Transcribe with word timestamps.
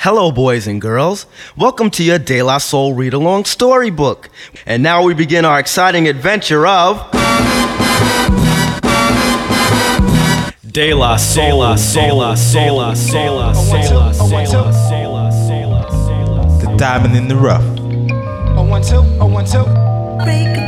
Hello, 0.00 0.30
boys 0.30 0.68
and 0.68 0.80
girls. 0.80 1.26
Welcome 1.56 1.90
to 1.90 2.04
your 2.04 2.20
De 2.20 2.40
La 2.40 2.58
Soul 2.58 2.94
read 2.94 3.14
along 3.14 3.46
storybook. 3.46 4.30
And 4.64 4.80
now 4.80 5.02
we 5.02 5.12
begin 5.12 5.44
our 5.44 5.58
exciting 5.58 6.06
adventure 6.06 6.68
of. 6.68 6.98
De 10.70 10.94
La 10.94 11.16
Soul, 11.16 11.76
Soul, 11.76 12.36
Soul, 12.36 12.94
Soul, 12.94 12.94
Soul, 12.94 13.54
Soul, 13.54 14.72
Soul, 14.72 15.30
The 16.60 16.74
diamond 16.78 17.16
in 17.16 17.26
the 17.26 17.34
rough. 17.34 17.64
A 18.56 18.62
one 18.62 18.82
two, 18.82 18.98
a 19.20 19.26
one 19.26 19.46
two. 19.46 19.64
Break 20.24 20.46
it 20.46 20.54
down. 20.54 20.67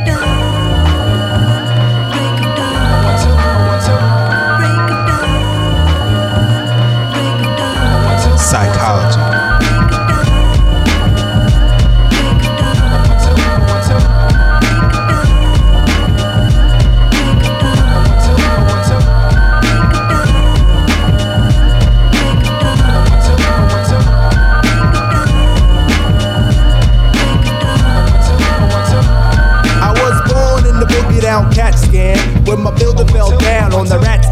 my 32.61 32.71
building 32.77 33.07
fell 33.07 33.35
down 33.37 33.73
on 33.73 33.87
the 33.87 33.97
rat 33.99 34.30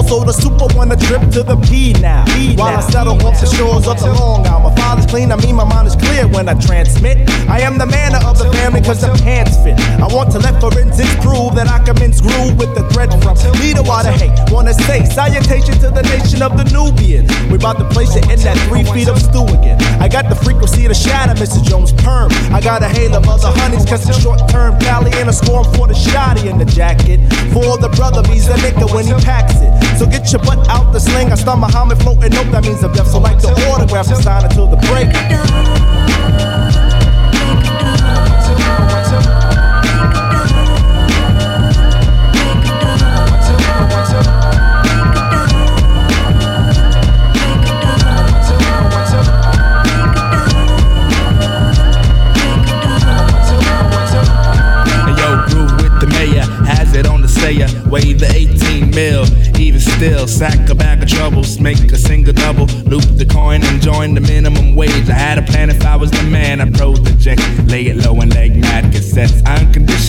sold 0.00 0.28
a 0.28 0.32
super 0.32 0.66
one 0.74 0.90
a 0.90 0.96
trip 0.96 1.20
to 1.36 1.42
the 1.42 1.56
P 1.68 1.92
now. 2.00 2.24
While 2.56 2.76
I 2.76 2.80
settle 2.80 3.20
off 3.26 3.40
the 3.40 3.46
shores 3.46 3.86
of 3.86 4.00
the 4.00 4.12
Long 4.12 4.46
Island. 4.46 4.64
My 4.64 4.74
father's 4.76 5.06
clean, 5.06 5.32
I 5.32 5.36
mean 5.36 5.56
my 5.56 5.64
mind 5.64 5.88
is 5.88 5.96
clear 5.96 6.26
when 6.28 6.48
I 6.48 6.54
transmit. 6.54 7.28
I 7.48 7.60
am 7.60 7.76
the 7.78 7.86
manner 7.86 8.18
of 8.24 8.38
the 8.38 8.50
family 8.52 8.80
cause 8.80 9.00
the 9.00 9.12
pants 9.22 9.56
fit. 9.62 9.78
I 10.00 10.06
want 10.06 10.32
to 10.32 10.38
let 10.38 10.60
forensics 10.60 11.14
prove 11.20 11.54
that 11.56 11.68
I 11.68 11.84
can 11.84 11.98
mince 12.00 12.20
groove 12.20 12.56
with 12.56 12.72
the 12.74 12.88
thread 12.94 13.10
from 13.20 13.36
leader 13.60 13.82
water 13.82 14.12
hate. 14.12 14.32
Wanna 14.50 14.72
say 14.72 15.04
salutation 15.04 15.74
to 15.84 15.90
the 15.90 16.02
nation 16.02 16.42
of 16.42 16.56
the 16.56 16.64
Nubians. 16.72 17.28
We 17.50 17.56
about 17.56 17.78
to 17.78 17.88
place 17.90 18.16
it 18.16 18.24
in 18.30 18.40
that 18.46 18.56
three 18.68 18.84
feet 18.84 19.08
of 19.08 19.20
stew 19.20 19.44
again. 19.52 19.82
I 20.00 20.08
got 20.08 20.28
the 20.28 20.36
frequency 20.36 20.88
to 20.88 20.94
shatter 20.94 21.34
Mr. 21.34 21.62
Jones' 21.62 21.92
perm. 21.92 22.30
I 22.54 22.60
got 22.60 22.82
a 22.82 22.88
hail 22.88 23.14
of 23.14 23.28
other 23.28 23.50
honeys 23.60 23.84
cause 23.84 24.08
it's 24.08 24.20
short 24.22 24.40
term 24.48 24.78
Cali 24.80 25.12
and 25.18 25.28
a 25.28 25.32
swarm 25.32 25.64
for 25.74 25.86
the 25.86 25.94
shotty 25.94 26.48
in 26.48 26.56
the 26.56 26.64
jacket. 26.64 27.20
For 27.52 27.76
the 27.76 27.90
brother, 27.96 28.22
he's 28.32 28.48
a 28.48 28.54
nigga 28.54 28.86
when 28.94 29.06
he 29.06 29.14
packs 29.24 29.60
it. 29.60 29.81
So 30.02 30.08
get 30.10 30.32
your 30.32 30.42
butt 30.42 30.68
out 30.68 30.92
the 30.92 30.98
sling. 30.98 31.30
I 31.30 31.36
start 31.36 31.60
Muhammad 31.60 31.96
floating. 32.02 32.32
Nope, 32.32 32.48
that 32.48 32.64
means 32.64 32.82
I'm 32.82 32.92
deaf. 32.92 33.06
So 33.06 33.20
like 33.20 33.38
the 33.38 33.50
autograph, 33.70 34.08
I 34.08 34.14
sign 34.14 34.44
until 34.44 34.66
the 34.66 34.76
break. 34.88 35.06
Wave 57.92 58.20
the 58.20 58.32
18 58.32 58.90
mil, 58.90 59.26
still, 60.02 60.26
sack 60.26 60.68
a 60.68 60.74
bag 60.74 61.00
of 61.00 61.08
troubles, 61.08 61.60
make 61.60 61.92
a 61.92 61.96
single 61.96 62.32
double, 62.32 62.66
loop 62.90 63.04
the 63.18 63.24
coin 63.24 63.62
and 63.62 63.80
join 63.80 64.14
the 64.14 64.20
minimum 64.20 64.74
wage. 64.74 65.08
I 65.08 65.12
had 65.12 65.38
a 65.38 65.42
plan 65.42 65.70
if 65.70 65.84
I 65.84 65.94
was 65.94 66.10
the 66.10 66.24
man, 66.24 66.60
I 66.60 66.68
pro 66.72 66.92
the 66.96 67.10
project, 67.10 67.40
lay 67.68 67.86
it 67.86 67.96
low 68.04 68.20
and 68.20 68.34
leg 68.34 68.56
mad 68.56 68.92
cassettes. 68.92 69.46
I 69.46 69.64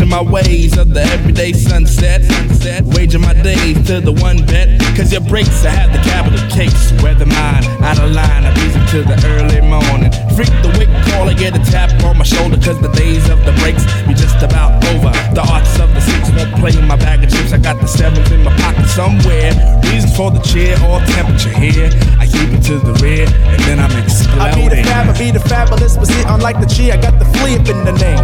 my 0.09 0.22
ways 0.22 0.78
of 0.78 0.94
the 0.94 1.02
everyday 1.02 1.53
sunset, 1.53 2.24
sunset, 2.24 2.84
waging 2.97 3.22
my 3.22 3.34
days 3.34 3.78
to 3.88 4.02
the 4.02 4.12
one 4.12 4.38
bet. 4.46 4.80
Cause 4.97 5.12
your 5.12 5.22
breaks, 5.22 5.66
I 5.66 5.69
have 5.69 5.94
the 5.94 6.00
capital 6.00 6.40
case, 6.50 6.91
weather 7.02 7.25
mine, 7.25 7.64
out 7.81 8.00
of 8.00 8.12
line, 8.12 8.44
I 8.46 8.53
breeze 8.53 8.74
till 8.92 9.06
the 9.06 9.18
early 9.38 9.62
morning. 9.62 10.12
Freak 10.36 10.53
the 10.66 10.74
wick 10.78 10.90
call, 11.09 11.30
I 11.30 11.34
get 11.34 11.56
a 11.56 11.63
tap 11.72 11.90
on 12.03 12.18
my 12.18 12.24
shoulder, 12.24 12.58
cause 12.58 12.80
the 12.81 12.92
days 12.94 13.30
of 13.30 13.44
the 13.46 13.53
breaks 13.62 13.86
be 14.06 14.13
just 14.13 14.42
about 14.42 14.84
over. 14.94 15.13
The 15.34 15.46
arts 15.50 15.80
of 15.80 15.94
the 15.94 16.02
six 16.02 16.30
won't 16.38 16.53
play 16.58 16.74
in 16.78 16.88
my 16.88 16.96
bag 16.96 17.24
of 17.24 17.30
chips. 17.30 17.53
I 17.53 17.58
got 17.58 17.80
the 17.80 17.88
sevens 17.88 18.31
in 18.31 18.44
my 18.44 18.56
pocket 18.58 18.88
somewhere. 18.90 19.53
Reasons 19.90 20.16
for 20.16 20.31
the 20.31 20.42
cheer 20.42 20.74
or 20.86 21.00
temperature 21.13 21.53
here. 21.53 21.90
I 22.18 22.25
keep 22.25 22.50
it 22.53 22.62
to 22.69 22.78
the 22.78 22.94
rear, 23.02 23.25
and 23.30 23.62
then 23.66 23.80
I'm 23.80 23.94
exploding. 23.97 24.42
I 24.42 24.53
be 24.53 24.69
the 24.69 24.84
fab, 24.84 25.09
I 25.09 25.18
be 25.18 25.31
the 25.31 25.40
fabulous, 25.40 25.97
but 25.97 26.08
see, 26.08 26.24
unlike 26.28 26.59
the 26.59 26.68
G, 26.68 26.92
I 26.92 26.97
got 26.97 27.19
the 27.19 27.25
flea 27.38 27.58
up 27.58 27.68
in 27.69 27.86
the 27.86 27.94
name. 27.97 28.22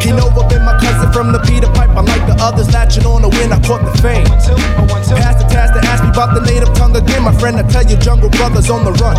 Kinova 0.00 0.48
been 0.48 0.64
my 0.64 0.78
cousin 0.90 1.12
from 1.12 1.32
the 1.32 1.38
Peter 1.46 1.70
Pipe. 1.70 1.90
Unlike 1.94 2.26
the 2.26 2.36
others, 2.42 2.72
latching 2.72 3.06
on 3.06 3.22
the 3.22 3.28
wind, 3.28 3.52
I 3.54 3.60
caught 3.62 3.82
the 3.86 3.94
fame. 4.02 4.26
Pass 4.26 5.38
the 5.38 5.46
task 5.46 5.74
to 5.74 5.80
ask 5.86 6.02
me 6.02 6.10
about 6.10 6.34
the 6.34 6.42
native 6.42 6.72
tongue 6.74 6.96
again. 6.96 7.22
My 7.22 7.34
friend, 7.38 7.56
I 7.56 7.62
tell 7.62 7.86
you, 7.86 7.96
Jungle 7.96 8.30
Brothers 8.30 8.70
on 8.70 8.84
the 8.84 8.92
run. 8.98 9.16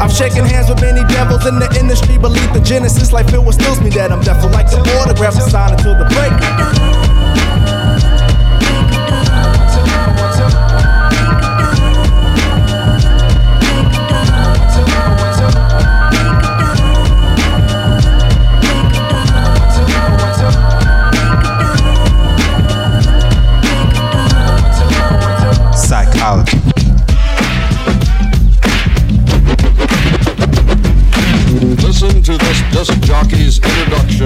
I've 0.00 0.12
shaken 0.12 0.44
hands 0.44 0.68
with 0.68 0.80
many 0.80 1.02
devils 1.08 1.46
in 1.46 1.58
the 1.58 1.68
industry. 1.78 2.18
Believe 2.18 2.52
the 2.52 2.60
genesis, 2.60 3.12
like 3.12 3.28
Phil, 3.30 3.44
what 3.44 3.54
stills 3.54 3.80
me 3.80 3.90
that 3.90 4.12
I'm 4.12 4.22
deaf. 4.22 4.42
Like 4.52 4.70
the 4.70 4.80
autograph, 5.00 5.36
I 5.36 5.48
sign 5.48 5.72
until 5.72 5.96
the 5.96 6.06
break. 6.12 7.05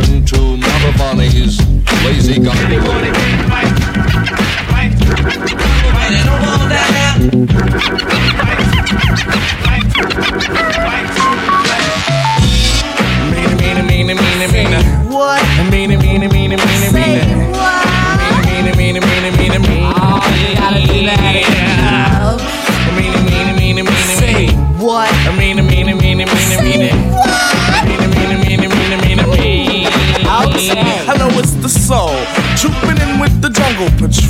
Introduction 0.00 0.24
to 0.24 0.36
Mantovani's 0.56 1.58
Lazy 2.04 2.38
Gun. 2.40 2.56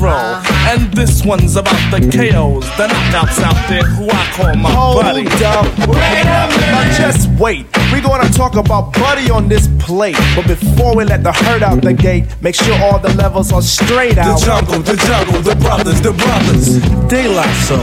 Jungle 0.01 0.11
patrol. 0.11 0.13
Uh-huh. 0.13 0.71
And 0.71 0.93
this 0.93 1.25
one's 1.25 1.57
about 1.57 1.91
the 1.91 2.01
KOs, 2.01 2.65
the 2.77 2.89
knockouts 2.89 3.43
out 3.43 3.69
there 3.69 3.83
who 3.83 4.09
I 4.09 4.25
call 4.33 4.55
my 4.57 4.71
Hold 4.71 5.03
buddy. 5.03 5.27
up. 5.45 5.67
Wait 5.89 6.27
a 6.27 6.49
minute. 6.49 6.71
Now 6.71 6.97
just 6.97 7.29
wait. 7.41 7.67
We 7.93 8.01
gonna 8.01 8.29
talk 8.31 8.57
about 8.57 8.93
Buddy 8.95 9.31
on 9.31 9.49
this 9.49 9.69
plate. 9.79 10.17
But 10.37 10.47
before 10.47 10.97
we 10.97 11.05
let 11.05 11.23
the 11.23 11.33
herd 11.33 11.63
out 11.63 11.83
the 11.83 11.93
gate, 11.93 12.25
make 12.41 12.55
sure 12.55 12.75
all 12.81 12.99
the 12.99 13.13
levels 13.15 13.53
are 13.53 13.63
straight 13.63 14.19
out. 14.19 14.39
The 14.41 14.47
jungle, 14.47 14.81
the 14.81 14.97
jungle, 14.97 15.41
the 15.43 15.57
brothers, 15.57 16.01
the 16.01 16.13
brothers. 16.13 16.81
Daylight 17.09 17.55
soul, 17.67 17.81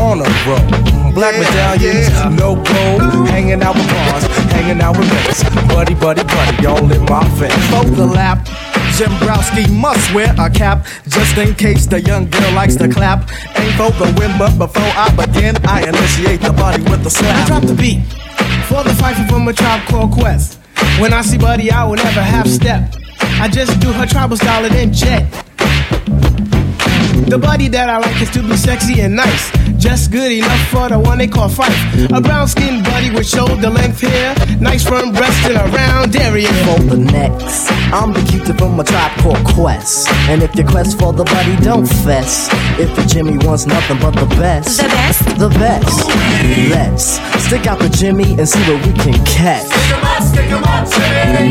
on 0.00 0.20
a 0.20 0.28
roll. 0.46 1.12
Black 1.12 1.34
medallions, 1.38 2.08
no 2.38 2.54
gold. 2.54 3.28
Hanging 3.28 3.62
out 3.62 3.74
with 3.74 3.88
bars, 3.88 4.24
hanging 4.52 4.80
out 4.80 4.96
with 4.96 5.08
mates. 5.12 5.42
Buddy, 5.68 5.94
buddy, 5.94 6.24
buddy, 6.24 6.66
all 6.66 6.90
in 6.90 7.04
my 7.04 7.28
face. 7.38 7.70
Folk 7.70 7.94
the 7.94 8.06
lap. 8.06 8.48
Jimbrowski 8.96 9.68
must 9.70 10.12
wear 10.14 10.34
a 10.38 10.50
cap 10.50 10.86
just 11.08 11.36
in 11.38 11.54
case 11.54 11.86
the 11.86 12.00
young 12.00 12.28
girl 12.28 12.52
likes 12.52 12.76
to 12.76 12.88
clap. 12.88 13.30
Ain't 13.56 13.74
for 13.76 13.90
the 13.92 14.14
win, 14.18 14.32
but 14.38 14.56
before 14.58 14.92
I 14.94 15.08
begin, 15.16 15.56
I 15.66 15.82
initiate 15.88 16.40
the 16.40 16.52
body 16.52 16.82
with 16.82 17.06
a 17.06 17.10
slap. 17.10 17.44
I 17.44 17.46
drop 17.46 17.62
the 17.64 17.74
beat 17.74 18.02
for 18.68 18.82
the 18.84 18.94
fight 18.94 19.16
from 19.28 19.48
a 19.48 19.52
tribe 19.52 19.86
called 19.88 20.12
Quest. 20.12 20.58
When 20.98 21.12
I 21.12 21.22
see 21.22 21.38
Buddy, 21.38 21.70
I 21.70 21.84
will 21.84 21.96
never 21.96 22.22
half 22.22 22.46
step. 22.46 22.94
I 23.40 23.48
just 23.48 23.80
do 23.80 23.92
her 23.92 24.06
tribal 24.06 24.36
style 24.36 24.64
and 24.64 24.74
then 24.74 24.92
jet. 24.92 25.24
The 27.28 27.38
buddy 27.38 27.68
that 27.68 27.88
I 27.88 27.98
like 27.98 28.20
is 28.20 28.30
to 28.32 28.42
be 28.42 28.56
sexy 28.56 29.00
and 29.00 29.16
nice. 29.16 29.50
Just 29.82 30.12
good 30.12 30.30
enough 30.30 30.68
for 30.68 30.88
the 30.88 30.98
one 30.98 31.18
they 31.18 31.26
call 31.26 31.48
Phife. 31.48 32.16
A 32.16 32.20
brown 32.20 32.46
skinned 32.46 32.84
buddy 32.84 33.10
with 33.10 33.26
shoulder 33.28 33.68
length 33.68 34.00
hair, 34.00 34.32
nice 34.60 34.84
firm 34.86 35.10
breast 35.12 35.44
and 35.46 35.56
a 35.58 35.64
round 35.76 36.14
area. 36.14 36.46
for 36.64 36.80
the 36.84 36.96
next. 36.96 37.68
I'm 37.92 38.12
the 38.12 38.22
cutie 38.30 38.52
from 38.52 38.78
a 38.78 38.84
tribe 38.84 39.18
called 39.18 39.44
Quest. 39.44 40.08
And 40.30 40.42
if 40.42 40.54
your 40.54 40.68
quest 40.68 40.98
for 41.00 41.12
the 41.12 41.24
buddy, 41.24 41.56
don't 41.64 41.86
fess. 41.86 42.48
If 42.78 42.96
your 42.96 43.06
Jimmy 43.06 43.44
wants 43.44 43.66
nothing 43.66 43.98
but 43.98 44.12
the 44.14 44.26
best, 44.36 44.78
The 44.78 44.88
best? 44.88 45.24
the 45.38 45.48
best. 45.48 47.18
Let's 47.32 47.44
stick 47.44 47.66
out 47.66 47.80
the 47.80 47.88
Jimmy 47.88 48.38
and 48.38 48.48
see 48.48 48.60
what 48.70 48.86
we 48.86 48.92
can 48.92 49.18
catch. 49.26 49.66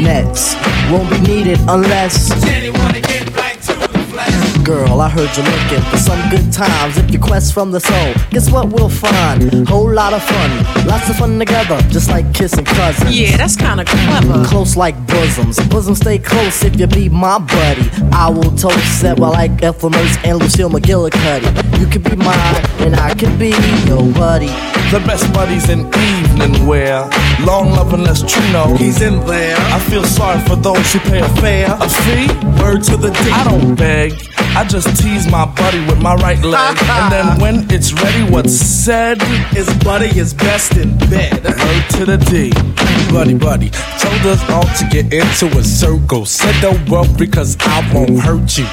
Next 0.03 0.55
won't 0.89 1.09
be 1.09 1.19
needed 1.27 1.59
unless. 1.67 2.31
Girl, 4.63 5.01
I 5.01 5.09
heard 5.09 5.35
you're 5.35 5.45
looking 5.45 5.81
for 5.89 5.97
some 5.97 6.29
good 6.29 6.53
times. 6.53 6.95
If 6.97 7.09
your 7.09 7.21
quest 7.21 7.51
from 7.53 7.71
the 7.71 7.79
soul, 7.79 8.13
guess 8.29 8.51
what 8.51 8.69
we'll 8.69 8.89
find? 8.89 9.67
Whole 9.67 9.91
lot 9.91 10.13
of 10.13 10.21
fun, 10.23 10.85
lots 10.85 11.09
of 11.09 11.15
fun 11.15 11.39
together, 11.39 11.81
just 11.89 12.09
like 12.09 12.31
kissing 12.33 12.65
cousins. 12.65 13.17
Yeah, 13.17 13.37
that's 13.37 13.55
kind 13.55 13.81
of 13.81 13.87
clever. 13.87 14.45
Close 14.45 14.77
like 14.77 14.95
bosoms. 15.07 15.57
bosoms 15.69 15.97
stay 15.97 16.19
close 16.19 16.63
if 16.63 16.79
you 16.79 16.85
be 16.85 17.09
my 17.09 17.39
buddy. 17.39 17.89
I 18.11 18.29
will 18.29 18.55
toast 18.55 19.01
that 19.01 19.19
while 19.19 19.31
like 19.31 19.63
Ethel 19.63 19.89
Mertz 19.89 20.23
and 20.23 20.37
Lucille 20.37 20.69
McGillicuddy. 20.69 21.79
You 21.79 21.87
could 21.87 22.03
be 22.03 22.15
mine 22.15 22.65
and 22.81 22.95
I 22.95 23.15
could 23.15 23.39
be 23.39 23.49
your 23.87 24.13
buddy. 24.13 24.47
The 24.91 25.01
best 25.07 25.33
buddies 25.33 25.69
in 25.69 25.87
evening 25.87 26.67
wear. 26.67 27.09
Long 27.45 27.71
love 27.71 27.93
unless 27.93 28.21
true 28.31 28.51
know. 28.51 28.75
He's 28.75 29.01
in 29.01 29.25
there. 29.25 29.55
I 29.57 29.79
feel 29.79 30.03
sorry 30.03 30.39
for 30.41 30.55
those 30.55 30.93
who 30.93 30.99
pay 30.99 31.19
a 31.19 31.29
fare. 31.41 31.67
Uh, 31.69 31.85
a 31.85 31.89
fee? 31.89 32.27
Word 32.61 32.83
to 32.83 32.97
the 32.97 33.09
D. 33.09 33.31
I 33.31 33.43
don't 33.45 33.75
beg. 33.75 34.11
I 34.53 34.65
just 34.65 35.01
tease 35.01 35.31
my 35.31 35.45
buddy 35.56 35.80
with 35.86 36.01
my 36.01 36.15
right 36.15 36.42
leg. 36.44 36.77
and 36.81 37.12
then 37.12 37.39
when 37.39 37.71
it's 37.71 37.94
ready, 37.94 38.30
what's 38.30 38.53
said 38.53 39.21
is 39.56 39.71
buddy 39.83 40.07
is 40.19 40.33
best 40.33 40.75
in 40.77 40.98
bed. 41.09 41.44
Word 41.44 41.86
to 41.92 42.06
the 42.06 42.18
D. 42.18 42.51
Buddy, 43.13 43.33
buddy, 43.33 43.69
told 44.00 44.25
us 44.25 44.42
all 44.50 44.63
to 44.63 44.88
get 44.92 45.13
into 45.13 45.48
a 45.57 45.63
circle. 45.63 46.25
Said 46.25 46.56
don't 46.62 46.89
worry, 46.89 47.27
cause 47.27 47.56
I 47.62 47.80
won't 47.94 48.19
hurt 48.19 48.57
you. 48.57 48.65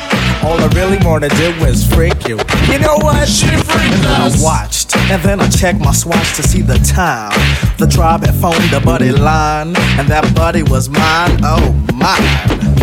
All 0.43 0.59
I 0.59 0.69
really 0.75 0.99
wanna 1.05 1.29
do 1.31 1.51
is 1.67 1.87
freak 1.87 2.27
you. 2.29 2.39
You 2.71 2.79
know 2.81 2.97
what? 2.99 3.29
She 3.29 3.47
freaked 3.47 4.05
us. 4.05 4.41
I 4.41 4.45
watched, 4.45 4.97
and 4.97 5.23
then 5.23 5.41
I 5.41 5.49
checked 5.49 5.81
my 5.81 5.93
swatch 5.93 6.35
to 6.37 6.43
see 6.43 6.63
the 6.63 6.79
time. 6.79 7.33
The 7.79 7.87
tribe 7.87 8.25
had 8.25 8.35
phoned 8.35 8.73
a 8.73 8.81
buddy 8.81 9.13
line, 9.13 9.77
and 9.99 10.09
that 10.09 10.35
buddy 10.35 10.63
was 10.65 10.89
mine. 10.89 11.39
Oh, 11.43 11.73
mine. 11.95 12.78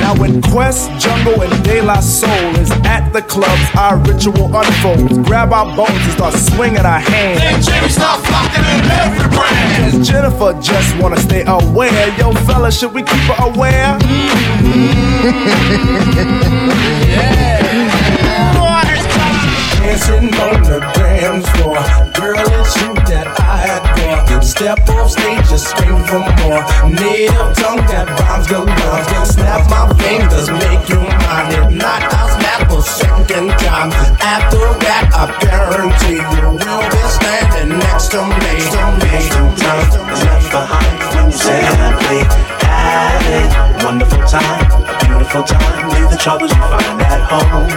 Now 0.00 0.14
when 0.18 0.42
Quest, 0.42 0.90
Jungle, 0.98 1.42
and 1.42 1.64
De 1.64 1.80
La 1.82 2.00
Soul 2.00 2.56
is 2.56 2.70
at 2.84 3.10
the 3.12 3.22
clubs, 3.22 3.62
our 3.76 3.96
ritual 3.98 4.54
unfolds. 4.56 5.18
Grab 5.26 5.52
our 5.52 5.66
bones 5.76 5.90
and 5.90 6.12
start 6.12 6.34
swinging 6.34 6.84
our 6.84 6.98
hands. 7.00 7.40
Then 7.40 7.62
Jimmy 7.62 7.88
start 7.88 8.24
flocking 8.26 8.64
in 8.64 8.90
every 8.90 9.28
brand. 9.34 9.92
Cause 9.92 10.08
Jennifer 10.08 10.52
just 10.60 10.96
wanna 10.98 11.18
stay 11.18 11.44
aware. 11.46 12.14
Yo, 12.18 12.32
fella, 12.46 12.70
should 12.70 12.92
we 12.92 13.02
keep 13.02 13.20
her 13.30 13.44
aware? 13.44 13.98
stage 25.58 25.74
scream 25.74 26.02
for 26.04 26.18
more. 26.18 26.62
Nail 26.90 27.52
tongue 27.54 27.84
that 27.90 28.06
rhymes 28.20 28.46
go 28.46 28.64
rhymes. 28.64 29.28
Snap 29.34 29.62
my 29.70 29.86
fingers, 30.02 30.50
make 30.50 30.88
you 30.88 30.98
mine. 30.98 31.52
If 31.52 31.70
not, 31.74 32.02
I'll 32.10 32.30
snap 32.38 32.70
a 32.70 32.80
second 32.82 33.50
time. 33.62 33.90
After 34.20 34.62
that, 34.84 35.10
I 35.14 35.24
guarantee 35.42 36.22
you 36.22 36.50
will 36.50 36.58
be 36.58 37.02
standing 37.10 37.78
next 37.78 38.10
to 38.14 38.22
me. 38.22 38.52
To 38.74 38.82
me. 38.98 39.14
time 39.58 39.84
is 40.10 40.22
left 40.24 40.50
behind 40.50 40.98
when 41.14 41.26
you 41.30 41.38
simply 41.38 42.20
have 42.66 43.26
it. 43.38 43.50
Wonderful 43.84 44.22
time, 44.26 44.64
a 44.74 44.94
beautiful 45.04 45.42
time. 45.42 45.88
Leave 45.94 46.10
the 46.10 46.18
troubles 46.18 46.50
you 46.50 46.62
find 46.62 47.00
at 47.02 47.22
home. 47.30 47.70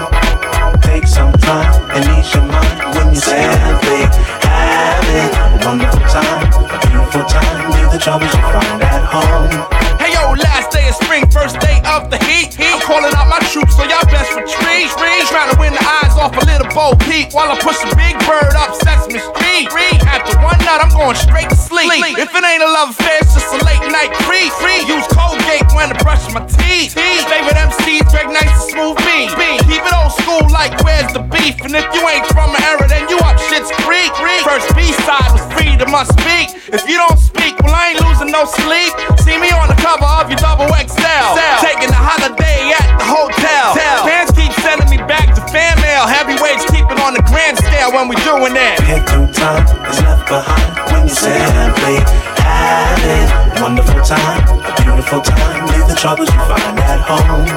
Take 0.82 1.08
some 1.08 1.34
time 1.34 1.74
and 1.94 2.04
ease 2.18 2.34
your 2.34 2.44
mind 2.44 2.80
when 2.96 3.14
you 3.14 3.22
simply 3.22 4.02
have 4.46 5.08
it. 5.22 5.32
A 5.36 5.66
wonderful 5.66 6.02
time, 6.08 6.48
a 6.54 6.78
beautiful 6.88 7.24
time. 7.26 7.57
The 7.98 8.04
troubles 8.04 8.30
you 8.30 8.42
find 8.54 8.84
at 8.84 9.10
home. 9.10 9.50
Hey 9.98 10.14
yo, 10.14 10.38
last 10.38 10.70
day 10.70 10.88
of 10.88 10.94
spring, 10.94 11.26
first 11.34 11.60
day 11.60 11.82
of 11.82 12.12
the 12.14 12.22
heat. 12.30 12.54
I'm 12.62 12.77
calling 12.88 13.12
out 13.20 13.28
my 13.28 13.44
troops, 13.52 13.76
so 13.76 13.84
y'all 13.84 14.08
best 14.08 14.32
retreat. 14.32 14.88
Trying 15.28 15.52
to 15.52 15.60
win 15.60 15.76
the 15.76 15.84
eyes 15.84 16.16
off 16.16 16.32
a 16.40 16.44
little 16.48 16.72
Bo 16.72 16.96
peak 17.04 17.36
while 17.36 17.52
I 17.52 17.60
push 17.60 17.76
a 17.84 17.92
big 18.00 18.16
bird 18.24 18.56
up 18.56 18.72
Sesame 18.80 19.20
Street. 19.20 19.68
After 20.08 20.40
one 20.40 20.56
night, 20.64 20.80
I'm 20.80 20.94
going 20.96 21.20
straight 21.20 21.52
to 21.52 21.60
sleep. 21.60 21.92
If 22.16 22.32
it 22.32 22.44
ain't 22.48 22.64
a 22.64 22.72
love 22.72 22.96
affair, 22.96 23.20
it's 23.20 23.36
just 23.36 23.52
a 23.52 23.60
late 23.68 23.84
night 23.92 24.16
creep. 24.24 24.56
Use 24.88 25.04
Colgate 25.12 25.68
when 25.76 25.92
I 25.92 26.00
brush 26.00 26.24
my 26.32 26.48
teeth. 26.48 26.96
Favorite 26.96 27.60
MCs, 27.60 28.08
Greg 28.08 28.32
Nice 28.32 28.48
and 28.48 28.64
Smooth 28.72 28.98
B. 29.04 29.28
Keep 29.68 29.84
it 29.84 29.96
old 30.00 30.16
school 30.24 30.48
like 30.48 30.72
where's 30.88 31.12
the 31.12 31.20
beef? 31.28 31.60
And 31.68 31.76
if 31.76 31.84
you 31.92 32.02
ain't 32.08 32.24
from 32.32 32.56
an 32.56 32.64
era, 32.64 32.88
then 32.88 33.04
you 33.12 33.20
up 33.28 33.36
shit's 33.52 33.68
creek. 33.84 34.16
First 34.48 34.72
B 34.80 34.88
side 35.04 35.28
was 35.36 35.44
freedom 35.52 35.92
must 35.92 36.16
speak. 36.16 36.56
If 36.72 36.88
you 36.88 36.96
don't 36.96 37.20
speak, 37.20 37.60
well 37.60 37.76
I 37.76 37.92
ain't 37.92 38.02
losing 38.08 38.32
no 38.32 38.48
sleep. 38.48 38.96
See 39.28 39.36
me 39.36 39.52
on 39.52 39.68
the 39.68 39.80
cover 39.84 40.08
of 40.08 40.32
your 40.32 40.40
double 40.40 40.72
XL. 40.72 41.36
Taking 41.60 41.92
a 41.92 42.00
holiday 42.00 42.72
at 42.78 42.98
the 42.98 43.06
hotel. 43.06 43.74
Fans 44.06 44.32
keep 44.32 44.54
sending 44.62 44.90
me 44.90 44.98
back 45.10 45.34
to 45.36 45.42
fan 45.50 45.76
mail. 45.82 46.06
Heavyweights 46.06 46.66
keep 46.70 46.86
it 46.86 47.00
on 47.02 47.14
the 47.14 47.24
grand 47.26 47.58
scale 47.58 47.92
when 47.92 48.08
we 48.08 48.16
doing 48.22 48.54
that. 48.54 48.78
Pick 48.86 49.04
through 49.10 49.30
time 49.34 49.66
is 49.90 50.00
left 50.02 50.30
behind 50.30 50.74
when 50.94 51.10
you 51.10 51.14
simply 51.14 51.98
have 52.42 53.02
it. 53.04 53.28
Wonderful 53.62 54.02
time, 54.06 54.42
a 54.64 54.72
beautiful 54.82 55.22
time. 55.22 55.66
Leave 55.74 55.88
the 55.90 55.98
troubles 55.98 56.30
you 56.30 56.42
find 56.46 56.78
at 56.86 57.02
home. 57.04 57.50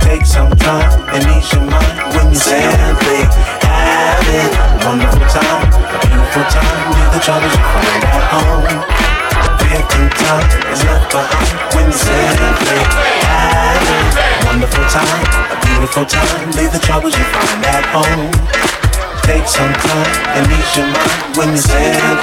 Take 0.00 0.24
some 0.26 0.50
time 0.56 0.90
and 1.14 1.22
ease 1.36 1.48
your 1.52 1.64
mind 1.68 1.96
when 2.16 2.32
you 2.32 2.40
simply 2.40 3.22
have 3.62 4.26
it. 4.26 4.50
Wonderful 4.82 5.26
time, 5.28 5.68
a 5.68 5.98
beautiful 6.08 6.44
time. 6.48 6.78
Leave 6.90 7.10
the 7.14 7.20
troubles 7.22 7.52
you 7.52 7.64
find 7.74 8.02
at 8.04 8.24
home. 8.32 9.00
Through 9.70 10.08
time 10.10 10.72
is 10.72 10.82
left 10.84 11.10
behind 11.12 11.74
when 11.74 11.86
you 11.86 11.92
simply 11.92 12.78
have 13.22 13.86
it. 13.86 14.09
Wonderful 14.50 14.82
time, 14.90 15.06
a 15.06 15.56
beautiful 15.64 16.04
time. 16.04 16.50
Leave 16.58 16.72
the 16.72 16.80
troubles 16.80 17.14
you 17.16 17.22
find 17.22 17.64
at 17.66 17.86
home. 17.94 18.34
Take 19.22 19.46
some 19.46 19.72
time 19.72 20.10
and 20.34 20.50
ease 20.50 20.76
your 20.76 20.90
mind 20.90 21.36
when 21.38 21.50
you 21.54 21.56
simply 21.56 21.94
have. 21.94 22.18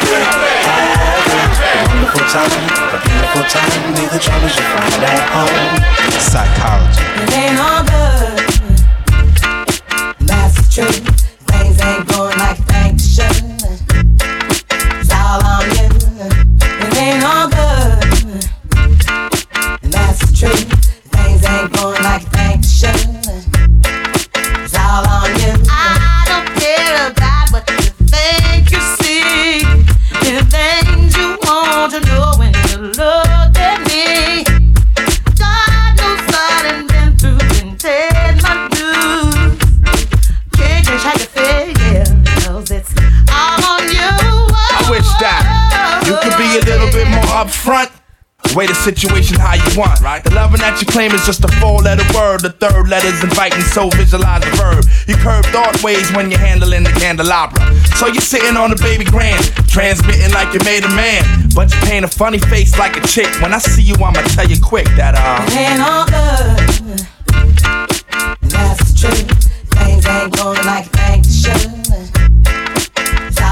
A 0.68 1.88
wonderful 1.88 2.28
time, 2.28 2.52
a 2.92 3.00
beautiful 3.00 3.44
time. 3.48 3.96
Leave 3.96 4.12
the 4.12 4.20
troubles 4.20 4.52
you 4.58 4.66
find 4.76 5.08
at 5.08 5.24
home. 5.32 5.80
Psychology. 6.20 7.00
It 7.24 7.32
ain't 7.32 7.60
all 7.64 7.88
good. 7.88 8.44
That's 10.28 10.56
the 10.60 10.68
truth. 10.68 11.00
Things 11.48 11.80
ain't 11.80 12.04
going 12.10 12.38
like 12.38 12.60
they 12.68 12.92
should. 13.00 13.57
Claim 50.98 51.12
is 51.12 51.28
just 51.28 51.46
a 51.46 51.48
four-letter 51.62 52.02
word. 52.18 52.42
The 52.42 52.50
third 52.50 52.90
letter's 52.90 53.24
inviting, 53.24 53.62
so 53.62 53.88
visualize 53.90 54.42
the 54.42 54.50
verb. 54.58 54.84
You 55.06 55.16
curve 55.22 55.46
thought 55.54 55.78
ways 55.84 56.12
when 56.14 56.32
you're 56.32 56.40
handling 56.40 56.82
the 56.82 56.90
candelabra. 56.90 57.62
So 57.98 58.08
you're 58.08 58.20
sitting 58.20 58.58
on 58.58 58.72
a 58.72 58.76
baby 58.78 59.06
grand, 59.06 59.46
transmitting 59.70 60.34
like 60.34 60.52
you 60.56 60.60
made 60.66 60.84
a 60.86 60.90
man, 60.98 61.22
but 61.54 61.72
you 61.72 61.80
paint 61.82 62.04
a 62.04 62.08
funny 62.08 62.40
face 62.40 62.80
like 62.80 62.98
a 62.98 63.06
chick. 63.06 63.30
When 63.44 63.54
I 63.54 63.60
see 63.60 63.84
you, 63.84 63.94
I'ma 63.94 64.26
tell 64.34 64.50
you 64.50 64.58
quick 64.60 64.90
that 64.98 65.14
uh. 65.14 65.38
Ain't 65.54 65.86
all 65.86 66.10
good. 66.10 67.06
And 68.42 68.50
that's 68.50 68.82
the 68.90 68.98
truth. 68.98 69.30
Things 69.78 70.02
ain't 70.02 70.34
going 70.34 70.66
like 70.66 70.90
all 70.98 71.07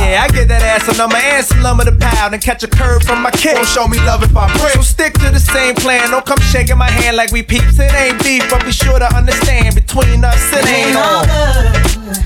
Yeah, 0.00 0.24
I 0.24 0.28
get 0.32 0.48
that 0.48 0.62
ass 0.62 0.88
a 0.88 0.96
number 0.96 1.16
and 1.16 1.44
some 1.44 1.62
lumber 1.62 1.84
to 1.84 1.92
pound 1.92 2.34
and 2.34 2.42
catch 2.42 2.62
a 2.62 2.68
curve 2.68 3.02
from 3.02 3.22
my 3.22 3.30
kid. 3.30 3.54
Don't 3.54 3.68
show 3.68 3.86
me 3.86 3.98
love 3.98 4.22
if 4.22 4.34
I 4.36 4.48
break. 4.58 4.72
So 4.74 4.82
stick 4.82 5.12
to 5.20 5.30
the 5.30 5.38
same 5.38 5.74
plan. 5.74 6.10
Don't 6.10 6.24
come 6.24 6.40
shaking 6.40 6.78
my 6.78 6.90
hand 6.90 7.16
like 7.16 7.30
we 7.30 7.42
peeps. 7.42 7.78
It 7.78 7.92
ain't 7.92 8.22
beef, 8.24 8.48
but 8.50 8.64
be 8.64 8.72
sure 8.72 8.98
to 8.98 9.08
understand 9.14 9.74
between 9.74 10.24
us 10.24 10.40
it 10.52 10.66
ain't 10.66 10.96
all 10.96 11.20
on. 11.20 11.26
good. 11.28 12.24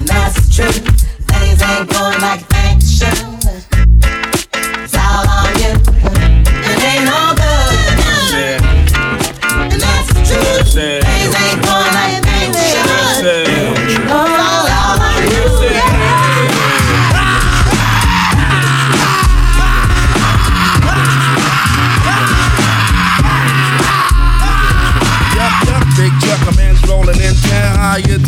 That's 0.00 0.34
the 0.34 0.52
truth. 0.52 0.80
Things 1.28 1.62
ain't 1.62 1.88
going 1.90 2.20
like 2.20 2.40
things 2.48 2.98
should. 2.98 3.29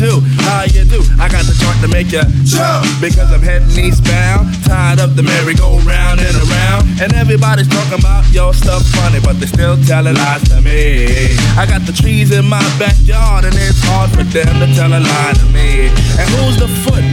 How 0.03 0.63
you 0.67 0.83
do? 0.83 0.99
I 1.15 1.29
got 1.31 1.45
the 1.47 1.55
joint 1.55 1.79
to 1.79 1.87
make 1.87 2.11
you 2.11 2.23
jump 2.43 2.83
because 2.99 3.31
I'm 3.31 3.41
heading 3.41 3.71
eastbound. 3.71 4.51
Tired 4.65 4.99
of 4.99 5.15
the 5.15 5.23
merry-go-round 5.23 6.19
and 6.19 6.35
around, 6.43 7.01
and 7.01 7.13
everybody's 7.13 7.67
talking 7.67 7.99
about 7.99 8.27
your 8.31 8.53
stuff 8.53 8.83
funny, 8.99 9.19
but 9.23 9.39
they 9.39 9.45
still 9.45 9.77
telling 9.83 10.15
lies 10.15 10.43
to 10.49 10.61
me. 10.61 11.35
I 11.55 11.65
got 11.65 11.85
the 11.85 11.93
trees 11.93 12.31
in 12.31 12.45
my 12.45 12.63
backyard, 12.77 13.45
and 13.45 13.55
it's 13.55 13.79
hard 13.87 14.11
for 14.11 14.23
them 14.23 14.59
to 14.59 14.67
tell 14.75 14.91
a 14.91 14.99
lie 14.99 15.33
to 15.39 15.45
me. 15.55 15.87
And 16.19 16.27
who's 16.35 16.57
the 16.59 16.67
foot? 16.83 17.03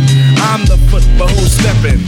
I'm 0.50 0.66
the 0.66 0.78
foot, 0.90 1.06
but 1.18 1.30
who's 1.30 1.52
stepping? 1.52 2.00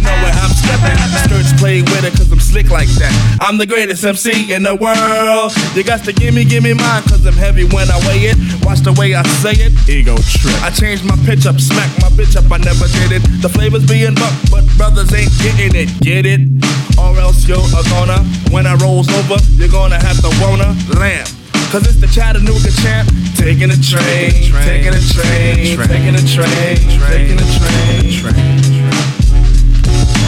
You 0.00 0.06
know 0.08 0.16
where 0.24 0.32
I'm 0.32 0.48
stepping. 0.56 0.96
Skirts 1.28 1.52
play 1.60 1.82
with 1.82 2.08
it 2.08 2.16
cause 2.16 2.32
I'm 2.32 2.40
slick 2.40 2.70
like 2.70 2.88
that. 2.96 3.12
I'm 3.44 3.58
the 3.58 3.66
greatest 3.66 4.00
MC 4.00 4.48
in 4.48 4.62
the 4.62 4.72
world. 4.72 5.52
You 5.76 5.84
got 5.84 6.08
to 6.08 6.12
give 6.16 6.32
me, 6.32 6.48
give 6.48 6.64
me 6.64 6.72
mine 6.72 7.04
cause 7.04 7.20
I'm 7.26 7.36
heavy 7.36 7.68
when 7.68 7.84
I 7.92 8.00
weigh 8.08 8.32
it. 8.32 8.40
Watch 8.64 8.80
the 8.80 8.96
way 8.96 9.12
I 9.12 9.20
say 9.44 9.52
it. 9.60 9.76
Ego 9.84 10.16
trip. 10.16 10.56
I 10.64 10.72
changed 10.72 11.04
my 11.04 11.20
pitch 11.28 11.44
up, 11.44 11.60
smack 11.60 11.92
my 12.00 12.08
bitch 12.16 12.32
up, 12.32 12.48
I 12.48 12.56
never 12.64 12.88
did 12.96 13.20
it. 13.20 13.22
The 13.44 13.50
flavors 13.52 13.84
being 13.84 14.16
buck, 14.16 14.32
but 14.48 14.64
brothers 14.80 15.12
ain't 15.12 15.36
getting 15.44 15.76
it. 15.76 15.92
Get 16.00 16.24
it? 16.24 16.48
Or 16.96 17.12
else 17.20 17.44
you're 17.44 17.60
a 17.60 17.84
gonna. 17.92 18.24
When 18.56 18.64
I 18.64 18.80
rolls 18.80 19.12
over, 19.20 19.36
you're 19.60 19.68
gonna 19.68 20.00
have 20.00 20.16
to 20.24 20.32
wanna 20.40 20.72
lamb. 20.96 21.28
Cause 21.68 21.84
it's 21.84 22.00
the 22.00 22.08
Chattanooga 22.08 22.72
champ. 22.80 23.04
Taking 23.36 23.68
a 23.68 23.76
train, 23.76 24.48
taking 24.64 24.96
a 24.96 25.02
train, 25.12 25.76
taking 25.76 26.16
a 26.16 26.24
train, 26.24 26.80
taking 27.04 27.36
a 27.36 27.44
train. 27.60 28.49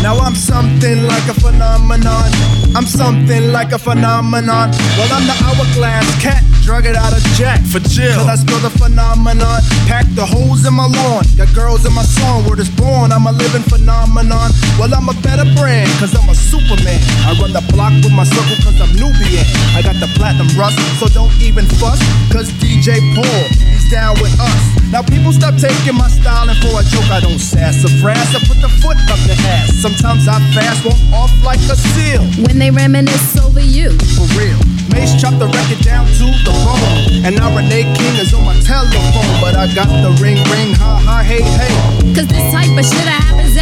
Now 0.02 0.18
I'm 0.18 0.35
something 0.35 1.06
like 1.06 1.28
a 1.30 1.35
phenomenon. 1.35 2.26
I'm 2.75 2.87
something 2.87 3.52
like 3.52 3.71
a 3.71 3.78
phenomenon. 3.78 4.75
Well, 4.99 5.11
I'm 5.14 5.23
the 5.30 5.37
hourglass 5.47 6.11
cat, 6.21 6.42
drug 6.66 6.87
it 6.87 6.97
out 6.97 7.14
of 7.14 7.23
jack. 7.38 7.62
For 7.71 7.78
Jill. 7.78 8.18
Cause 8.18 8.26
I 8.26 8.35
spill 8.35 8.59
the 8.59 8.75
phenomenon. 8.75 9.62
Pack 9.87 10.11
the 10.18 10.26
holes 10.26 10.66
in 10.66 10.75
my 10.75 10.90
lawn. 10.90 11.23
Got 11.38 11.54
girls 11.54 11.87
in 11.87 11.94
my 11.94 12.02
song. 12.02 12.42
Word 12.50 12.59
is 12.59 12.68
born. 12.68 13.12
I'm 13.12 13.30
a 13.30 13.32
living 13.32 13.62
phenomenon. 13.62 14.50
Well, 14.75 14.90
I'm 14.90 15.06
a 15.09 15.14
better 15.23 15.47
brand. 15.54 15.87
Cause 16.02 16.11
I'm 16.18 16.26
a 16.28 16.35
superman. 16.35 16.99
I 17.23 17.38
run 17.38 17.54
the 17.54 17.62
block 17.71 17.94
with 18.02 18.11
my 18.11 18.26
circle 18.26 18.59
cause 18.66 18.82
I'm 18.82 18.90
Nubian. 18.99 19.47
I 19.78 19.87
got 19.87 20.02
the 20.02 20.11
platinum 20.18 20.50
rust. 20.59 20.82
So 20.99 21.06
don't 21.14 21.32
even 21.38 21.64
fuss. 21.78 22.02
Cause 22.35 22.50
DJ 22.59 22.99
Paul, 23.14 23.42
he's 23.71 23.87
down 23.87 24.18
with 24.18 24.35
us. 24.42 24.62
Now 24.90 25.00
people 25.00 25.32
stop 25.32 25.54
taking 25.56 25.94
my 25.94 26.09
styling 26.09 26.59
for 26.59 26.75
a 26.80 26.85
joke. 26.90 27.09
I 27.09 27.21
don't 27.21 27.40
sass 27.40 27.85
or 27.87 27.92
frass. 28.02 28.35
I 28.35 28.40
put 28.44 28.59
the 28.59 28.68
foot 28.82 28.99
up 29.09 29.21
the 29.25 29.37
ass. 29.56 29.80
Sometimes 29.92 30.26
I 30.26 30.40
fast, 30.56 30.84
walk 30.87 30.96
off 31.12 31.44
like 31.44 31.61
a 31.68 31.76
seal. 31.76 32.25
When 32.49 32.58
they 32.58 32.70
reminisce 32.70 33.37
over 33.37 33.61
you. 33.61 33.90
For 34.16 34.25
real. 34.40 34.56
Mace 34.88 35.20
chopped 35.20 35.38
the 35.38 35.46
record 35.46 35.84
down 35.84 36.06
to 36.16 36.25
the 36.32 36.52
bone. 36.64 37.28
And 37.28 37.37
now 37.37 37.54
Renee 37.54 37.84
King 37.92 38.16
is 38.16 38.32
on 38.32 38.42
my 38.44 38.56
telephone. 38.64 39.28
But 39.44 39.54
I 39.54 39.68
got 39.75 39.92
the 39.92 40.16
ring, 40.16 40.40
ring, 40.49 40.72
ha, 40.80 40.96
ha, 40.96 41.20
hey, 41.20 41.44
hey. 41.44 41.68
Cause 42.16 42.25
this 42.25 42.40
type 42.49 42.72
of 42.72 42.84
shit 42.88 43.04
happens 43.04 43.52
every 43.52 43.52
day. 43.52 43.61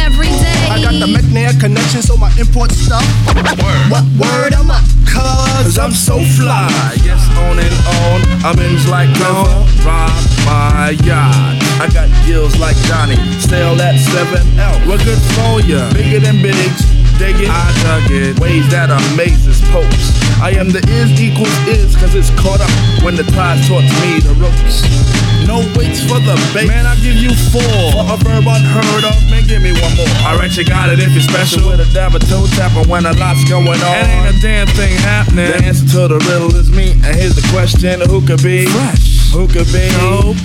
got 0.91 1.07
the 1.07 1.13
McNair 1.13 1.57
connection, 1.59 2.01
so 2.01 2.17
my 2.17 2.31
import 2.39 2.71
stuff. 2.71 3.03
What 3.89 4.03
word 4.19 4.53
am 4.53 4.71
I? 4.71 4.83
Cause 5.07 5.77
I'm 5.77 5.91
so 5.91 6.19
fly, 6.37 6.69
yes, 7.03 7.21
on 7.37 7.59
and 7.59 7.75
on. 8.01 8.21
I'm 8.45 8.59
in 8.59 8.75
like 8.89 9.09
never 9.19 9.65
rob 9.85 10.11
my 10.45 10.95
yacht. 11.03 11.59
I 11.79 11.89
got 11.93 12.09
gills 12.25 12.57
like 12.59 12.75
Johnny, 12.87 13.15
sail 13.39 13.79
at 13.81 13.95
7L. 13.95 14.87
We're 14.87 15.03
good 15.03 15.21
for 15.35 15.61
ya, 15.67 15.91
bigger 15.93 16.19
than 16.19 16.41
bigs. 16.41 17.00
Dig 17.17 17.39
it, 17.39 17.49
I 17.49 17.71
dug 17.83 18.11
it. 18.11 18.39
Ways 18.39 18.69
that 18.71 18.91
amazes 18.91 19.61
popes. 19.71 20.13
I 20.41 20.51
am 20.57 20.69
the 20.69 20.81
is 20.89 21.13
equals 21.21 21.53
is, 21.67 21.95
cause 21.95 22.15
it's 22.15 22.29
caught 22.39 22.61
up 22.61 22.71
when 23.03 23.15
the 23.15 23.23
tide 23.35 23.61
taught 23.67 23.85
me 24.01 24.19
the 24.19 24.33
ropes. 24.37 24.85
No 25.47 25.65
waits 25.75 26.01
for 26.05 26.21
the 26.21 26.37
bait. 26.53 26.67
Man, 26.67 26.85
I'll 26.85 26.97
give 27.01 27.17
you 27.17 27.33
four. 27.49 27.61
For 27.93 28.05
a 28.13 28.17
verb 28.21 28.45
unheard 28.45 29.03
of, 29.05 29.17
man, 29.29 29.45
give 29.47 29.61
me 29.61 29.73
one 29.73 29.93
more. 29.97 30.09
Alright, 30.25 30.55
you 30.55 30.65
got 30.65 30.89
it 30.89 30.99
if 30.99 31.13
you're 31.13 31.25
special. 31.25 31.67
With 31.67 31.81
a 31.81 31.89
dab 31.93 32.15
of 32.15 32.21
toe 32.29 32.45
tapper 32.57 32.87
when 32.87 33.05
a 33.05 33.13
lot's 33.13 33.43
going 33.49 33.67
on. 33.67 33.95
And 34.01 34.07
ain't 34.07 34.37
a 34.37 34.41
damn 34.41 34.67
thing 34.67 34.93
happening. 35.01 35.51
The 35.51 35.65
answer 35.65 35.87
to 35.97 36.07
the 36.13 36.19
riddle 36.29 36.55
is 36.55 36.69
me. 36.69 36.91
And 37.03 37.15
here's 37.17 37.35
the 37.35 37.45
question 37.49 38.01
who 38.01 38.25
could 38.25 38.43
be? 38.43 38.65
Fresh. 38.65 39.30
Who 39.31 39.47
could 39.47 39.71
be? 39.71 39.87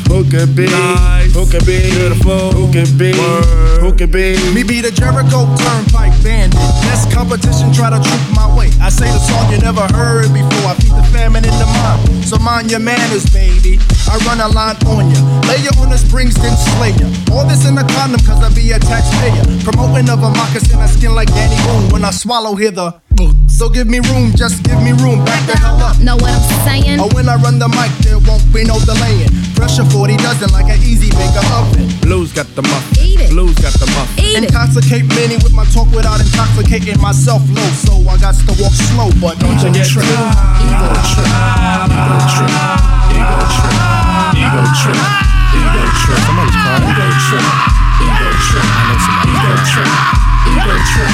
Who 0.06 0.22
could 0.30 0.54
be? 0.54 0.66
Nice. 0.66 1.34
Who 1.34 1.44
could 1.50 1.66
be? 1.66 1.90
Beautiful. 1.90 2.54
Who 2.54 2.70
could 2.70 2.96
be? 2.96 3.10
Word. 3.18 3.82
Who 3.82 3.90
could 3.92 4.12
be? 4.12 4.38
Me 4.54 4.62
be 4.62 4.80
the 4.80 4.92
Jericho 4.94 5.50
Turnpike 5.58 6.14
Bandit. 6.22 6.54
Best 6.86 7.10
competition, 7.10 7.74
try 7.74 7.90
to 7.90 7.98
troop 7.98 8.22
my 8.30 8.46
way. 8.56 8.70
I 8.80 8.88
say 8.88 9.10
the 9.10 9.18
song 9.18 9.50
you 9.50 9.58
never 9.58 9.82
heard 9.90 10.30
before. 10.32 10.70
I 10.70 10.74
feed 10.78 10.94
the 10.94 11.02
famine 11.10 11.44
in 11.44 11.54
the 11.58 11.66
mind. 11.66 12.24
So 12.24 12.38
mind 12.38 12.70
your 12.70 12.78
manners, 12.78 13.26
baby. 13.34 13.82
I 14.06 14.22
run 14.22 14.38
a 14.38 14.46
line 14.54 14.78
on 14.86 15.10
ya. 15.10 15.18
Lay 15.50 15.66
you 15.66 15.74
on 15.82 15.90
the 15.90 15.98
springs, 15.98 16.34
then 16.38 16.54
slay 16.56 16.94
ya. 16.94 17.10
All 17.34 17.44
this 17.44 17.66
in 17.66 17.76
a 17.78 17.84
condom, 17.98 18.22
cause 18.22 18.38
I 18.38 18.54
be 18.54 18.70
a 18.70 18.78
taxpayer. 18.78 19.42
Promoting 19.66 20.08
of 20.10 20.22
a 20.22 20.30
moccasin, 20.30 20.78
I 20.78 20.86
skin 20.86 21.12
like 21.12 21.28
Danny 21.34 21.58
Boone. 21.66 21.90
When 21.90 22.04
I 22.04 22.12
swallow, 22.12 22.54
hither. 22.54 22.94
the 22.94 23.05
so 23.56 23.72
give 23.72 23.88
me 23.88 24.04
room, 24.12 24.36
just 24.36 24.60
give 24.68 24.76
me 24.84 24.92
room. 25.00 25.24
Back 25.24 25.40
the 25.48 25.56
hell 25.56 25.80
up. 25.80 25.96
Know 25.96 26.20
what 26.20 26.28
I'm 26.28 26.44
saying? 26.68 27.00
Or 27.00 27.08
when 27.16 27.24
I 27.24 27.40
run 27.40 27.56
the 27.56 27.72
mic, 27.72 27.88
there 28.04 28.20
won't 28.20 28.44
be 28.52 28.68
no 28.68 28.76
delaying. 28.84 29.32
Pressure 29.56 29.88
40 29.88 30.20
dozen 30.20 30.52
like 30.52 30.68
an 30.68 30.76
easy 30.84 31.08
baker 31.16 31.40
oven. 31.56 31.88
Blues 32.04 32.36
got 32.36 32.44
the 32.52 32.60
muff. 32.60 32.84
Eat 33.00 33.24
it. 33.24 33.32
Blues 33.32 33.56
got 33.56 33.72
the 33.80 33.88
muff. 33.96 34.12
Eat 34.20 34.44
it. 34.44 34.52
Intoxicate 34.52 35.08
many 35.08 35.40
with 35.40 35.56
my 35.56 35.64
talk 35.72 35.88
without 35.96 36.20
intoxicating 36.20 37.00
myself 37.00 37.40
low. 37.48 37.70
So 37.80 37.96
I 38.04 38.20
got 38.20 38.36
to 38.36 38.52
walk 38.60 38.76
slow, 38.76 39.08
but 39.24 39.40
don't 39.40 39.56
you 39.64 39.72
get 39.72 39.88
Ego 39.88 40.04
tripped. 40.04 40.36
Ego 40.60 40.88
trip. 41.16 41.24
Ego 41.96 42.16
trip. 42.28 42.52
Ego 43.16 43.40
trip. 43.56 43.72
Ego 44.36 44.62
trip. 44.84 45.00
Ego 45.56 45.82
trip. 46.04 46.20
Somebody's 46.28 46.58
crying. 46.60 46.84
Ego 46.92 47.08
trip. 47.24 47.46
Ego 48.04 48.28
trip. 48.36 48.66
I 48.68 48.82
know 48.84 48.98
somebody. 49.00 49.32
Ego 49.32 49.52
trip. 49.64 50.35
Ego 50.46 50.74
trip. 50.90 51.10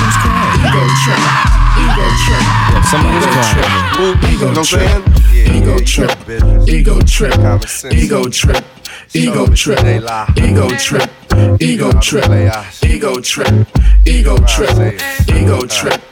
Ego 0.66 0.84
trip. 1.02 1.22
Ego 1.82 2.06
trip. 2.22 2.44
Yeah, 2.70 2.82
somebody's 2.90 3.26
crying. 3.32 3.84
Ego 4.30 4.48
trip. 4.62 4.92
Ego 5.48 5.76
trip. 5.84 6.12
Ego 6.68 6.96
trip. 7.02 7.34
Ego 7.92 8.28
trip. 8.28 8.64
Ego 9.14 9.46
trip. 9.54 9.82
Ego 10.36 10.68
trip. 10.78 11.10
Ego 11.60 11.92
trip. 12.00 12.30
Ego 12.82 13.20
trip. 13.20 13.66
Ego 14.06 14.36
trip. 14.38 15.00
Ego 15.28 15.66
trip. 15.66 16.02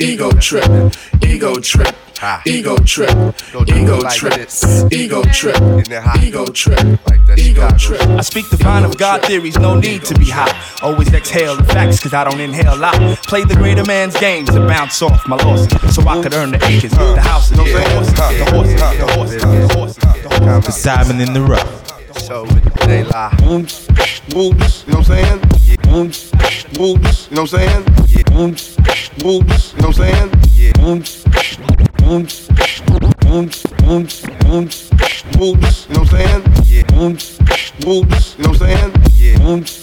Ego 0.00 0.32
trip. 0.32 0.70
Ego 1.22 1.60
trip. 1.60 2.09
Ego 2.44 2.76
trip. 2.78 3.10
Ego 3.66 4.02
trip. 4.10 4.50
Ego 4.92 5.22
trip. 5.32 5.56
Ego 6.22 6.44
trip. 6.46 6.98
Ego 7.38 7.68
trip. 7.78 8.00
I 8.02 8.20
speak 8.20 8.50
the 8.50 8.58
vine 8.58 8.84
of 8.84 8.98
God 8.98 9.24
theories, 9.24 9.58
no 9.58 9.74
need 9.74 10.04
to 10.04 10.14
be 10.18 10.26
high. 10.26 10.54
Always 10.82 11.12
exhale 11.14 11.56
the 11.56 11.64
facts, 11.64 12.00
cause 12.00 12.12
I 12.12 12.24
don't 12.24 12.40
inhale 12.40 12.76
loud. 12.76 13.16
Play 13.18 13.44
the 13.44 13.54
greater 13.54 13.84
man's 13.84 14.18
game 14.18 14.44
to 14.46 14.66
bounce 14.66 15.00
off 15.00 15.26
my 15.26 15.36
losses, 15.36 15.94
so 15.94 16.06
I 16.06 16.22
could 16.22 16.34
earn 16.34 16.50
the 16.50 16.62
acres, 16.66 16.90
the 16.90 17.20
houses, 17.22 17.56
the 17.56 17.64
horses, 17.64 18.14
the 18.14 18.50
horses, 18.50 18.74
the 18.74 19.06
horses, 19.12 19.40
the 19.40 19.56
horses, 19.74 19.96
the 19.96 20.28
horses. 20.28 20.82
The 20.82 20.82
diamond 20.84 21.22
in 21.22 21.32
the 21.32 21.40
rough. 21.40 22.18
So 22.18 22.44
they 22.86 23.04
lie. 23.04 23.34
Whoops, 23.42 23.86
whoops, 24.34 24.84
you 24.86 24.92
know 24.92 24.98
what 24.98 25.10
I'm 25.10 25.40
saying? 25.40 25.40
Whoops, 25.88 26.30
Whoops, 26.78 27.28
you 27.28 27.36
know 27.36 27.42
what 27.42 27.54
I'm 27.54 27.58
saying? 27.58 27.84
Yeah. 28.06 28.22
Whoops, 28.32 28.76
whoops, 29.22 29.72
you 29.74 29.80
know 29.80 29.88
what 29.88 30.00
I'm 30.00 30.30
saying? 30.30 30.32
Yeah. 30.54 30.72
Whoops, 30.82 31.24
you 32.10 32.16
know 32.16 32.26
what 35.30 35.94
I'm 35.94 36.06
saying? 36.06 36.42
Yeah. 36.66 36.82
Whoops, 36.98 37.38
whoops, 37.84 38.36
you 38.36 38.44
know 38.44 38.50
what 38.50 38.62
I'm 38.62 38.66
saying? 38.66 38.92
Yeah. 39.14 39.38
Whoops, 39.38 39.78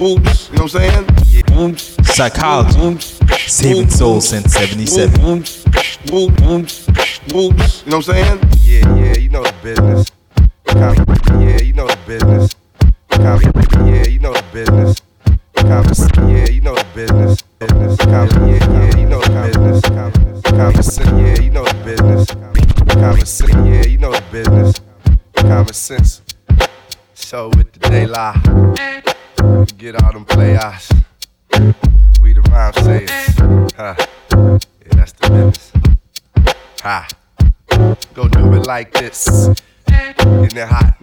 whoops, 0.00 0.48
you 0.50 0.56
know 0.56 0.64
what 0.64 0.74
I'm 0.74 0.80
saying? 0.80 1.06
Yeah. 1.28 1.44
Whoops, 1.54 2.16
Psychology, 2.16 2.98
saving 3.46 3.90
souls 3.90 4.28
since 4.28 4.52
77. 4.54 5.20
whoops, 5.20 5.64
whoops, 6.10 6.40
whoops, 6.42 6.88
whoops, 7.32 7.84
you 7.84 7.90
know 7.92 7.98
what 7.98 8.08
I'm 8.08 8.14
saying? 8.14 8.40
Yeah, 8.62 8.96
yeah, 8.96 9.16
you 9.16 9.28
know 9.28 9.44
the 9.44 9.54
business. 9.62 10.10
Yeah, 10.74 11.60
you 11.62 11.72
know 11.74 11.86
the 11.86 11.96
business. 12.06 12.56
Yeah, 13.12 14.06
you 14.08 14.18
know 14.18 14.32
the 14.32 14.42
business. 14.52 15.00
Like 38.68 38.92
this. 38.92 39.48
Getting 39.86 40.58
it 40.58 40.68
hot. 40.68 40.94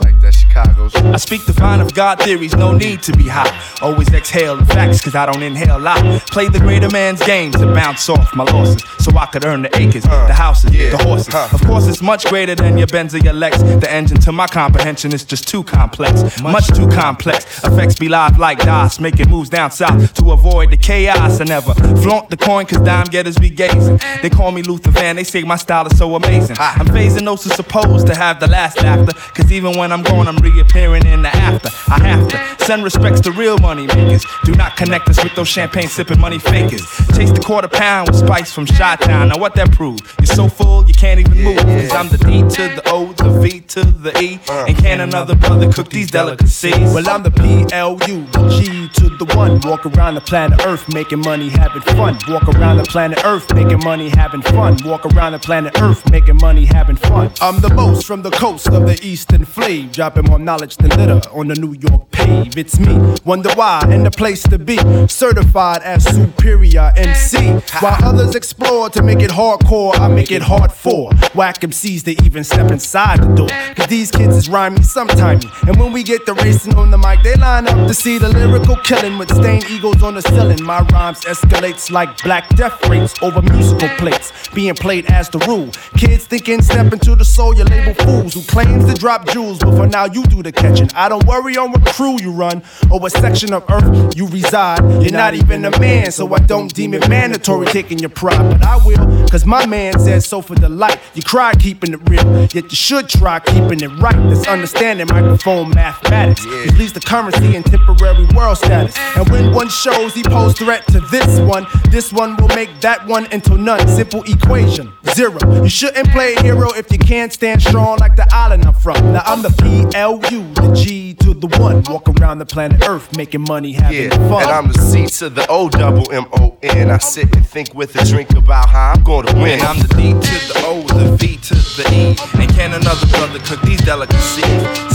Like 0.00 0.18
that 0.22 0.32
Chicago's. 0.32 0.75
I 0.94 1.16
speak 1.16 1.44
the 1.46 1.52
vine 1.52 1.80
of 1.80 1.94
God 1.94 2.20
theories, 2.20 2.54
no 2.54 2.72
need 2.72 3.02
to 3.02 3.12
be 3.12 3.26
high. 3.28 3.52
Always 3.82 4.12
exhale 4.12 4.56
the 4.56 4.64
facts, 4.66 5.00
cause 5.00 5.14
I 5.14 5.26
don't 5.26 5.42
inhale 5.42 5.76
a 5.76 5.80
lot. 5.80 5.98
Play 6.30 6.48
the 6.48 6.60
greater 6.60 6.88
man's 6.90 7.22
game 7.24 7.52
to 7.52 7.66
bounce 7.74 8.08
off 8.08 8.34
my 8.34 8.44
losses. 8.44 8.82
So 8.98 9.16
I 9.16 9.26
could 9.26 9.44
earn 9.44 9.62
the 9.62 9.76
acres, 9.76 10.04
uh, 10.06 10.26
the 10.26 10.34
houses, 10.34 10.70
the 10.70 10.98
horses. 10.98 11.34
Of 11.34 11.62
course, 11.66 11.86
it's 11.86 12.02
much 12.02 12.26
greater 12.26 12.54
than 12.54 12.78
your 12.78 12.86
Benz 12.86 13.14
or 13.14 13.18
your 13.18 13.32
Lex. 13.32 13.58
The 13.58 13.90
engine 13.90 14.18
to 14.20 14.32
my 14.32 14.46
comprehension 14.46 15.12
is 15.12 15.24
just 15.24 15.48
too 15.48 15.62
complex. 15.64 16.40
Much 16.42 16.66
too 16.68 16.88
complex. 16.88 17.64
Effects 17.64 17.98
be 17.98 18.08
live 18.08 18.38
like 18.38 18.58
DOS, 18.60 19.00
making 19.00 19.28
moves 19.28 19.50
down 19.50 19.70
south 19.70 20.14
to 20.14 20.32
avoid 20.32 20.70
the 20.70 20.76
chaos. 20.76 21.40
I 21.40 21.44
never 21.44 21.74
flaunt 22.02 22.30
the 22.30 22.36
coin, 22.36 22.66
cause 22.66 22.78
dime 22.80 23.06
getters 23.06 23.38
be 23.38 23.50
gazing. 23.50 23.98
They 24.22 24.30
call 24.30 24.52
me 24.52 24.62
Luther 24.62 24.90
Van, 24.90 25.16
they 25.16 25.24
say 25.24 25.42
my 25.42 25.56
style 25.56 25.86
is 25.86 25.98
so 25.98 26.14
amazing. 26.14 26.56
I'm 26.58 26.86
phasing 26.86 27.24
those 27.24 27.44
who 27.44 27.50
supposed 27.50 28.06
to 28.06 28.14
have 28.14 28.40
the 28.40 28.46
last 28.46 28.80
laughter. 28.82 29.12
Cause 29.34 29.50
even 29.52 29.76
when 29.76 29.92
I'm 29.92 30.02
gone, 30.02 30.28
I'm 30.28 30.36
reappearing 30.36 30.75
in 30.84 31.22
the 31.22 31.28
after. 31.28 31.70
I 31.90 31.98
have 32.06 32.28
to 32.28 32.64
send 32.64 32.84
respects 32.84 33.20
to 33.20 33.32
real 33.32 33.58
money 33.58 33.86
makers. 33.86 34.24
Do 34.44 34.54
not 34.54 34.76
connect 34.76 35.08
us 35.08 35.22
with 35.22 35.34
those 35.34 35.48
champagne 35.48 35.88
sipping 35.88 36.20
money 36.20 36.38
fakers. 36.38 36.86
Chase 37.16 37.32
the 37.32 37.42
quarter 37.44 37.68
pound 37.68 38.08
with 38.08 38.18
spice 38.18 38.52
from 38.52 38.66
Shot 38.66 39.00
Town. 39.00 39.28
Now 39.28 39.38
what 39.38 39.54
that 39.54 39.72
prove? 39.72 40.00
You're 40.18 40.26
so 40.26 40.48
full 40.48 40.86
you 40.86 40.94
can't 40.94 41.20
even 41.20 41.42
move. 41.42 41.58
Cause 41.58 41.92
I'm 41.92 42.08
the 42.08 42.18
D 42.18 42.42
to 42.42 42.74
the 42.74 42.82
O, 42.86 43.12
the 43.12 43.30
V 43.40 43.60
to 43.60 43.84
the 43.84 44.18
E. 44.20 44.38
Uh. 44.48 44.66
And 44.68 44.76
can 44.76 45.00
another 45.00 45.34
brother 45.34 45.72
cook 45.72 45.90
these 45.90 46.10
delicacies? 46.10 46.74
Well, 46.92 47.08
I'm 47.08 47.22
the 47.22 47.30
P 47.30 47.66
L 47.72 47.98
U 48.06 48.26
G 48.50 48.88
to 48.88 49.16
the 49.16 49.32
one. 49.34 49.60
Walk 49.60 49.86
around 49.86 50.16
the 50.16 50.20
planet 50.20 50.64
Earth 50.66 50.92
making 50.92 51.20
money, 51.20 51.48
having 51.48 51.82
fun. 51.82 52.18
Walk 52.28 52.48
around 52.48 52.78
the 52.78 52.84
planet 52.84 53.24
Earth 53.24 53.52
making 53.54 53.82
money, 53.84 54.08
having 54.08 54.42
fun. 54.42 54.76
Walk 54.84 55.06
around 55.06 55.32
the 55.32 55.38
planet 55.38 55.80
Earth 55.80 56.08
making 56.10 56.36
money, 56.36 56.64
having 56.66 56.96
fun. 56.96 57.32
I'm 57.40 57.60
the 57.60 57.72
most 57.72 58.06
from 58.06 58.22
the 58.22 58.30
coast 58.30 58.68
of 58.68 58.86
the 58.86 58.98
eastern 59.02 59.44
flame, 59.44 59.90
dropping 59.90 60.24
more 60.24 60.38
knowledge 60.38 60.65
than 60.74 60.88
litter 60.98 61.20
on 61.30 61.46
the 61.46 61.54
New 61.54 61.74
York 61.74 62.10
pave. 62.10 62.58
It's 62.58 62.80
me, 62.80 62.98
wonder 63.24 63.50
why, 63.54 63.84
and 63.88 64.04
the 64.04 64.10
place 64.10 64.42
to 64.44 64.58
be. 64.58 64.78
Certified 65.06 65.82
as 65.82 66.02
superior 66.04 66.92
MC. 66.96 67.52
While 67.80 68.04
others 68.04 68.34
explore 68.34 68.90
to 68.90 69.02
make 69.02 69.20
it 69.20 69.30
hardcore, 69.30 69.96
I 70.00 70.08
make 70.08 70.32
it 70.32 70.42
hard 70.42 70.72
for 70.72 71.10
whack 71.34 71.60
MCs 71.60 72.02
to 72.04 72.24
even 72.24 72.42
step 72.42 72.72
inside 72.72 73.22
the 73.22 73.34
door. 73.34 73.48
Cause 73.76 73.86
these 73.86 74.10
kids 74.10 74.34
is 74.34 74.48
rhyming 74.48 74.82
sometime. 74.82 75.38
And 75.68 75.76
when 75.78 75.92
we 75.92 76.02
get 76.02 76.26
the 76.26 76.34
racing 76.34 76.74
on 76.74 76.90
the 76.90 76.98
mic, 76.98 77.22
they 77.22 77.36
line 77.36 77.68
up 77.68 77.86
to 77.86 77.94
see 77.94 78.18
the 78.18 78.28
lyrical 78.30 78.76
killing 78.76 79.18
with 79.18 79.30
stained 79.32 79.70
eagles 79.70 80.02
on 80.02 80.14
the 80.14 80.22
ceiling. 80.22 80.62
My 80.64 80.80
rhymes 80.92 81.20
escalates 81.20 81.90
like 81.90 82.22
black 82.24 82.48
death 82.56 82.88
rates 82.88 83.14
over 83.22 83.42
musical 83.42 83.88
plates, 83.98 84.32
being 84.54 84.74
played 84.74 85.06
as 85.06 85.28
the 85.28 85.38
rule. 85.40 85.70
Kids 85.96 86.24
thinking 86.24 86.62
step 86.62 86.92
into 86.92 87.14
the 87.14 87.24
soul, 87.24 87.54
you 87.54 87.64
label 87.64 87.94
fools 88.02 88.34
who 88.34 88.42
claims 88.42 88.84
to 88.86 88.94
drop 88.94 89.28
jewels, 89.28 89.58
but 89.58 89.76
for 89.76 89.86
now 89.86 90.06
you 90.06 90.24
do 90.24 90.42
the 90.42 90.55
catching. 90.56 90.90
I 90.94 91.08
don't 91.08 91.24
worry 91.26 91.56
on 91.56 91.70
what 91.70 91.84
crew 91.86 92.20
you 92.20 92.32
run 92.32 92.62
or 92.90 92.98
what 93.00 93.12
section 93.12 93.52
of 93.52 93.64
earth 93.70 94.16
you 94.16 94.26
reside. 94.26 94.80
You're 95.02 95.12
not 95.12 95.34
even 95.34 95.64
a 95.64 95.78
man, 95.78 96.10
so 96.10 96.32
I 96.34 96.38
don't 96.38 96.72
deem 96.74 96.94
it 96.94 97.08
mandatory 97.08 97.66
taking 97.66 97.98
your 97.98 98.10
pride, 98.10 98.50
but 98.50 98.62
I 98.64 98.76
will, 98.84 99.28
cause 99.28 99.44
my 99.44 99.66
man 99.66 99.98
said 99.98 100.22
so 100.22 100.40
for 100.42 100.54
the 100.54 100.68
light. 100.68 100.98
You 101.14 101.22
cry 101.22 101.54
keeping 101.54 101.92
it 101.92 102.00
real, 102.08 102.24
yet 102.40 102.64
you 102.64 102.76
should 102.76 103.08
try 103.08 103.40
keeping 103.40 103.80
it 103.80 103.90
right. 103.98 104.16
That's 104.28 104.46
understanding 104.46 105.06
microphone 105.08 105.70
mathematics. 105.70 106.44
It 106.46 106.74
leaves 106.78 106.92
the 106.92 107.00
currency 107.00 107.54
in 107.56 107.62
temporary 107.62 108.26
world 108.34 108.58
status. 108.58 108.96
And 109.16 109.28
when 109.30 109.52
one 109.52 109.68
shows 109.68 110.14
he 110.14 110.22
posed 110.22 110.58
threat 110.58 110.86
to 110.88 111.00
this 111.00 111.40
one, 111.40 111.66
this 111.90 112.12
one 112.12 112.36
will 112.36 112.48
make 112.48 112.70
that 112.80 113.06
one 113.06 113.26
into 113.32 113.56
none. 113.56 113.86
Simple 113.88 114.22
equation, 114.24 114.92
zero. 115.14 115.38
You 115.62 115.68
shouldn't 115.68 116.08
play 116.10 116.34
a 116.34 116.42
hero 116.42 116.72
if 116.74 116.90
you 116.90 116.98
can't 116.98 117.32
stand 117.32 117.62
strong 117.62 117.98
like 117.98 118.16
the 118.16 118.26
island 118.32 118.64
I'm 118.64 118.74
from. 118.74 119.12
Now 119.12 119.22
I'm 119.24 119.42
the 119.42 119.50
PLU, 119.50 120.45
the 120.54 120.72
G 120.74 121.14
to 121.14 121.34
the 121.34 121.48
one. 121.58 121.82
Walk 121.88 122.08
around 122.20 122.38
the 122.38 122.46
planet 122.46 122.86
Earth 122.88 123.16
making 123.16 123.42
money, 123.42 123.72
having 123.72 124.10
Yeah, 124.10 124.28
fun. 124.28 124.42
and 124.42 124.50
I'm 124.52 124.68
the 124.72 124.78
C 124.80 125.06
to 125.18 125.28
the 125.30 125.46
O 125.48 125.68
double 125.68 126.10
M 126.12 126.26
O 126.32 126.56
N. 126.62 126.90
I 126.90 126.98
sit 126.98 127.34
and 127.36 127.46
think 127.46 127.74
with 127.74 127.94
a 127.96 128.04
drink 128.04 128.30
about 128.32 128.68
how 128.68 128.92
I'm 128.94 129.02
gonna 129.02 129.32
win. 129.40 129.58
And 129.60 129.62
I'm 129.62 129.78
the 129.78 129.88
D 129.94 130.12
to 130.12 130.36
the 130.52 130.62
O, 130.66 130.82
the 130.82 131.16
V 131.16 131.36
to 131.36 131.54
the 131.54 131.84
E. 131.92 132.16
And 132.40 132.50
can 132.54 132.72
another 132.74 133.06
brother 133.08 133.38
cook 133.40 133.60
these 133.62 133.80
delicacies? 133.82 134.44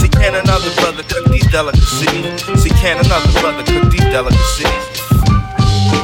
See, 0.00 0.08
can 0.08 0.34
another 0.34 0.70
brother 0.80 1.02
cook 1.02 1.26
these 1.30 1.46
delicacies? 1.50 2.42
See, 2.62 2.70
can 2.70 2.98
another 3.04 3.32
brother 3.40 3.62
cook 3.64 3.90
these 3.92 4.08
delicacies? 4.10 5.02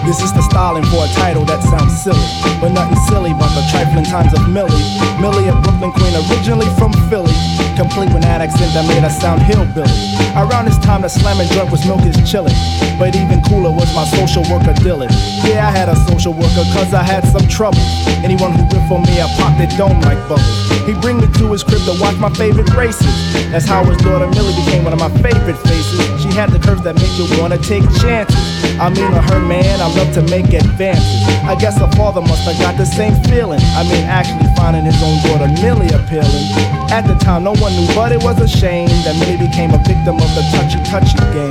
This 0.07 0.23
is 0.23 0.33
the 0.33 0.41
styling 0.49 0.85
for 0.89 1.05
a 1.05 1.09
title 1.21 1.45
that 1.45 1.61
sounds 1.69 1.93
silly, 2.01 2.17
but 2.65 2.73
nothing 2.73 2.97
silly 3.13 3.33
but 3.37 3.53
the 3.53 3.61
trifling 3.71 4.05
times 4.09 4.33
of 4.33 4.41
Millie. 4.49 4.73
Millie, 5.21 5.49
a 5.49 5.55
Brooklyn 5.61 5.93
queen, 5.93 6.17
originally 6.33 6.65
from 6.81 6.93
Philly, 7.13 7.35
complete 7.79 8.11
with 8.11 8.27
an 8.27 8.43
accent 8.43 8.75
that 8.75 8.83
made 8.91 9.07
us 9.07 9.15
sound 9.23 9.41
hillbilly. 9.41 9.87
Around 10.35 10.67
this 10.67 10.79
time, 10.83 11.03
the 11.03 11.09
slamming 11.09 11.47
joint 11.55 11.71
was 11.71 11.87
milk 11.87 12.03
is 12.03 12.19
chillin', 12.27 12.51
but 12.99 13.15
even 13.15 13.39
cooler 13.47 13.71
was 13.71 13.87
my 13.95 14.03
social 14.19 14.43
worker 14.51 14.75
Dylan. 14.83 15.07
Yeah, 15.47 15.63
I 15.63 15.71
had 15.71 15.89
a 15.89 15.95
social 16.11 16.35
worker 16.35 16.67
cause 16.75 16.93
I 16.93 17.07
had 17.07 17.23
some 17.31 17.47
trouble. 17.47 17.79
Anyone 18.27 18.51
who 18.51 18.67
ripped 18.67 18.91
on 18.91 19.07
me, 19.07 19.23
I 19.23 19.31
popped 19.39 19.63
it 19.63 19.71
dome 19.79 20.03
like 20.03 20.19
bubbles. 20.27 20.43
He 20.91 20.95
bring 20.99 21.23
me 21.23 21.31
to 21.39 21.55
his 21.55 21.63
crib 21.63 21.87
to 21.87 21.95
watch 22.03 22.19
my 22.19 22.31
favorite 22.35 22.69
races. 22.75 23.15
That's 23.55 23.65
how 23.65 23.85
his 23.85 23.97
daughter 24.03 24.27
Millie 24.27 24.59
became 24.59 24.83
one 24.83 24.93
of 24.93 24.99
my 24.99 25.11
favorite 25.23 25.59
faces. 25.63 26.18
Had 26.39 26.51
the 26.51 26.61
curves 26.61 26.85
that 26.85 26.95
make 26.95 27.11
you 27.19 27.27
wanna 27.43 27.59
take 27.59 27.83
chances. 27.99 28.39
I 28.79 28.95
mean, 28.95 29.11
on 29.11 29.27
her 29.27 29.43
man, 29.43 29.83
I 29.83 29.91
love 29.99 30.15
to 30.15 30.23
make 30.31 30.47
advances. 30.55 31.27
I 31.43 31.59
guess 31.59 31.77
her 31.83 31.91
father 31.99 32.21
must 32.21 32.47
have 32.47 32.55
got 32.63 32.79
the 32.79 32.87
same 32.87 33.11
feeling. 33.27 33.59
I 33.75 33.83
mean, 33.83 34.07
actually 34.07 34.47
finding 34.55 34.87
his 34.87 34.95
own 35.03 35.19
daughter 35.27 35.51
Millie 35.59 35.91
appealing. 35.91 36.47
At 36.95 37.11
the 37.11 37.19
time, 37.19 37.43
no 37.43 37.59
one 37.59 37.75
knew, 37.75 37.91
but 37.93 38.13
it 38.13 38.23
was 38.23 38.39
a 38.39 38.47
shame 38.47 38.87
that 39.03 39.19
Millie 39.19 39.51
became 39.51 39.75
a 39.75 39.83
victim 39.83 40.15
of 40.15 40.31
the 40.39 40.47
touchy 40.55 40.79
touchy 40.87 41.19
game. 41.35 41.51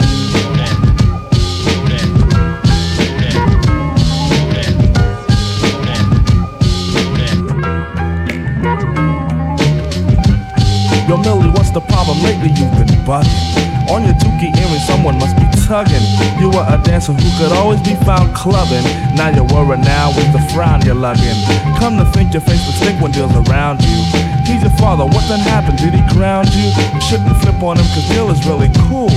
Yo, 11.12 11.18
Millie, 11.20 11.52
what's 11.52 11.72
the 11.72 11.84
problem? 11.92 12.24
Lately 12.24 12.56
you've 12.56 12.72
been 12.80 12.88
bugging. 13.04 13.58
On 13.90 14.04
your 14.04 14.16
dookie 14.16 14.52
someone 14.80 15.18
must 15.18 15.36
be 15.36 15.48
tugging. 15.66 16.04
You 16.40 16.50
were 16.50 16.66
a 16.68 16.78
dancer 16.84 17.14
who 17.14 17.30
could 17.38 17.52
always 17.52 17.82
be 17.82 17.96
found 18.06 18.36
clubbing. 18.36 18.84
Now 19.16 19.30
you're 19.30 19.46
worried 19.46 19.82
now 19.82 20.10
with 20.16 20.32
the 20.32 20.40
frown 20.54 20.82
you're 20.82 20.96
lugging. 20.96 21.38
Come 21.80 21.98
to 21.98 22.06
think 22.06 22.34
your 22.34 22.42
face 22.42 22.66
would 22.66 22.76
stink 22.76 23.02
when 23.02 23.12
Dill's 23.12 23.36
around 23.48 23.82
you. 23.84 24.37
He's 24.48 24.64
your 24.64 24.72
father, 24.80 25.04
what 25.04 25.28
then 25.28 25.44
happened? 25.44 25.78
Did 25.78 25.94
he 25.94 26.00
ground 26.16 26.48
you? 26.56 26.72
You 26.96 27.02
shouldn't 27.02 27.36
flip 27.44 27.60
on 27.62 27.76
him 27.76 27.86
cause 27.92 28.08
Dill 28.08 28.32
is 28.32 28.40
really 28.48 28.72
cool. 28.88 29.12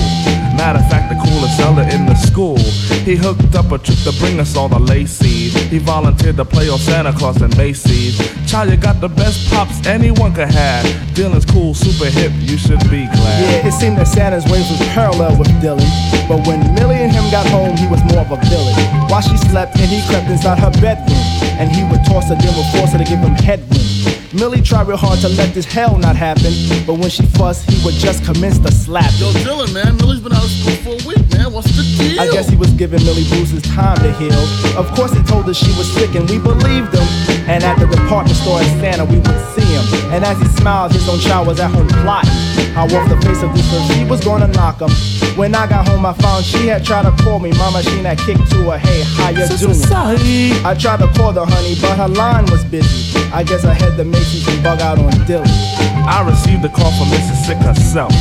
Matter 0.59 0.83
of 0.83 0.89
fact, 0.91 1.07
the 1.07 1.15
coolest 1.15 1.57
elder 1.59 1.87
in 1.87 2.05
the 2.05 2.15
school. 2.15 2.59
He 3.07 3.15
hooked 3.15 3.55
up 3.55 3.71
a 3.71 3.79
trip 3.79 3.97
to 4.03 4.11
bring 4.19 4.41
us 4.41 4.57
all 4.57 4.67
the 4.67 4.77
Lacey's. 4.77 5.55
He 5.71 5.79
volunteered 5.79 6.35
to 6.35 6.43
play 6.43 6.67
on 6.67 6.77
Santa 6.79 7.13
Claus 7.13 7.41
and 7.41 7.55
Macy's. 7.55 8.19
Child, 8.45 8.71
you 8.71 8.77
got 8.77 8.99
the 8.99 9.07
best 9.07 9.49
pops 9.49 9.87
anyone 9.87 10.33
could 10.33 10.51
have. 10.51 10.85
Dylan's 11.15 11.45
cool, 11.45 11.73
super 11.73 12.11
hip, 12.11 12.31
you 12.35 12.57
should 12.57 12.83
be 12.91 13.07
glad. 13.07 13.39
Yeah, 13.41 13.67
it 13.67 13.71
seemed 13.71 13.97
that 13.97 14.07
Santa's 14.07 14.43
ways 14.51 14.69
was 14.69 14.79
parallel 14.91 15.39
with 15.39 15.47
Dylan. 15.63 15.87
But 16.27 16.45
when 16.45 16.59
Millie 16.75 16.99
and 16.99 17.11
him 17.11 17.23
got 17.31 17.47
home, 17.47 17.77
he 17.77 17.87
was 17.87 18.03
more 18.11 18.19
of 18.19 18.31
a 18.31 18.39
villain. 18.51 18.75
While 19.07 19.21
she 19.21 19.37
slept 19.37 19.79
and 19.79 19.89
he 19.89 20.05
crept 20.11 20.27
inside 20.27 20.59
her 20.59 20.71
bedroom. 20.81 21.17
And 21.55 21.71
he 21.71 21.83
would 21.85 22.03
toss 22.03 22.27
her, 22.27 22.35
then 22.35 22.53
would 22.57 22.67
force 22.75 22.91
her 22.91 22.99
to 22.99 23.05
give 23.05 23.19
him 23.19 23.33
headroom. 23.39 24.20
Millie 24.33 24.61
tried 24.61 24.87
real 24.87 24.95
hard 24.95 25.19
to 25.19 25.29
let 25.29 25.53
this 25.53 25.65
hell 25.65 25.97
not 25.97 26.15
happen, 26.15 26.53
but 26.87 26.93
when 26.95 27.09
she 27.09 27.23
fussed, 27.35 27.69
he 27.69 27.83
would 27.83 27.95
just 27.95 28.23
commence 28.23 28.57
to 28.59 28.71
slap. 28.71 29.11
Yo, 29.19 29.29
Dylan, 29.43 29.73
man, 29.73 29.97
Millie's 29.97 30.21
been 30.21 30.31
out 30.31 30.43
of 30.43 30.49
school 30.49 30.75
for 30.83 31.03
a 31.03 31.07
week, 31.07 31.19
man. 31.35 31.51
What's 31.51 31.67
the 31.75 31.83
deal? 31.99 32.19
I 32.21 32.31
guess 32.31 32.47
he 32.47 32.55
was 32.55 32.71
giving 32.71 33.03
Millie 33.03 33.27
Bruce's 33.27 33.61
time 33.63 33.97
to 33.97 34.11
heal. 34.13 34.39
Of 34.79 34.87
course, 34.95 35.11
he 35.11 35.21
told 35.23 35.49
us 35.49 35.57
she 35.57 35.75
was 35.77 35.91
sick, 35.93 36.15
and 36.15 36.29
we 36.29 36.39
believed 36.39 36.95
him. 36.95 37.07
And 37.51 37.61
at 37.63 37.77
the 37.77 37.87
department 37.87 38.37
store 38.37 38.61
in 38.61 38.67
Santa, 38.79 39.03
we 39.03 39.17
would 39.17 39.41
see 39.51 39.67
him. 39.67 39.83
And 40.15 40.23
as 40.23 40.39
he 40.39 40.47
smiled, 40.59 40.93
his 40.93 41.07
own 41.09 41.19
child 41.19 41.47
was 41.47 41.59
at 41.59 41.69
home 41.69 41.87
plotting. 41.89 42.31
How 42.71 42.85
off 42.85 43.09
the 43.09 43.19
face 43.27 43.43
of 43.43 43.51
this 43.53 43.67
earth 43.73 43.91
she 43.93 44.05
was 44.05 44.23
gonna 44.23 44.47
knock 44.47 44.79
him. 44.79 44.89
When 45.35 45.53
I 45.53 45.67
got 45.67 45.89
home, 45.89 46.05
I 46.05 46.13
found 46.13 46.45
she 46.45 46.67
had 46.67 46.85
tried 46.85 47.03
to 47.03 47.11
call 47.23 47.39
me. 47.39 47.51
Mama, 47.51 47.83
she 47.83 47.97
had 47.99 48.17
kicked 48.19 48.49
to 48.51 48.71
her, 48.71 48.77
hey, 48.77 49.01
how 49.03 49.29
you 49.29 49.45
So 49.47 49.73
doing? 49.73 49.81
I 50.65 50.73
tried 50.79 50.99
to 50.99 51.07
call 51.19 51.33
the 51.33 51.45
honey, 51.45 51.75
but 51.81 51.97
her 51.97 52.07
line 52.07 52.45
was 52.45 52.63
busy. 52.63 53.19
I 53.33 53.43
guess 53.43 53.63
I 53.65 53.73
had 53.73 53.95
the 53.97 54.05
Macy's 54.21 54.47
and 54.47 54.61
bug 54.63 54.81
out 54.81 54.99
on. 54.99 55.09
I 56.05 56.21
received 56.27 56.63
a 56.65 56.69
call 56.69 56.91
from 56.91 57.09
Mrs. 57.09 57.45
Sick 57.45 57.57
herself. 57.57 58.11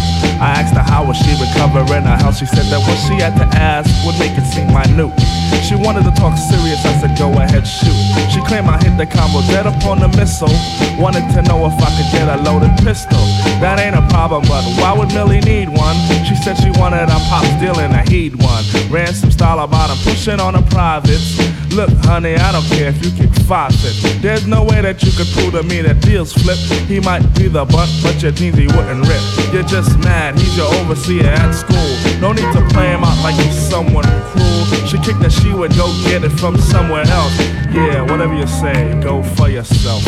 I 0.41 0.57
asked 0.57 0.73
her 0.73 0.81
how 0.81 1.05
was 1.05 1.17
she 1.17 1.33
recovering 1.37 2.05
her 2.09 2.17
health. 2.17 2.39
She 2.39 2.47
said 2.47 2.65
that 2.73 2.81
what 2.81 2.97
she 3.05 3.21
had 3.21 3.37
to 3.37 3.45
ask 3.59 3.89
would 4.07 4.17
make 4.19 4.33
it 4.33 4.47
seem 4.49 4.73
minute. 4.73 5.13
She 5.61 5.77
wanted 5.77 6.05
to 6.09 6.13
talk 6.17 6.39
serious. 6.39 6.81
I 6.87 6.97
said 7.01 7.19
go 7.19 7.29
ahead 7.37 7.67
shoot. 7.67 7.93
She 8.33 8.41
claimed 8.49 8.69
I 8.69 8.81
hit 8.81 8.97
the 8.97 9.05
combo 9.05 9.45
dead 9.53 9.67
upon 9.67 10.01
the 10.01 10.09
missile. 10.17 10.53
Wanted 10.97 11.29
to 11.37 11.43
know 11.45 11.67
if 11.69 11.77
I 11.77 11.91
could 11.93 12.09
get 12.13 12.29
a 12.33 12.41
loaded 12.41 12.73
pistol. 12.81 13.21
That 13.61 13.79
ain't 13.79 13.95
a 13.95 14.01
problem, 14.09 14.41
but 14.49 14.65
why 14.81 14.97
would 14.97 15.13
Millie 15.13 15.41
need 15.41 15.69
one? 15.69 15.95
She 16.25 16.35
said 16.35 16.57
she 16.57 16.71
wanted 16.81 17.13
our 17.13 17.21
pops 17.29 17.53
dealing 17.61 17.93
a 17.93 18.01
heed 18.09 18.35
one. 18.41 18.65
Ran 18.89 19.13
some 19.13 19.31
style 19.31 19.61
about 19.61 19.91
him 19.91 19.99
pushing 20.03 20.41
on 20.41 20.55
the 20.55 20.63
privates. 20.73 21.37
Look, 21.77 21.91
honey, 22.09 22.37
I 22.37 22.53
don't 22.53 22.65
care 22.65 22.89
if 22.89 23.05
you 23.05 23.13
kick 23.13 23.29
faucets. 23.45 24.01
There's 24.23 24.47
no 24.47 24.65
way 24.65 24.81
that 24.81 25.03
you 25.03 25.13
could 25.13 25.29
prove 25.37 25.53
to 25.53 25.63
me 25.63 25.83
that 25.83 26.01
deals 26.01 26.33
flip. 26.33 26.57
He 26.89 27.01
might 27.01 27.21
be 27.37 27.49
the 27.49 27.67
butt, 27.67 27.89
but 28.03 28.23
your 28.23 28.33
jeans 28.33 28.57
he 28.57 28.67
wouldn't 28.67 29.07
rip. 29.07 29.23
You're 29.53 29.69
just 29.69 29.99
mad, 29.99 30.39
he's 30.39 30.57
your 30.57 30.73
overseer 30.81 31.29
at 31.29 31.53
school. 31.53 31.93
No 32.19 32.33
need 32.33 32.51
to 32.57 32.67
play 32.73 32.89
him 32.89 33.05
out 33.05 33.23
like 33.23 33.37
he's 33.37 33.61
someone 33.69 34.09
cruel. 34.33 34.65
She 34.89 34.97
kicked 35.05 35.21
that 35.21 35.33
she 35.33 35.53
would 35.53 35.77
go 35.77 35.93
get 36.09 36.25
it 36.25 36.33
from 36.41 36.57
somewhere 36.57 37.05
else. 37.05 37.37
Yeah, 37.77 38.09
whatever 38.09 38.35
you 38.35 38.47
say, 38.47 38.99
go 39.03 39.23
for 39.37 39.51
yourself. 39.51 40.01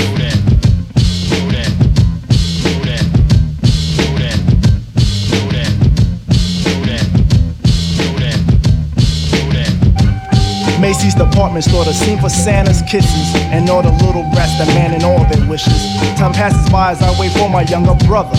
Macy's 10.82 11.14
department 11.14 11.62
store, 11.62 11.84
the 11.84 11.94
scene 11.94 12.18
for 12.18 12.28
Santa's 12.28 12.82
kisses 12.82 13.34
and 13.54 13.70
all 13.70 13.82
the 13.82 13.92
little 14.04 14.28
brats 14.34 14.58
demanding 14.58 15.04
all 15.04 15.22
their 15.30 15.48
wishes. 15.48 15.78
Time 16.18 16.32
passes 16.32 16.68
by 16.72 16.90
as 16.90 17.00
I 17.00 17.16
wait 17.20 17.30
for 17.38 17.48
my 17.48 17.62
younger 17.62 17.94
brother. 18.04 18.34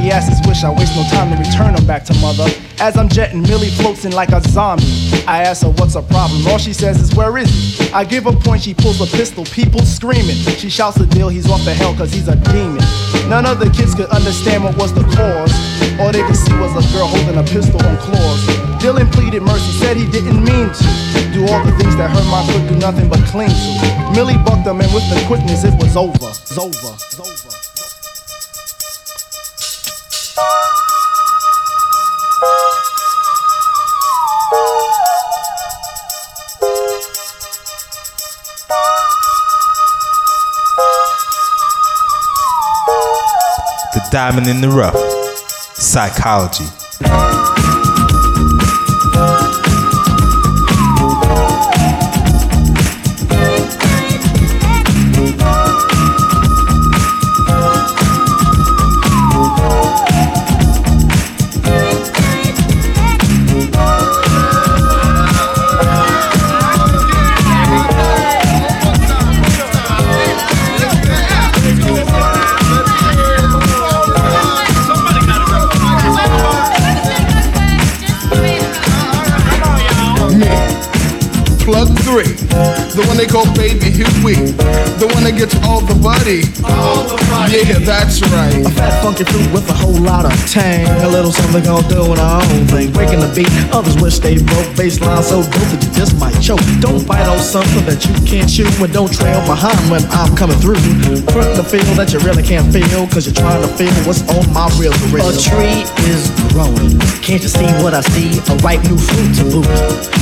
He 0.00 0.10
asks 0.10 0.30
his 0.30 0.48
wish, 0.48 0.64
I 0.64 0.70
waste 0.70 0.96
no 0.96 1.04
time 1.12 1.28
to 1.30 1.36
return 1.36 1.74
him 1.76 1.86
back 1.86 2.04
to 2.04 2.14
mother. 2.14 2.48
As 2.80 2.96
I'm 2.96 3.10
jetting, 3.10 3.42
Millie 3.42 3.68
floats 3.68 4.06
in 4.06 4.12
like 4.12 4.30
a 4.30 4.40
zombie. 4.40 4.88
I 5.28 5.42
ask 5.42 5.64
her 5.64 5.68
what's 5.68 5.92
her 5.92 6.00
problem. 6.00 6.46
All 6.48 6.56
she 6.56 6.72
says 6.72 6.98
is, 6.98 7.14
Where 7.14 7.36
is 7.36 7.50
he? 7.50 7.92
I 7.92 8.04
give 8.04 8.24
a 8.24 8.32
point, 8.32 8.62
she 8.62 8.72
pulls 8.72 9.02
a 9.02 9.06
pistol, 9.14 9.44
people 9.44 9.82
screaming. 9.82 10.40
She 10.56 10.70
shouts 10.70 10.96
the 10.96 11.04
deal, 11.06 11.28
he's 11.28 11.48
off 11.50 11.62
the 11.66 11.74
hell 11.74 11.94
cause 11.94 12.10
he's 12.10 12.26
a 12.26 12.36
demon. 12.36 12.82
None 13.28 13.44
of 13.44 13.60
the 13.60 13.68
kids 13.68 13.94
could 13.94 14.08
understand 14.08 14.64
what 14.64 14.78
was 14.78 14.94
the 14.94 15.04
cause. 15.12 15.52
All 16.00 16.10
they 16.10 16.22
could 16.22 16.36
see 16.36 16.56
was 16.56 16.72
a 16.72 16.96
girl 16.96 17.06
holding 17.06 17.36
a 17.36 17.44
pistol 17.44 17.84
on 17.86 17.98
claws. 17.98 18.61
Dylan 18.82 19.12
pleaded 19.12 19.42
mercy, 19.42 19.70
said 19.78 19.96
he 19.96 20.10
didn't 20.10 20.42
mean 20.42 20.66
to 20.66 21.30
do 21.32 21.46
all 21.46 21.64
the 21.64 21.70
things 21.78 21.94
that 21.94 22.10
hurt 22.10 22.26
my 22.26 22.44
foot 22.50 22.68
do 22.68 22.74
nothing 22.80 23.08
but 23.08 23.20
cling 23.26 23.48
to. 23.48 24.10
Millie 24.12 24.36
bucked 24.38 24.66
him, 24.66 24.80
and 24.80 24.92
with 24.92 25.08
the 25.08 25.22
quickness, 25.28 25.62
it 25.62 25.72
was 25.74 25.96
over. 25.96 26.30
It's 26.30 26.58
over. 26.58 26.68
It's 26.68 27.20
over. 27.20 27.50
The 43.94 44.08
diamond 44.10 44.48
in 44.48 44.60
the 44.60 44.70
rough. 44.70 44.96
Psychology. 45.76 46.81
They 83.22 83.30
call 83.30 83.46
Baby 83.54 83.86
Huey. 83.94 84.50
The 84.98 85.06
one 85.14 85.22
that 85.22 85.38
gets 85.38 85.54
all 85.62 85.78
the 85.78 85.94
buddy. 85.94 86.42
All 86.66 87.06
the 87.06 87.14
buddy. 87.30 87.62
Yeah, 87.62 87.78
that's 87.78 88.18
right. 88.34 88.66
A 88.66 88.70
fat 88.74 88.98
funky 88.98 89.22
fruit 89.22 89.46
with 89.54 89.70
a 89.70 89.76
whole 89.78 89.94
lot 89.94 90.26
of 90.26 90.34
tang. 90.50 90.90
A 91.06 91.08
little 91.08 91.30
something 91.30 91.62
called 91.62 91.86
doing 91.86 92.18
our 92.18 92.42
own 92.42 92.66
thing. 92.66 92.90
Breaking 92.90 93.22
the 93.22 93.30
beat, 93.30 93.46
others 93.70 93.94
wish 94.02 94.18
they 94.18 94.42
broke. 94.42 94.66
Baseline 94.74 95.22
so 95.22 95.46
dope 95.46 95.70
that 95.70 95.78
you 95.78 95.90
just 95.94 96.18
might 96.18 96.34
choke. 96.42 96.62
Don't 96.82 96.98
fight 97.06 97.30
on 97.30 97.38
something 97.38 97.86
that 97.86 98.02
you 98.02 98.14
can't 98.26 98.50
shoot. 98.50 98.70
When 98.82 98.90
don't 98.90 99.12
trail 99.12 99.38
behind 99.46 99.78
when 99.86 100.02
I'm 100.10 100.34
coming 100.34 100.58
through. 100.58 100.82
Front 101.30 101.54
the 101.54 101.62
feel 101.62 101.86
that 101.94 102.10
you 102.10 102.18
really 102.26 102.42
can't 102.42 102.66
feel. 102.74 103.06
Cause 103.06 103.30
you're 103.30 103.38
trying 103.38 103.62
to 103.62 103.70
feel 103.78 103.94
what's 104.02 104.26
on 104.34 104.50
my 104.50 104.66
real 104.82 104.90
to 104.90 105.06
real. 105.14 105.30
A 105.30 105.34
tree 105.38 105.86
is 106.10 106.26
growing. 106.50 106.98
Can't 107.22 107.38
you 107.38 107.52
see 107.52 107.70
what 107.86 107.94
I 107.94 108.02
see? 108.02 108.42
A 108.50 108.54
ripe 108.66 108.82
new 108.90 108.98
fruit 108.98 109.30
to 109.38 109.44
boot. 109.46 109.70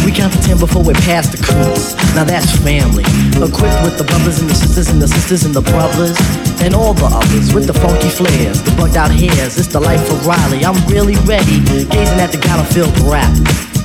We 0.04 0.12
count 0.12 0.36
to 0.36 0.40
ten 0.44 0.60
before 0.60 0.84
we 0.84 0.92
pass 1.08 1.32
the 1.32 1.40
cruise. 1.40 1.96
Now 2.12 2.28
that's 2.28 2.52
family. 2.60 2.89
Equipped 2.98 3.80
with 3.86 3.96
the 3.96 4.04
brothers 4.04 4.40
and 4.40 4.50
the 4.50 4.54
sisters 4.54 4.88
and 4.88 5.00
the 5.00 5.08
sisters 5.08 5.44
and 5.44 5.54
the 5.54 5.62
brothers. 5.62 6.16
And 6.60 6.74
all 6.74 6.94
the 6.94 7.06
others 7.06 7.54
with 7.54 7.66
the 7.66 7.74
funky 7.74 8.08
flares, 8.08 8.62
the 8.62 8.70
bugged 8.72 8.96
out 8.96 9.10
hairs. 9.10 9.58
It's 9.58 9.68
the 9.68 9.80
life 9.80 10.02
of 10.10 10.26
Riley. 10.26 10.64
I'm 10.64 10.78
really 10.86 11.16
ready. 11.24 11.60
Gazing 11.64 12.20
at 12.20 12.32
the 12.32 12.40
filled 12.74 12.98
rap. 13.00 13.32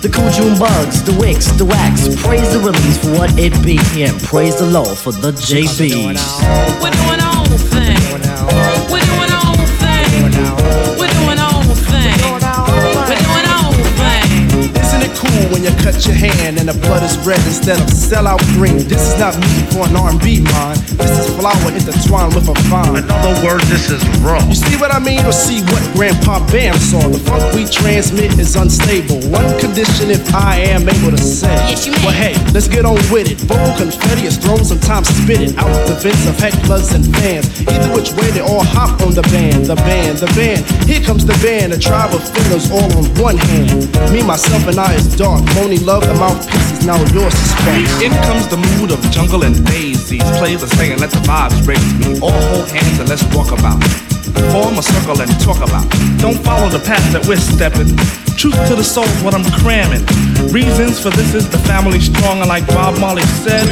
The 0.01 0.09
cool 0.09 0.29
June 0.29 0.57
bugs, 0.59 1.01
the 1.01 1.13
wicks, 1.17 1.47
the 1.57 1.65
wax. 1.65 2.05
Praise 2.21 2.53
the 2.53 2.59
release 2.59 2.97
for 2.97 3.11
what 3.17 3.31
it 3.39 3.53
be. 3.63 3.79
And 4.03 4.21
praise 4.21 4.55
the 4.57 4.67
Lord 4.67 4.97
for 4.97 5.11
the 5.11 5.31
JBs. 5.31 7.14
When 15.95 16.03
you 16.03 16.03
cut 16.03 16.05
your 16.05 16.15
hand 16.15 16.60
and 16.60 16.67
the 16.67 16.77
blood 16.86 17.03
is 17.03 17.17
red 17.25 17.39
instead 17.45 17.79
of 17.79 17.88
sellout 17.88 18.41
green? 18.55 18.77
This 18.88 19.13
is 19.13 19.19
not 19.19 19.38
music 19.39 19.67
for 19.71 19.88
an 19.88 19.95
R&B 19.95 20.41
mind. 20.51 20.79
This 20.99 21.12
is 21.12 21.27
flower 21.36 21.71
intertwined 21.71 22.36
with 22.36 22.47
a 22.49 22.55
vine. 22.67 23.03
In 23.03 23.08
other 23.10 23.36
words, 23.45 23.67
this 23.69 23.89
is 23.89 24.01
raw. 24.19 24.43
You 24.47 24.55
see 24.55 24.75
what 24.77 24.93
I 24.93 24.99
mean, 24.99 25.25
or 25.25 25.31
see 25.31 25.62
what 25.71 25.84
Grandpa 25.95 26.39
Bam 26.51 26.75
saw? 26.75 27.08
The 27.08 27.19
funk 27.19 27.43
we 27.55 27.65
transmit 27.65 28.38
is 28.39 28.55
unstable. 28.55 29.19
One 29.31 29.47
condition 29.60 30.12
if 30.12 30.23
I 30.34 30.60
am 30.75 30.88
able 30.88 31.12
to 31.12 31.21
say. 31.21 31.53
Yes, 31.69 31.86
you 31.86 31.93
may. 31.93 32.05
Well, 32.05 32.15
hey, 32.15 32.36
let's 32.53 32.67
get 32.67 32.86
on 32.86 32.99
with 33.12 33.31
it. 33.31 33.39
Vocal 33.47 33.75
confetti 33.77 34.27
is 34.27 34.38
thrown, 34.38 34.63
sometimes 34.63 35.08
spit 35.10 35.41
it 35.41 35.58
out 35.58 35.71
the 35.88 35.95
vents 35.95 36.27
of 36.27 36.36
hecklers 36.36 36.93
and 36.93 37.05
fans. 37.17 37.47
Either 37.67 37.89
which 37.95 38.12
way, 38.13 38.29
they 38.31 38.41
all 38.41 38.63
hop 38.63 39.01
on 39.01 39.13
the 39.13 39.23
band, 39.34 39.65
the 39.65 39.75
band, 39.75 40.17
the 40.19 40.29
band. 40.36 40.65
Here 40.89 41.01
comes 41.01 41.25
the 41.25 41.38
band, 41.45 41.73
a 41.73 41.79
tribe 41.79 42.13
of 42.13 42.21
fingers 42.36 42.69
all 42.71 42.89
on 42.97 43.05
one 43.21 43.38
hand. 43.38 43.89
Me, 44.12 44.21
myself, 44.23 44.67
and 44.67 44.79
I 44.79 44.93
is 44.95 45.15
dark. 45.15 45.45
Phony 45.55 45.77
love, 45.86 46.02
the 46.02 46.13
mouthpiece 46.15 46.71
is 46.74 46.86
now 46.86 46.98
yours 47.13 47.30
to 47.30 47.45
spark. 47.45 48.02
In 48.02 48.12
comes 48.26 48.50
the 48.50 48.58
mood 48.58 48.89
of 48.89 49.00
jungle 49.13 49.43
and 49.45 49.54
daisies. 49.65 50.26
Players 50.41 50.63
are 50.63 50.74
saying, 50.82 50.98
let 50.98 51.12
the 51.12 51.21
vibes 51.21 51.62
raise 51.67 51.93
me. 52.02 52.17
All 52.26 52.34
hold 52.34 52.67
hands 52.74 52.98
and 53.00 53.08
let's 53.08 53.24
walk 53.38 53.54
about. 53.54 53.78
Form 54.50 54.78
a 54.78 54.84
circle 54.84 55.21
and 55.21 55.30
talk 55.39 55.62
about. 55.62 55.86
Don't 56.17 56.41
follow 56.41 56.69
the 56.69 56.82
path 56.82 57.06
that 57.13 57.21
we're 57.30 57.38
stepping. 57.38 57.93
Truth 58.34 58.58
to 58.67 58.76
the 58.76 58.84
soul 58.84 59.06
is 59.06 59.21
what 59.21 59.38
I'm 59.38 59.45
cramming. 59.62 60.02
Reasons 60.50 61.00
for 61.00 61.13
this 61.13 61.34
is 61.38 61.48
the 61.50 61.62
family 61.69 62.02
strong, 62.02 62.41
and 62.41 62.50
like 62.50 62.65
Bob 62.67 63.00
Marley 63.00 63.24
said, 63.45 63.69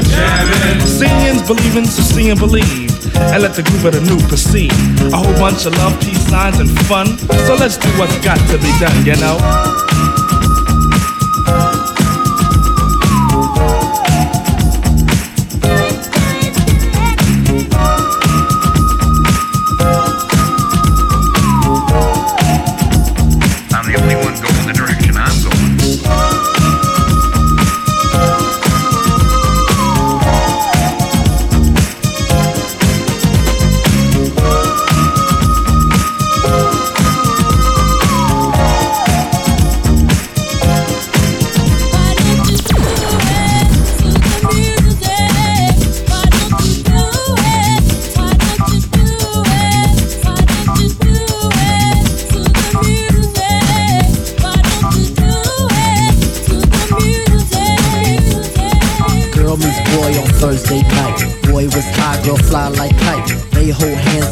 seeing's 0.86 1.42
believing, 1.42 1.86
so 1.86 2.02
see 2.06 2.30
and 2.30 2.40
believe. 2.40 2.94
And 3.34 3.42
let 3.42 3.58
the 3.58 3.64
group 3.66 3.90
of 3.90 3.94
the 3.98 4.02
new 4.06 4.22
proceed. 4.30 4.72
A 5.12 5.18
whole 5.18 5.34
bunch 5.42 5.66
of 5.66 5.74
love, 5.82 6.00
peace 6.00 6.22
signs, 6.30 6.60
and 6.62 6.70
fun. 6.86 7.18
So 7.50 7.58
let's 7.58 7.78
do 7.78 7.90
what's 7.98 8.16
got 8.24 8.38
to 8.54 8.58
be 8.62 8.72
done, 8.78 9.02
you 9.02 9.18
know? 9.18 9.42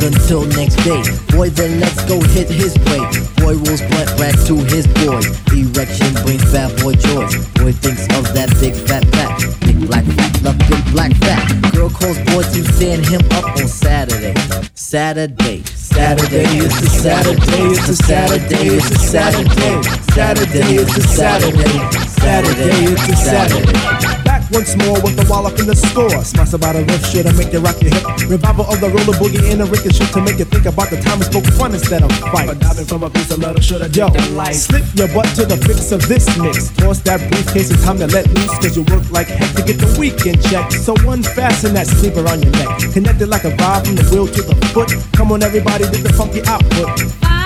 Until 0.03 0.45
next 0.57 0.75
day. 0.83 1.01
Boy, 1.35 1.49
then 1.49 1.79
let's 1.79 2.03
go 2.05 2.19
hit 2.21 2.49
his 2.49 2.75
way. 2.89 3.01
Boy 3.37 3.55
rolls 3.61 3.81
blunt 3.81 4.09
rack 4.19 4.35
to 4.47 4.55
his 4.69 4.87
boys. 5.01 5.27
Erection 5.53 6.13
brings 6.23 6.45
bad 6.51 6.71
boy 6.81 6.93
joy. 6.93 7.27
Boy 7.55 7.73
thinks 7.73 8.05
of 8.17 8.25
that 8.33 8.49
big 8.59 8.75
fat 8.87 9.05
fat. 9.13 9.39
Big 9.61 9.79
black 9.87 10.05
fat, 10.05 10.41
love 10.43 10.57
big 10.69 10.83
black 10.91 11.13
fat. 11.17 11.43
Girl 11.73 11.89
calls 11.89 12.17
boy 12.29 12.43
to 12.43 12.61
stand 12.73 13.05
him 13.05 13.21
up 13.31 13.45
on 13.57 13.67
Saturday. 13.67 14.33
Saturday. 14.73 15.63
Saturday, 15.91 16.45
it's 16.57 16.81
a 16.81 16.89
Saturday, 16.89 17.63
it's 17.75 17.89
a 17.89 17.95
Saturday, 17.95 18.67
it's 18.77 18.91
a 18.91 18.97
Saturday. 18.97 19.83
Saturday, 20.13 20.75
it's 20.75 20.97
a 20.97 21.01
Saturday. 21.01 21.79
Saturday, 22.07 22.85
it's 22.85 23.09
a 23.09 23.15
Saturday. 23.17 23.73
Back 23.73 24.11
once 24.51 24.75
more 24.83 24.99
with 25.01 25.15
the 25.15 25.25
wallop 25.27 25.57
in 25.59 25.65
the 25.65 25.75
score. 25.75 26.11
Smash 26.23 26.53
about 26.53 26.75
a 26.75 26.83
riff 26.83 27.03
shit 27.07 27.25
to 27.25 27.33
make 27.33 27.51
you 27.51 27.59
rock 27.59 27.79
your 27.81 27.91
hip. 27.95 28.05
Revival 28.27 28.67
of 28.67 28.79
the 28.79 28.89
roller 28.91 29.15
boogie 29.17 29.41
in 29.49 29.61
a 29.61 29.65
ricochet 29.65 30.11
to 30.11 30.21
make 30.21 30.37
you 30.37 30.45
think 30.45 30.65
about 30.67 30.91
the 30.91 30.99
time 30.99 31.19
we 31.19 31.25
spoke 31.25 31.47
fun 31.55 31.73
instead 31.73 32.03
of 32.03 32.11
fight. 32.31 32.47
But 32.47 32.59
diving 32.59 32.85
from 32.85 33.03
a 33.03 33.09
piece 33.09 33.31
of 33.31 33.39
metal 33.39 33.61
should 33.61 33.81
have 33.81 33.95
Yo, 33.95 34.07
slip 34.51 34.85
your 34.95 35.07
butt 35.09 35.27
to 35.39 35.45
the 35.47 35.57
fix 35.57 35.91
of 35.91 36.03
this 36.07 36.27
mix. 36.37 36.69
Toss 36.75 36.99
that 37.07 37.19
briefcase, 37.31 37.71
it's 37.71 37.83
time 37.83 37.97
to 37.99 38.07
let 38.07 38.27
loose. 38.35 38.53
Cause 38.59 38.75
you 38.75 38.83
work 38.91 39.03
like 39.09 39.27
heck 39.27 39.55
to 39.55 39.63
get 39.63 39.79
the 39.79 39.89
weekend 39.97 40.43
check. 40.43 40.71
So 40.71 40.93
unfasten 41.07 41.73
that 41.73 41.87
sleeper 41.87 42.27
on 42.27 42.43
your 42.43 42.51
neck. 42.51 42.91
Connected 42.93 43.27
like 43.27 43.45
a 43.45 43.51
vibe 43.55 43.87
from 43.87 43.95
the 43.95 44.05
wheel 44.11 44.27
to 44.27 44.41
the 44.41 44.55
foot. 44.75 44.91
Come 45.13 45.31
on, 45.31 45.43
everybody, 45.43 45.85
get 45.89 46.03
the 46.03 46.13
funky 46.13 46.41
output. 46.45 47.40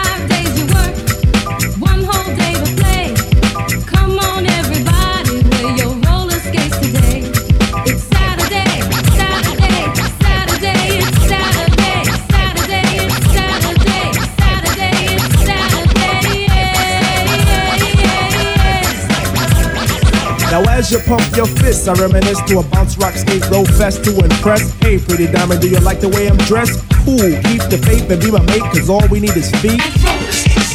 As 20.85 20.91
you 20.91 20.99
pump 20.99 21.35
your 21.35 21.47
fists, 21.47 21.87
I 21.87 21.93
reminisce 21.93 22.41
to 22.47 22.59
a 22.59 22.63
bounce 22.63 22.97
rock 22.97 23.13
skate 23.15 23.49
roll 23.49 23.65
fest 23.65 24.03
to 24.03 24.11
impress. 24.23 24.71
Hey, 24.81 24.99
pretty 24.99 25.25
diamond, 25.25 25.61
do 25.61 25.69
you 25.69 25.79
like 25.79 25.99
the 25.99 26.09
way 26.09 26.29
I'm 26.29 26.37
dressed? 26.37 26.79
Cool, 27.05 27.33
keep 27.49 27.63
the 27.73 27.81
faith 27.85 28.09
and 28.11 28.21
be 28.21 28.29
my 28.29 28.41
mate, 28.45 28.61
cause 28.73 28.89
all 28.89 29.05
we 29.09 29.19
need 29.19 29.35
is 29.35 29.49
feet. 29.61 29.81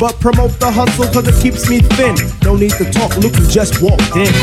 But 0.01 0.19
promote 0.19 0.59
the 0.59 0.71
hustle 0.71 1.07
cause 1.13 1.29
it 1.29 1.41
keeps 1.41 1.69
me 1.71 1.81
thin. 1.81 2.17
No 2.43 2.57
need 2.57 2.73
to 2.83 2.91
talk, 2.91 3.17
Luke, 3.19 3.37
you 3.39 3.47
just 3.47 3.83
walked 3.83 4.17
in. 4.17 4.35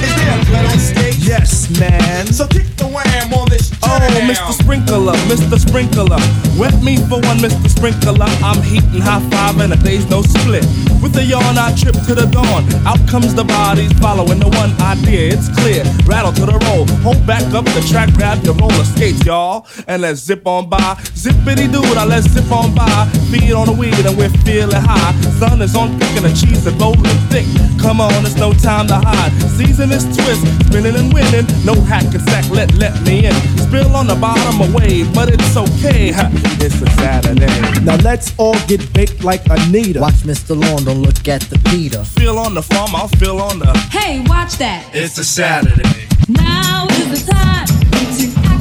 Is 0.00 0.48
there 0.48 0.64
a 0.64 0.78
stage? 0.78 1.18
Yes, 1.26 1.68
man. 1.78 2.26
So 2.28 2.46
kick 2.46 2.64
the 2.76 2.86
wham 2.86 3.34
on 3.34 3.48
this 3.50 3.53
Oh, 3.82 3.98
Mr. 4.28 4.52
Sprinkler, 4.52 5.12
Mr. 5.28 5.58
Sprinkler. 5.58 6.18
Wet 6.58 6.74
me 6.82 6.96
for 6.96 7.20
one, 7.20 7.38
Mr. 7.38 7.68
Sprinkler. 7.68 8.26
I'm 8.42 8.62
heating 8.62 9.00
high 9.00 9.20
five 9.30 9.60
and 9.60 9.72
a 9.72 9.76
day's 9.76 10.08
no 10.08 10.22
split. 10.22 10.64
With 11.02 11.16
a 11.16 11.24
yawn, 11.24 11.58
I 11.58 11.74
trip 11.76 11.94
to 12.06 12.14
the 12.14 12.26
dawn. 12.26 12.64
Out 12.86 13.00
comes 13.08 13.34
the 13.34 13.44
bodies 13.44 13.92
following 14.00 14.40
the 14.40 14.48
one 14.48 14.72
idea. 14.80 15.32
It's 15.34 15.48
clear. 15.60 15.84
Rattle 16.06 16.32
to 16.32 16.46
the 16.46 16.58
roll. 16.66 16.86
Hold 17.04 17.26
back 17.26 17.44
up 17.52 17.64
the 17.66 17.84
track, 17.90 18.14
grab 18.14 18.42
your 18.44 18.54
roller 18.54 18.84
skates, 18.84 19.24
y'all. 19.24 19.66
And 19.86 20.02
let's 20.02 20.20
zip 20.20 20.46
on 20.46 20.68
by. 20.68 20.96
Zippity 21.12 21.70
doo, 21.70 21.82
now 21.94 22.06
let's 22.06 22.26
zip 22.28 22.50
on 22.50 22.74
by. 22.74 23.06
Feed 23.30 23.52
on 23.52 23.66
the 23.66 23.72
weed 23.72 23.94
and 24.06 24.16
we're 24.16 24.32
feeling 24.48 24.80
high. 24.80 25.12
Sun 25.38 25.60
is 25.62 25.76
on 25.76 25.98
thick 25.98 26.16
and 26.16 26.24
the 26.24 26.32
cheese 26.32 26.66
is 26.66 26.74
rolling 26.74 27.04
thick. 27.28 27.46
Come 27.80 28.00
on, 28.00 28.24
it's 28.24 28.36
no 28.36 28.52
time 28.54 28.86
to 28.88 28.96
hide. 28.96 29.32
Season 29.56 29.92
is 29.92 30.04
twist, 30.16 30.42
spinning 30.66 30.96
and 30.96 31.12
winning. 31.12 31.46
No 31.64 31.74
hack 31.84 32.04
and 32.14 32.22
sack, 32.28 32.48
let 32.50 32.72
let 32.74 32.94
me 33.02 33.26
in. 33.26 33.53
Spill 33.58 33.94
on 33.96 34.06
the 34.06 34.14
bottom 34.14 34.60
of 34.60 34.72
wave, 34.74 35.12
but 35.14 35.28
it's 35.32 35.56
okay. 35.56 36.10
ha, 36.10 36.30
It's 36.60 36.80
a 36.80 36.90
Saturday. 36.90 37.80
Now 37.84 37.96
let's 37.96 38.32
all 38.38 38.58
get 38.66 38.92
baked 38.92 39.24
like 39.24 39.42
Anita. 39.50 40.00
Watch 40.00 40.22
Mr. 40.24 40.58
Lawn, 40.58 40.84
don't 40.84 41.02
look 41.02 41.26
at 41.28 41.42
the 41.42 41.58
Peter. 41.70 42.04
Feel 42.04 42.38
on 42.38 42.54
the 42.54 42.62
farm, 42.62 42.94
I'll 42.94 43.08
feel 43.08 43.38
on 43.40 43.58
the. 43.58 43.72
Hey, 43.90 44.20
watch 44.26 44.56
that. 44.58 44.88
It's 44.94 45.18
a 45.18 45.24
Saturday. 45.24 46.06
Now 46.28 46.86
is 46.90 47.24
the 47.24 47.32
time 47.32 47.66
to 47.66 48.53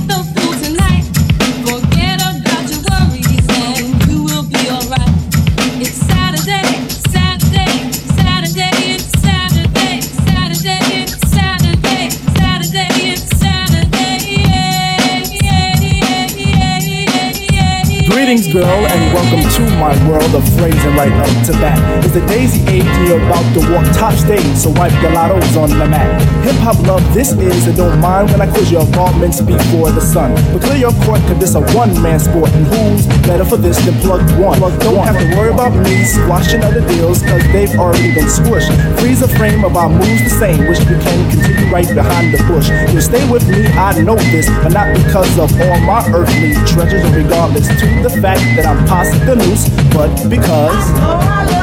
Greetings, 18.23 18.53
girl, 18.53 18.87
and 18.87 19.13
welcome 19.13 19.43
to 19.43 19.63
my 19.75 19.91
world 20.07 20.33
of 20.33 20.47
phrasing 20.55 20.95
right 20.95 21.11
up 21.11 21.27
to 21.45 21.51
bat. 21.59 21.75
It's 22.05 22.13
the 22.13 22.25
daisy 22.25 22.63
age, 22.71 22.87
and 22.87 23.07
you're 23.09 23.19
about 23.19 23.43
to 23.51 23.59
walk 23.67 23.83
top 23.99 24.15
stage, 24.15 24.55
so 24.55 24.71
wipe 24.79 24.95
your 25.03 25.11
on 25.11 25.69
the 25.75 25.83
mat. 25.91 26.07
Hip 26.47 26.55
hop 26.63 26.79
love, 26.87 27.03
this 27.13 27.33
is, 27.33 27.67
and 27.67 27.75
don't 27.75 27.99
mind 27.99 28.31
when 28.31 28.39
I 28.39 28.47
quiz 28.47 28.71
your 28.71 28.87
garments 28.95 29.41
before 29.41 29.91
the 29.91 29.99
sun. 29.99 30.31
But 30.55 30.63
clear 30.63 30.87
your 30.87 30.95
court, 31.03 31.19
cause 31.27 31.37
this 31.37 31.55
a 31.55 31.61
one 31.75 31.91
man 32.01 32.17
sport, 32.17 32.49
and 32.55 32.65
who's 32.65 33.05
better 33.27 33.43
for 33.43 33.57
this 33.57 33.75
than 33.83 33.99
plug 33.99 34.23
one? 34.39 34.57
Plug 34.57 34.79
Don't 34.79 35.03
have 35.03 35.19
to 35.19 35.27
worry 35.35 35.51
about 35.51 35.75
me 35.83 36.05
squashing 36.05 36.63
other 36.63 36.87
deals, 36.87 37.21
cause 37.23 37.43
they've 37.51 37.75
already 37.75 38.15
been 38.15 38.31
squished. 38.31 38.71
Freeze 39.01 39.21
a 39.21 39.27
frame 39.27 39.65
of 39.65 39.75
our 39.75 39.89
moves 39.89 40.23
the 40.23 40.31
same, 40.31 40.63
which 40.71 40.79
we 40.87 40.95
can 40.95 41.19
continue 41.29 41.67
right 41.67 41.91
behind 41.93 42.33
the 42.33 42.39
bush. 42.47 42.71
You 42.95 43.01
stay 43.01 43.27
with 43.29 43.43
me, 43.51 43.67
I 43.75 43.99
know 43.99 44.15
this, 44.31 44.47
but 44.63 44.71
not 44.71 44.95
because 44.95 45.37
of 45.37 45.51
all 45.59 45.79
my 45.83 46.07
earthly 46.15 46.55
treasures, 46.71 47.03
regardless 47.11 47.67
to 47.67 47.87
the 47.99 48.12
fact 48.21 48.41
that 48.55 48.65
I'm 48.65 48.85
past 48.85 49.13
the 49.25 49.35
noose, 49.35 49.69
but 49.93 50.29
because. 50.29 51.53
May 51.53 51.62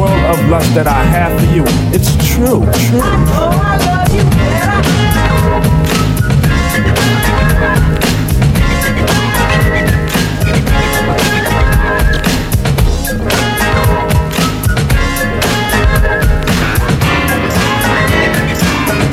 world 0.01 0.25
of 0.33 0.49
lust 0.49 0.73
that 0.73 0.87
I 0.87 1.03
have 1.03 1.39
for 1.39 1.45
you, 1.53 1.63
it's 1.93 2.09
true, 2.33 2.65
true. 2.89 3.01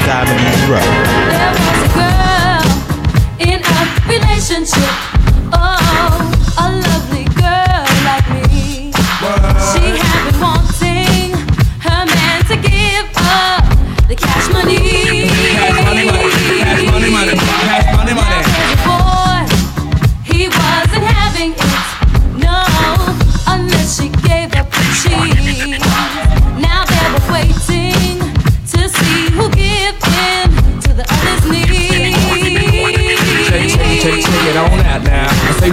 There 0.09 0.25
was 0.25 0.58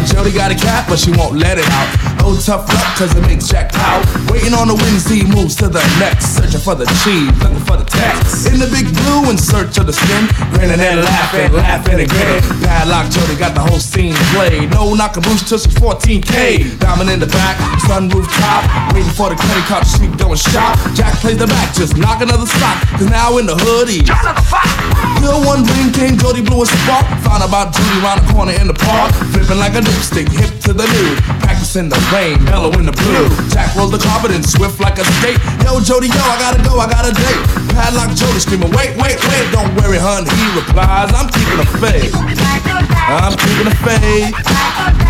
Jody 0.04 0.32
got 0.32 0.52
a 0.52 0.56
cat, 0.56 0.86
but 0.90 1.00
she 1.00 1.12
won't 1.12 1.38
let 1.38 1.58
it 1.58 1.70
out. 1.70 2.20
No 2.20 2.36
tough 2.36 2.68
luck, 2.68 2.98
cause 2.98 3.16
it 3.16 3.22
makes 3.22 3.48
Jack 3.48 3.72
pout. 3.72 4.25
Waiting 4.36 4.52
on 4.52 4.68
the 4.68 4.76
winds, 4.76 5.08
he 5.08 5.24
moves 5.24 5.56
to 5.64 5.72
the 5.72 5.80
next. 5.96 6.36
Searching 6.36 6.60
for 6.60 6.76
the 6.76 6.84
cheese, 7.08 7.32
looking 7.40 7.64
for 7.64 7.80
the 7.80 7.88
text. 7.88 8.52
In 8.52 8.60
the 8.60 8.68
big 8.68 8.84
blue, 8.92 9.32
in 9.32 9.40
search 9.40 9.80
of 9.80 9.88
the 9.88 9.96
skin. 9.96 10.28
Grinning 10.52 10.76
and 10.76 11.08
laughing, 11.08 11.56
laughing 11.56 12.04
and 12.04 12.10
grinning. 12.12 12.44
Padlock 12.60 13.08
Jody 13.16 13.40
got 13.40 13.56
the 13.56 13.64
whole 13.64 13.80
scene 13.80 14.12
played. 14.36 14.76
No 14.76 14.92
knockaboos 14.92 15.48
till 15.48 15.56
she's 15.56 15.72
14K. 15.80 16.76
Diamond 16.84 17.16
in 17.16 17.24
the 17.24 17.32
back, 17.32 17.56
sunroof 17.88 18.28
top. 18.44 18.68
Waiting 18.92 19.16
for 19.16 19.32
the 19.32 19.40
credit 19.40 19.64
card 19.72 19.88
sweep, 19.88 20.12
going 20.20 20.36
shop. 20.36 20.76
Jack 21.00 21.16
plays 21.24 21.40
the 21.40 21.48
back, 21.48 21.72
just 21.72 21.96
knock 21.96 22.20
another 22.20 22.46
spot. 22.46 22.76
Cause 23.00 23.08
now 23.08 23.40
in 23.40 23.48
the 23.48 23.56
hoodie. 23.56 24.04
Bill 25.24 25.40
one 25.48 25.64
ring 25.64 25.96
came, 25.96 26.20
Jody 26.20 26.44
blew 26.44 26.60
a 26.60 26.68
spark. 26.68 27.08
Found 27.24 27.40
about 27.40 27.72
Judy 27.72 28.04
round 28.04 28.20
the 28.20 28.28
corner 28.36 28.56
in 28.60 28.68
the 28.68 28.76
park. 28.76 29.16
Flipping 29.32 29.64
like 29.64 29.80
a 29.80 29.82
dipstick, 29.82 30.28
hip 30.28 30.52
to 30.68 30.76
the 30.76 30.84
nude. 30.84 31.24
Practicing 31.40 31.88
the 31.88 32.00
rain, 32.12 32.44
mellow 32.44 32.76
in 32.76 32.84
the 32.84 32.96
blue. 33.00 33.32
Jack 33.48 33.72
rolls 33.80 33.96
the 33.96 34.02
carpet 34.04 34.25
and 34.32 34.46
swift 34.46 34.80
like 34.80 34.98
a 34.98 35.06
skate. 35.20 35.38
Yo, 35.62 35.78
Jody, 35.82 36.08
yo, 36.08 36.24
I 36.24 36.38
gotta 36.40 36.62
go, 36.64 36.80
I 36.80 36.88
got 36.90 37.06
a 37.06 37.14
date. 37.14 37.42
Padlock 37.76 38.16
Jody 38.16 38.40
screaming, 38.40 38.72
wait, 38.72 38.96
wait, 38.98 39.20
wait, 39.20 39.46
don't 39.52 39.70
worry, 39.76 40.00
hun. 40.00 40.26
He 40.26 40.46
replies, 40.56 41.12
I'm 41.14 41.30
keeping 41.30 41.60
a 41.62 41.68
faith. 41.78 42.14
I'm 43.06 43.36
keeping 43.38 43.68
a 43.70 43.76
faith. 43.86 44.34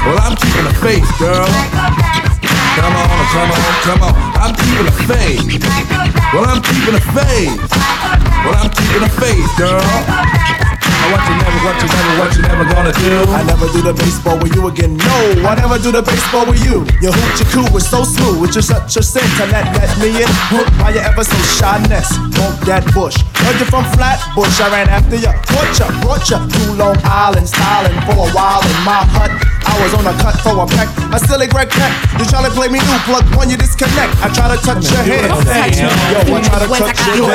Well, 0.03 0.19
I'm 0.19 0.35
keeping 0.35 0.67
a 0.67 0.75
faith, 0.83 1.07
girl. 1.21 1.47
Come 2.75 2.95
on, 2.97 3.19
come 3.31 3.51
on, 3.55 3.71
come 3.87 4.01
on. 4.03 4.13
I'm 4.41 4.53
keeping 4.57 4.87
a 4.89 4.95
faith. 5.07 5.63
Well, 6.33 6.45
I'm 6.49 6.61
keeping 6.61 6.95
a 6.95 7.03
faith. 7.15 7.55
Well, 8.43 8.57
I'm 8.59 8.71
keeping 8.73 9.03
a 9.05 9.11
faith, 9.15 9.47
girl. 9.55 10.74
Now 11.05 11.13
what 11.13 11.29
you 11.29 11.37
never, 11.37 11.61
what 11.61 11.77
you 11.77 11.87
never, 11.87 12.13
what 12.17 12.31
you 12.33 12.41
never 12.41 12.65
gonna 12.65 12.93
do? 12.97 13.29
I 13.29 13.43
never 13.45 13.67
do 13.69 13.81
the 13.85 13.93
baseball 13.93 14.39
with 14.41 14.55
you 14.55 14.65
again. 14.67 14.97
No, 14.97 15.45
I 15.45 15.53
never 15.53 15.77
do 15.77 15.91
the 15.91 16.01
baseball 16.01 16.49
with 16.49 16.65
you. 16.65 16.81
Your 16.97 17.13
hoot, 17.13 17.37
your 17.37 17.49
coo 17.53 17.73
was 17.73 17.85
so 17.85 18.01
smooth. 18.01 18.41
With 18.41 18.55
your 18.55 18.65
such 18.65 18.97
a 18.97 19.03
sin 19.03 19.21
to 19.37 19.45
let 19.53 19.69
let 19.77 19.93
me 20.01 20.09
in. 20.17 20.29
Hook 20.49 20.65
by 20.81 20.97
your 20.97 21.05
ever 21.05 21.23
so 21.23 21.37
shyness. 21.61 22.09
Bump 22.33 22.57
that 22.65 22.89
bush. 22.89 23.21
Heard 23.37 23.61
you 23.61 23.69
from 23.69 23.85
Flatbush. 23.93 24.57
I 24.57 24.73
ran 24.73 24.89
after 24.89 25.21
you. 25.21 25.29
Brought 25.53 25.77
you, 25.77 25.85
brought 26.01 26.25
you 26.25 26.41
to 26.41 26.61
Long 26.73 26.97
Island, 27.05 27.45
styling 27.45 28.01
for 28.09 28.25
a 28.25 28.29
while 28.33 28.65
in 28.65 28.77
my 28.81 29.05
hut. 29.05 29.29
I 29.65 29.73
was 29.81 29.93
on 29.93 30.07
a 30.07 30.13
cut 30.21 30.37
for 30.41 30.57
a 30.57 30.65
peck. 30.65 30.89
A 31.13 31.19
silly 31.19 31.45
Greg 31.45 31.69
Peck. 31.69 31.91
You 32.17 32.25
try 32.25 32.41
to 32.41 32.49
play 32.53 32.69
me 32.69 32.79
new, 32.79 32.99
plug 33.05 33.25
one, 33.35 33.49
you 33.49 33.57
disconnect. 33.57 34.13
I 34.23 34.33
try 34.33 34.49
to 34.49 34.57
touch 34.61 34.89
your 34.89 35.03
head. 35.05 35.29
Yo, 35.29 36.33
I 36.33 36.41
try 36.41 36.57
to 36.63 36.69
touch 36.69 36.97
your 37.13 37.29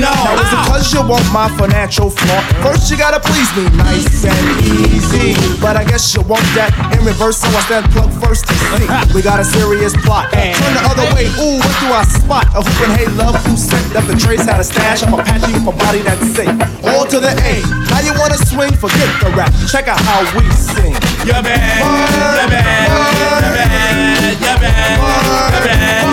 no. 0.00 0.10
Now 0.10 0.34
is 0.36 0.52
it 0.52 0.60
cause 0.68 0.92
you 0.92 1.00
want 1.06 1.24
my 1.32 1.48
financial 1.56 2.10
flaunt? 2.10 2.44
First 2.64 2.90
you 2.90 2.96
gotta 3.10 3.22
please 3.22 3.46
me, 3.54 3.62
nice 3.78 4.24
and 4.26 4.46
easy. 4.66 5.38
But 5.62 5.76
I 5.78 5.84
guess 5.84 6.10
you 6.10 6.22
want 6.26 6.42
that 6.58 6.74
in 6.90 7.06
reverse, 7.06 7.38
so 7.38 7.46
I 7.54 7.62
stand 7.62 7.86
plug 7.94 8.10
first 8.18 8.50
to 8.50 8.54
see. 8.74 8.82
We 9.14 9.22
got 9.22 9.38
a 9.38 9.46
serious 9.46 9.94
plot. 10.02 10.34
Turn 10.34 10.74
the 10.74 10.82
other 10.82 11.06
way, 11.14 11.30
ooh, 11.38 11.62
what 11.62 11.74
do 11.78 11.86
I 11.94 12.02
spot? 12.02 12.50
A 12.58 12.66
hoop 12.66 12.78
and 12.82 12.98
hey 12.98 13.06
love 13.14 13.38
who 13.46 13.54
said 13.54 13.94
up 13.94 14.10
the 14.10 14.18
trace 14.18 14.42
had 14.42 14.58
a 14.58 14.66
stash. 14.66 15.06
I'ma 15.06 15.22
pat 15.22 15.38
you 15.46 15.62
for 15.62 15.70
body 15.78 16.02
that's 16.02 16.26
sick. 16.34 16.50
All 16.82 17.06
to 17.06 17.22
the 17.22 17.30
A. 17.30 17.62
Now 17.94 18.02
you 18.02 18.10
wanna 18.18 18.42
swing? 18.42 18.74
Forget 18.74 19.06
the 19.22 19.30
rap. 19.38 19.54
Check 19.70 19.86
out 19.86 20.02
how 20.02 20.26
we 20.34 20.42
sing. 20.50 20.90
Yeah, 21.22 21.46
man. 21.46 21.62
Yeah, 21.62 22.50
man. 22.50 22.90
Yeah, 22.90 23.54
man. 23.54 24.34
Yeah, 24.42 24.58
man. 24.58 26.02
Yo, 26.02 26.05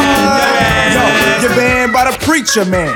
preacher 2.23 2.65
man. 2.65 2.95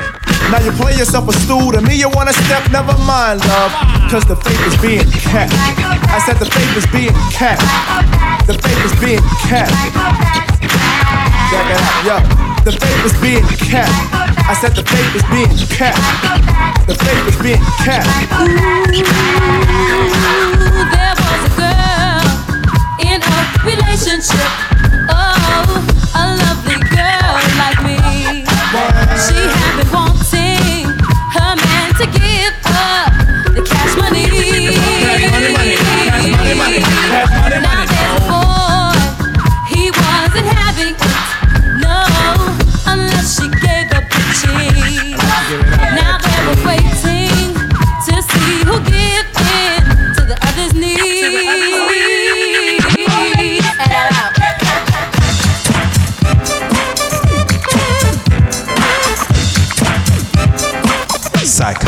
Now 0.52 0.60
you 0.63 0.72
play 0.72 0.96
yourself 0.96 1.28
a 1.28 1.34
stool 1.34 1.72
to 1.72 1.82
me, 1.82 2.00
you 2.00 2.10
wanna 2.10 2.34
step, 2.34 2.72
never 2.72 2.98
mind, 3.04 3.44
love. 3.46 3.72
Cause 4.10 4.24
the 4.26 4.36
faith 4.36 4.68
is 4.68 4.78
being 4.82 5.04
kept. 5.12 5.54
I 6.08 6.20
said 6.26 6.38
the 6.40 6.46
faith 6.48 6.78
is 6.78 6.88
being 6.88 7.13
kept. 7.36 7.62
The 8.48 8.56
faith 8.56 8.86
is 8.88 8.96
being 9.04 9.24
kept. 9.52 9.76
Check 11.52 11.68
it 11.68 11.80
out, 11.80 12.06
yo. 12.08 12.18
The 12.63 12.72
faith 12.72 13.06
is 13.06 13.16
being 13.20 13.44
kept. 13.68 13.92
I 14.48 14.56
said 14.56 14.72
the 14.76 14.84
faith 14.84 15.16
is 15.16 15.24
being 15.28 15.52
kept. 15.68 16.00
The 16.88 16.96
faith 16.96 17.28
is 17.28 17.38
being 17.44 17.63
kept. 17.84 18.08
Ooh, 18.40 18.88
there 20.88 21.16
was 21.20 21.44
a 21.44 21.54
girl 21.60 22.24
in 23.04 23.20
a 23.20 23.40
relationship. 23.68 24.77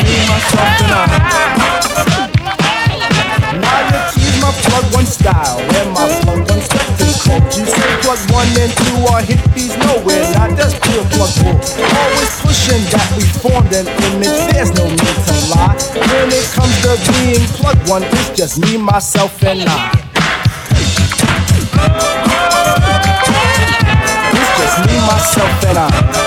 Me, 0.00 0.16
myself, 0.24 0.80
and 0.80 0.92
I. 0.92 1.04
Now 3.60 3.80
you 3.84 3.98
tease 4.16 4.40
my 4.40 4.50
plug 4.64 4.86
one 4.94 5.04
style 5.04 5.60
and 5.60 5.88
my 5.92 6.08
plug 6.24 6.48
one 6.48 6.62
spectacle. 6.64 7.36
You 7.52 7.64
say 7.68 7.90
plug 8.00 8.20
one 8.32 8.48
and 8.56 8.72
two 8.72 9.04
are 9.12 9.20
hippies 9.20 9.76
nowhere, 9.84 10.24
not 10.32 10.56
just 10.56 10.80
pure 10.82 11.04
plug 11.12 11.32
bull. 11.44 11.60
Always 11.60 12.32
pushing 12.40 12.82
that 12.88 13.08
we 13.16 13.24
formed 13.44 13.72
an 13.76 13.86
image, 14.08 14.40
there's 14.52 14.72
no 14.72 14.88
need 14.88 15.18
to 15.28 15.34
lie. 15.52 15.76
When 15.92 16.32
it 16.32 16.48
comes 16.56 16.72
to 16.82 16.96
being 17.12 17.44
plug 17.60 17.76
one, 17.86 18.04
it's 18.04 18.30
just 18.36 18.58
me, 18.58 18.78
myself, 18.78 19.42
and 19.44 19.68
I. 19.68 19.92
It's 24.32 24.52
just 24.56 24.76
me, 24.88 24.96
myself, 25.04 25.64
and 25.68 25.78
I. 25.78 26.21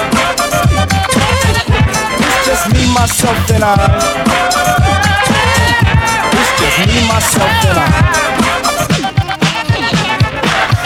myself, 2.95 3.51
and 3.51 3.63
I. 3.63 3.75
It's 6.31 6.51
just 6.59 6.79
me, 6.87 7.07
myself, 7.07 7.51
and 7.67 7.77
I. 7.77 7.87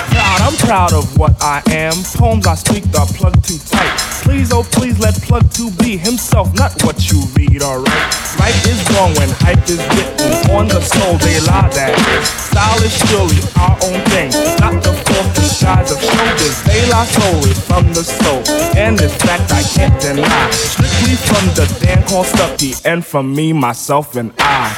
Proud, 0.10 0.41
I'm 0.41 0.58
proud 0.58 0.93
of 0.93 1.17
what 1.17 1.34
I 1.41 1.62
am. 1.72 1.93
Poems 2.15 2.48
I 2.48 2.56
speak 2.56 2.84
are 2.98 3.06
plugged 3.06 3.48
too 3.48 3.60
tight. 3.60 3.88
Please, 4.30 4.54
oh 4.54 4.62
please, 4.62 5.00
let 5.00 5.15
plug 5.24 5.50
to 5.54 5.72
be 5.82 5.98
himself, 5.98 6.54
not 6.54 6.72
what 6.86 7.10
you 7.10 7.18
read, 7.34 7.63
alright? 7.63 8.13
Right 8.38 8.54
is 8.70 8.78
wrong 8.93 9.10
when 9.18 9.28
hype 9.41 9.66
is 9.66 9.82
written 9.97 10.53
on 10.53 10.68
the 10.68 10.80
soul, 10.82 11.18
they 11.18 11.41
lie 11.49 11.68
that. 11.74 11.97
Style 12.30 12.78
is 12.86 12.93
surely 13.10 13.41
our 13.58 13.74
own 13.89 13.97
thing, 14.14 14.30
not 14.62 14.84
the 14.86 14.93
fourth 14.93 15.34
disguise 15.34 15.89
of 15.89 15.97
showbiz. 15.97 16.62
They 16.70 16.86
lie 16.93 17.10
is 17.49 17.58
from 17.66 17.89
the 17.97 18.03
soul, 18.06 18.45
and 18.78 18.99
this 18.99 19.18
fact 19.18 19.51
I 19.51 19.64
can't 19.64 19.99
deny. 19.99 20.51
Strictly 20.51 21.16
from 21.26 21.45
the 21.58 21.66
Dan 21.82 22.06
called 22.06 22.28
Stucky, 22.28 22.74
and 22.86 23.03
from 23.03 23.34
me, 23.34 23.51
myself, 23.51 24.16
and 24.16 24.32
I. 24.38 24.78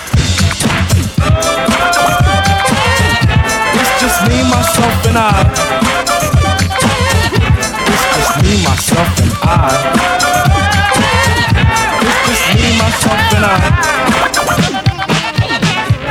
It's 3.75 3.99
just 3.99 4.17
me, 4.31 4.43
myself, 4.47 5.07
and 5.07 5.17
I. 5.17 5.90
Me, 8.51 8.57
myself, 8.65 9.07
and 9.23 9.31
I. 9.43 9.71
It's 12.03 12.27
just 12.27 12.45
me, 12.59 12.67
myself, 12.83 13.31
and 13.31 13.45
I. 13.47 13.55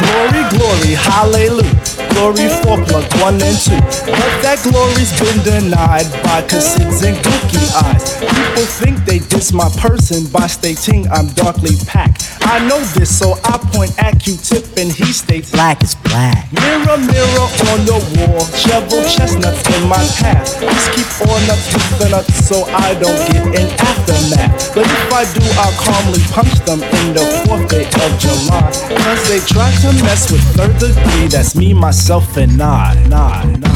Glory, 0.00 0.42
glory, 0.56 0.94
hallelujah. 0.96 1.80
glory 2.16 2.48
for 2.64 2.80
plugs 2.88 3.12
one 3.20 3.34
and 3.44 3.58
two. 3.60 3.76
But 4.08 4.32
that 4.40 4.58
glory's 4.64 5.12
been 5.20 5.36
denied 5.44 6.08
by 6.24 6.40
casids 6.48 7.04
and 7.04 7.16
gookie 7.18 7.68
eyes. 7.84 8.16
People 8.20 8.64
think 8.64 9.04
they 9.04 9.18
diss 9.18 9.52
my 9.52 9.68
person 9.76 10.24
by 10.32 10.46
stating 10.46 11.08
I'm 11.10 11.28
darkly 11.34 11.76
packed. 11.86 12.29
I 12.50 12.58
know 12.66 12.80
this, 12.98 13.16
so 13.16 13.38
I 13.44 13.62
point 13.70 13.94
at 14.02 14.18
Q-tip 14.18 14.76
and 14.76 14.90
he 14.90 15.12
states 15.12 15.52
black 15.52 15.84
is 15.84 15.94
black. 15.94 16.50
Mirror, 16.50 16.98
mirror 16.98 17.46
on 17.70 17.86
the 17.86 17.94
wall, 18.18 18.42
shovel 18.58 19.06
chestnuts 19.06 19.62
in 19.70 19.86
my 19.86 20.02
path. 20.18 20.58
Just 20.58 20.90
keep 20.90 21.06
on 21.30 21.38
up 21.46 21.62
to 21.70 21.78
the 22.02 22.08
nuts 22.10 22.34
so 22.50 22.66
I 22.66 22.98
don't 22.98 23.14
get 23.30 23.46
an 23.54 23.70
aftermath. 23.78 24.74
But 24.74 24.82
if 24.82 25.12
I 25.14 25.22
do, 25.30 25.46
I'll 25.62 25.78
calmly 25.78 26.18
punch 26.34 26.50
them 26.66 26.82
in 26.82 27.14
the 27.14 27.22
fourth 27.46 27.70
day 27.70 27.86
of 27.86 28.10
July. 28.18 28.66
Cause 28.98 29.22
they 29.30 29.38
try 29.46 29.70
to 29.86 29.92
mess 30.02 30.32
with 30.32 30.42
third 30.58 30.74
degree, 30.82 31.28
that's 31.28 31.54
me, 31.54 31.72
myself, 31.72 32.36
and 32.36 32.60
I. 32.60 32.94
Nah, 33.06 33.44
nah, 33.44 33.70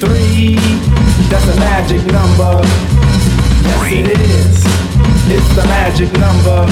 Three, 0.00 0.56
that's 1.28 1.44
a 1.52 1.56
magic 1.60 2.00
number. 2.10 2.99
Yes, 3.62 3.92
it 3.92 4.20
is. 4.20 4.64
It's 5.30 5.54
the 5.54 5.64
magic 5.64 6.12
number. 6.18 6.66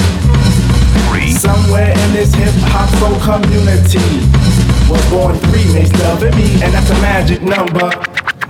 Three. 1.09 1.32
Somewhere 1.32 1.91
in 1.91 2.12
this 2.12 2.34
hip 2.34 2.55
hop 2.72 2.89
soul 2.99 3.18
community 3.20 3.99
was 4.91 5.05
born 5.11 5.36
three 5.51 5.72
makes 5.72 5.93
love 6.03 6.22
and 6.22 6.34
me, 6.36 6.62
and 6.62 6.72
that's 6.72 6.91
a 6.91 7.01
magic 7.01 7.43
number. 7.43 8.18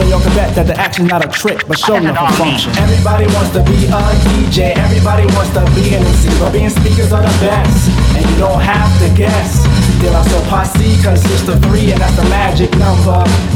and 0.00 0.10
y'all 0.10 0.20
can 0.20 0.34
bet 0.34 0.54
that 0.54 0.66
the 0.66 0.76
action's 0.78 1.08
not 1.08 1.24
a 1.24 1.28
trick, 1.28 1.66
but 1.66 1.78
show 1.78 1.96
enough 1.96 2.18
a 2.18 2.32
function. 2.36 2.72
Everybody 2.78 3.26
wants 3.32 3.50
to 3.56 3.62
be 3.64 3.86
a 3.86 4.00
DJ, 4.26 4.76
everybody 4.76 5.26
wants 5.34 5.52
to 5.54 5.62
be 5.74 5.94
an 5.94 6.04
MC, 6.04 6.28
but 6.38 6.52
being 6.52 6.70
speakers 6.70 7.12
are 7.12 7.22
the 7.22 7.36
best, 7.40 7.88
and 8.16 8.24
you 8.24 8.36
don't 8.38 8.60
have 8.60 8.90
to 9.00 9.08
guess. 9.16 9.64
De 10.00 10.10
La 10.10 10.22
Soul 10.22 10.42
Posse 10.52 11.00
consists 11.02 11.48
of 11.48 11.62
three, 11.64 11.92
and 11.92 12.00
that's 12.00 12.16
the 12.16 12.28
magic 12.28 12.70
number. 12.76 13.55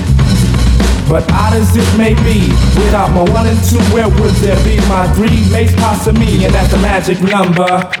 But 1.11 1.29
odd 1.33 1.51
as 1.55 1.75
it 1.75 1.97
may 1.97 2.13
be, 2.23 2.47
without 2.79 3.11
my 3.11 3.29
one 3.33 3.45
and 3.45 3.61
two, 3.65 3.79
where 3.93 4.07
would 4.07 4.33
there 4.35 4.55
be 4.63 4.77
my 4.87 5.11
three 5.13 5.43
mates 5.51 5.73
past 5.75 6.07
me? 6.13 6.45
And 6.45 6.53
that's 6.55 6.71
the 6.71 6.77
magic 6.77 7.21
number. 7.21 8.00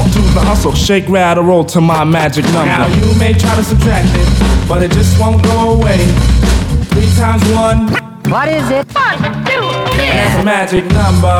do 0.09 0.21
the 0.33 0.41
hustle. 0.41 0.73
Shake, 0.73 1.07
rattle, 1.09 1.43
roll 1.43 1.63
to 1.65 1.81
my 1.81 2.03
magic 2.03 2.45
number. 2.45 2.65
Now 2.65 2.87
you 2.87 3.13
may 3.19 3.33
try 3.33 3.55
to 3.55 3.63
subtract 3.63 4.07
it, 4.11 4.67
but 4.67 4.81
it 4.83 4.91
just 4.91 5.19
won't 5.19 5.43
go 5.43 5.73
away. 5.75 5.97
Three 6.91 7.09
times 7.15 7.43
one. 7.51 7.87
What 8.31 8.47
is 8.47 8.69
it? 8.69 8.87
One, 8.95 9.17
two, 9.45 9.61
three. 9.91 10.07
That's 10.07 10.39
a 10.39 10.43
magic 10.43 10.85
number. 10.91 11.37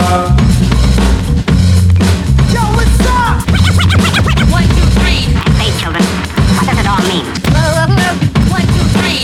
Yo, 2.51 2.62
what's 2.76 3.05
up? 3.07 3.39
One, 4.51 4.68
two, 4.76 4.88
three. 4.99 5.24
Hey, 5.62 5.72
children. 5.80 6.03
What 6.57 6.66
does 6.68 6.80
it 6.80 6.88
all 6.88 7.03
mean? 7.07 7.26
One, 8.51 8.66
two, 8.76 8.86
three. 8.99 9.24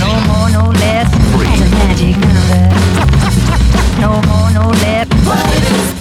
No 0.00 0.10
more, 0.26 0.48
no 0.50 0.70
less. 0.80 1.10
That's 1.38 1.60
a 1.60 1.68
magic 1.78 2.16
number. 2.18 2.62
No 4.00 4.10
more, 4.28 4.50
no 4.50 4.70
less. 4.82 5.99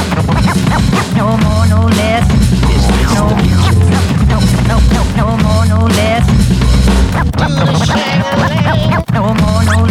No 0.00 1.36
more, 1.36 1.66
no 1.66 1.80
less. 1.86 2.26
No, 3.14 3.28
no, 3.28 4.38
no, 4.68 4.78
no, 4.96 5.06
no, 5.16 5.26
more, 5.36 5.64
no 5.66 5.78
less. 5.86 6.24
No 9.12 9.24
more, 9.34 9.54
no 9.54 9.84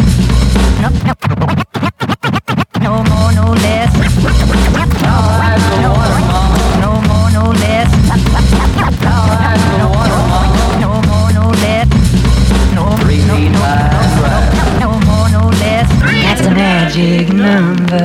The 17.01 17.23
magic 17.23 17.33
number. 17.33 17.97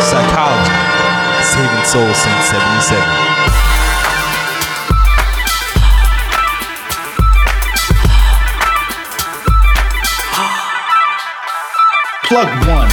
Psychology. 0.00 0.76
Saving 1.42 1.84
souls 1.84 2.16
since 2.16 2.44
77. 2.46 3.02
Plug 12.24 12.50
one. 12.66 12.90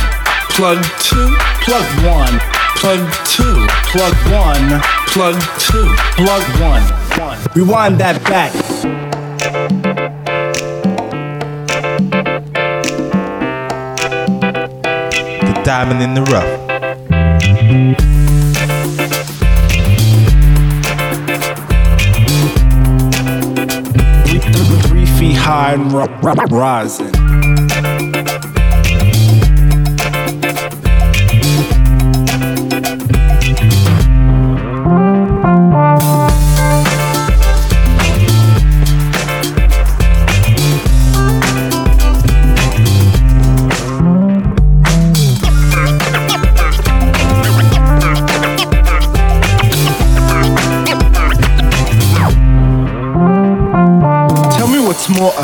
Plug 0.50 0.84
two. 1.00 1.36
Plug 1.66 1.88
one. 2.06 2.39
Plug 2.78 3.02
two. 3.26 3.68
Plug 3.91 4.16
one. 4.32 4.82
Plug 5.08 5.36
two. 5.60 5.96
Plug 6.16 6.44
one. 6.62 6.84
One. 7.20 7.39
Rewind 7.56 8.00
that 8.00 8.24
back. 8.24 9.93
Diamond 15.64 16.01
in 16.01 16.14
the 16.14 16.22
rough. 16.24 16.64
High 25.36 25.74
and 25.74 25.91
ri- 25.91 26.07
ri- 26.22 26.57
rising. 26.57 27.11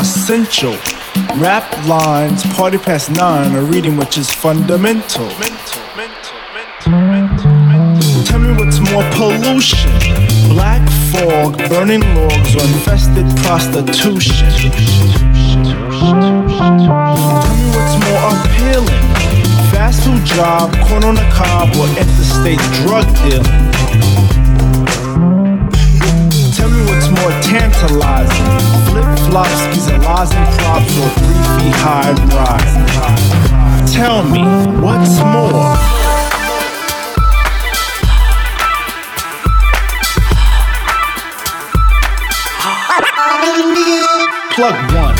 Essential. 0.00 0.72
Rap 1.36 1.70
lines, 1.86 2.42
party 2.54 2.78
past 2.78 3.10
nine, 3.10 3.54
a 3.54 3.62
reading 3.62 3.96
which 3.98 4.16
is 4.16 4.30
fundamental. 4.30 5.28
Tell 8.24 8.40
me 8.40 8.52
what's 8.56 8.80
more 8.90 9.04
pollution. 9.12 9.92
Black 10.48 10.82
fog, 11.12 11.58
burning 11.68 12.00
logs, 12.14 12.56
or 12.56 12.62
infested 12.62 13.26
prostitution. 13.44 14.48
Tell 15.60 15.86
me 17.60 17.66
what's 17.76 17.96
more 18.06 18.22
appealing. 18.40 19.04
Fast 19.70 20.02
food 20.04 20.24
job, 20.24 20.72
corn 20.88 21.04
on 21.04 21.14
the 21.14 21.28
cob, 21.30 21.76
or 21.76 21.88
interstate 22.00 22.62
drug 22.80 23.06
dealing. 23.22 23.70
Tell 26.56 26.70
me 26.70 26.80
what's 26.88 27.08
more 27.10 27.32
tantalizing. 27.42 28.69
Flip 28.90 29.06
flops, 29.30 29.50
skis 29.70 29.86
and 29.86 30.02
lies 30.02 30.32
and 30.32 30.58
props, 30.58 30.98
or 30.98 31.10
three 31.22 31.42
feet 31.56 31.76
high 31.78 32.10
rise. 32.34 32.74
Tell 33.92 34.22
me 34.24 34.42
what's 34.82 35.18
more. 35.22 35.76
Plug 44.60 44.76
one. 44.94 45.16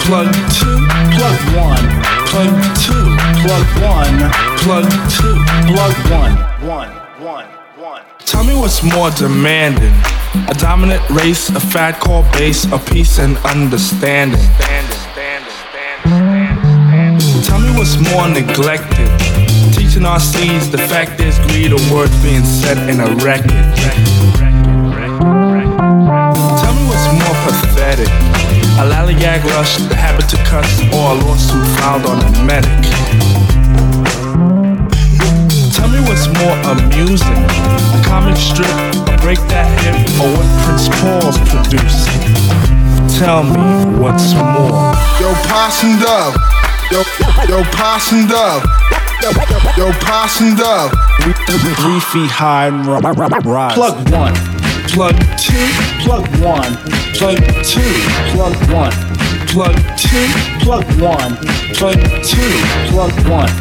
Plug 0.00 0.32
two. 0.56 0.78
Plug 1.14 1.40
one. 1.54 1.86
Plug 2.26 2.52
two. 2.80 3.06
Plug 3.42 3.66
one. 3.84 4.16
Plug 4.58 4.88
two. 5.10 5.36
Plug. 5.68 5.94
One. 6.10 6.34
One. 6.66 6.99
What's 8.70 8.94
more 8.94 9.10
demanding 9.10 9.92
a 10.46 10.54
dominant 10.54 11.02
race, 11.10 11.50
a 11.50 11.58
fat 11.58 11.98
core 11.98 12.22
base, 12.34 12.66
a 12.70 12.78
peace 12.78 13.18
and 13.18 13.36
understanding. 13.38 14.38
Tell 17.42 17.58
me 17.58 17.74
what's 17.74 17.98
more 18.14 18.28
neglected. 18.28 19.10
Teaching 19.74 20.06
our 20.06 20.20
seeds 20.20 20.70
the 20.70 20.78
fact 20.78 21.18
there's 21.18 21.40
greed 21.50 21.72
or 21.72 21.82
words 21.92 22.14
being 22.22 22.44
set 22.44 22.78
in 22.88 23.00
a 23.00 23.10
record. 23.26 23.50
Tell 26.62 26.74
me 26.78 26.82
what's 26.86 27.10
more 27.10 27.36
pathetic. 27.42 28.06
A 28.78 28.86
lallygag 28.86 29.42
rush, 29.50 29.78
the 29.78 29.96
habit 29.96 30.28
to 30.28 30.36
cuss, 30.46 30.70
or 30.94 31.10
a 31.10 31.18
lawsuit 31.26 31.66
filed 31.80 32.06
on 32.06 32.22
a 32.22 32.44
medic. 32.44 32.99
Tell 43.20 43.42
me 43.42 44.00
what's 44.00 44.32
more. 44.32 44.96
Yo, 45.20 45.34
Possum 45.44 45.98
Dove. 46.00 46.34
Yo, 46.90 47.02
yo, 47.50 47.62
Possum 47.64 48.26
Dove. 48.26 48.64
Yo, 49.76 49.92
Possum 50.00 50.56
Dove. 50.56 50.90
Three 51.76 52.00
feet 52.00 52.30
high 52.30 52.68
and 52.68 52.86
ri- 52.86 52.96
ri- 52.96 53.44
rise. 53.44 53.74
Plug 53.74 54.08
one. 54.10 54.32
Plug 54.88 55.16
two. 55.36 55.68
Plug 56.00 56.26
one. 56.40 56.72
Plug 57.12 57.36
two. 57.62 57.92
Plug 58.32 58.56
one. 58.72 58.92
Plug 59.52 59.76
two. 59.98 60.26
Plug 60.64 60.84
one. 60.98 61.36
Plug 61.76 62.00
two. 62.24 62.52
Plug 62.88 63.12
one. 63.28 63.52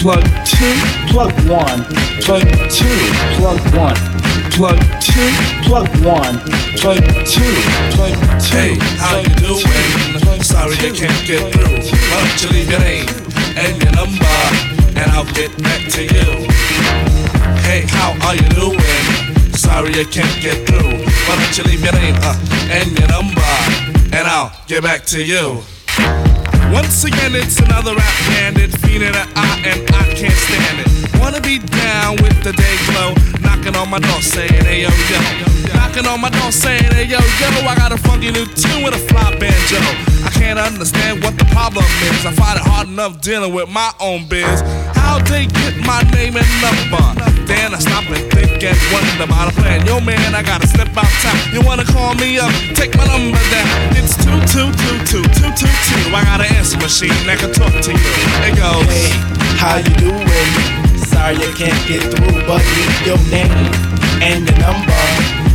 Plug 0.00 0.24
two. 0.46 0.74
Plug 1.12 1.32
one. 1.50 1.84
Plug 2.24 2.48
two. 2.70 2.98
Plug 3.36 3.60
one. 3.76 4.11
Plug 4.52 4.78
two. 5.00 5.32
Plug 5.64 5.88
one. 6.04 6.38
Plug 6.76 7.02
two. 7.24 7.54
Plug 7.96 8.12
two. 8.38 8.54
Hey, 8.54 8.76
how 8.98 9.18
you 9.18 9.34
doing? 9.40 10.42
Sorry 10.42 10.76
I 10.76 10.92
can't 10.94 11.26
get 11.26 11.52
through. 11.54 11.80
Why 12.10 12.20
don't 12.20 12.42
you 12.42 12.48
leave 12.50 12.70
your 12.70 12.80
name 12.80 13.08
and 13.56 13.82
your 13.82 13.92
number, 13.92 14.36
and 15.00 15.10
I'll 15.12 15.24
get 15.32 15.50
back 15.62 15.88
to 15.92 16.02
you. 16.02 16.48
Hey, 17.64 17.86
how 17.88 18.12
are 18.26 18.34
you 18.34 18.48
doing? 18.50 19.52
Sorry 19.54 19.98
I 19.98 20.04
can't 20.04 20.42
get 20.42 20.68
through. 20.68 21.00
Why 21.26 21.36
don't 21.36 21.56
you 21.56 21.64
leave 21.64 21.82
your 21.82 21.94
name 21.94 22.16
uh, 22.20 22.36
and 22.70 22.90
your 22.98 23.08
number, 23.08 23.40
and 24.14 24.28
I'll 24.28 24.52
get 24.66 24.82
back 24.82 25.06
to 25.06 25.24
you. 25.24 25.62
Once 26.72 27.04
again, 27.04 27.34
it's 27.34 27.58
another 27.60 27.94
bandit, 28.28 28.70
feeling 28.80 29.14
an 29.14 29.28
eye, 29.36 29.62
and 29.64 29.80
I 29.94 30.04
can't 30.14 30.34
stand 30.34 30.80
it. 30.80 31.20
Wanna 31.20 31.40
be 31.40 31.58
down 31.58 32.16
with 32.16 32.42
the 32.42 32.52
day 32.52 32.76
glow, 32.90 33.14
knocking 33.40 33.76
on 33.76 33.90
my 33.90 33.98
door 34.00 34.20
saying, 34.20 34.64
hey 34.64 34.82
yo 34.82 34.90
yo. 35.10 35.20
Knocking 35.74 36.06
on 36.06 36.20
my 36.20 36.30
door 36.30 36.50
saying, 36.50 36.90
hey 36.92 37.04
yo 37.04 37.18
yo, 37.18 37.48
I 37.68 37.74
got 37.76 37.92
a 37.92 37.98
funky 37.98 38.30
new 38.30 38.46
tune 38.46 38.82
with 38.82 38.94
a 38.94 39.02
fly 39.08 39.36
banjo. 39.38 39.78
I 40.24 40.30
can't 40.34 40.58
understand 40.58 41.22
what 41.22 41.38
the 41.38 41.44
problem 41.46 41.84
is. 41.84 42.26
I 42.26 42.32
find 42.32 42.58
it 42.58 42.64
hard 42.64 42.88
enough 42.88 43.20
dealing 43.20 43.52
with 43.52 43.68
my 43.68 43.92
own 44.00 44.26
biz. 44.28 44.62
How'd 45.12 45.28
they 45.28 45.44
get 45.44 45.76
my 45.84 46.00
name 46.16 46.40
and 46.40 46.48
number? 46.64 47.04
Then 47.44 47.74
I 47.74 47.78
stop 47.84 48.08
and 48.08 48.24
think 48.32 48.64
and 48.64 48.78
wonder 48.88 49.28
about 49.28 49.52
a 49.52 49.54
plan. 49.60 49.84
Yo 49.84 50.00
man, 50.00 50.34
I 50.34 50.40
gotta 50.40 50.66
step 50.66 50.88
out 50.96 51.04
town. 51.20 51.36
You 51.52 51.60
wanna 51.60 51.84
call 51.84 52.14
me 52.14 52.38
up? 52.38 52.48
Take 52.72 52.96
my 52.96 53.04
number 53.04 53.36
down. 53.52 53.92
It's 53.92 54.16
two 54.16 54.32
two 54.48 54.72
two 54.72 54.96
two 55.04 55.24
two 55.36 55.52
two 55.52 55.68
two. 55.68 56.16
I 56.16 56.24
got 56.24 56.40
an 56.40 56.48
answer 56.56 56.80
machine 56.80 57.12
that 57.28 57.44
can 57.44 57.52
talk 57.52 57.76
to 57.84 57.92
you. 57.92 58.12
It 58.48 58.56
goes. 58.56 58.88
Hey, 58.88 59.12
how 59.60 59.76
you 59.84 59.92
doing? 60.00 60.48
Sorry 61.04 61.36
I 61.36 61.52
can't 61.60 61.76
get 61.84 62.08
through, 62.08 62.48
but 62.48 62.64
leave 62.72 62.96
your 63.04 63.20
name 63.28 63.52
and 64.24 64.48
your 64.48 64.58
number, 64.64 64.96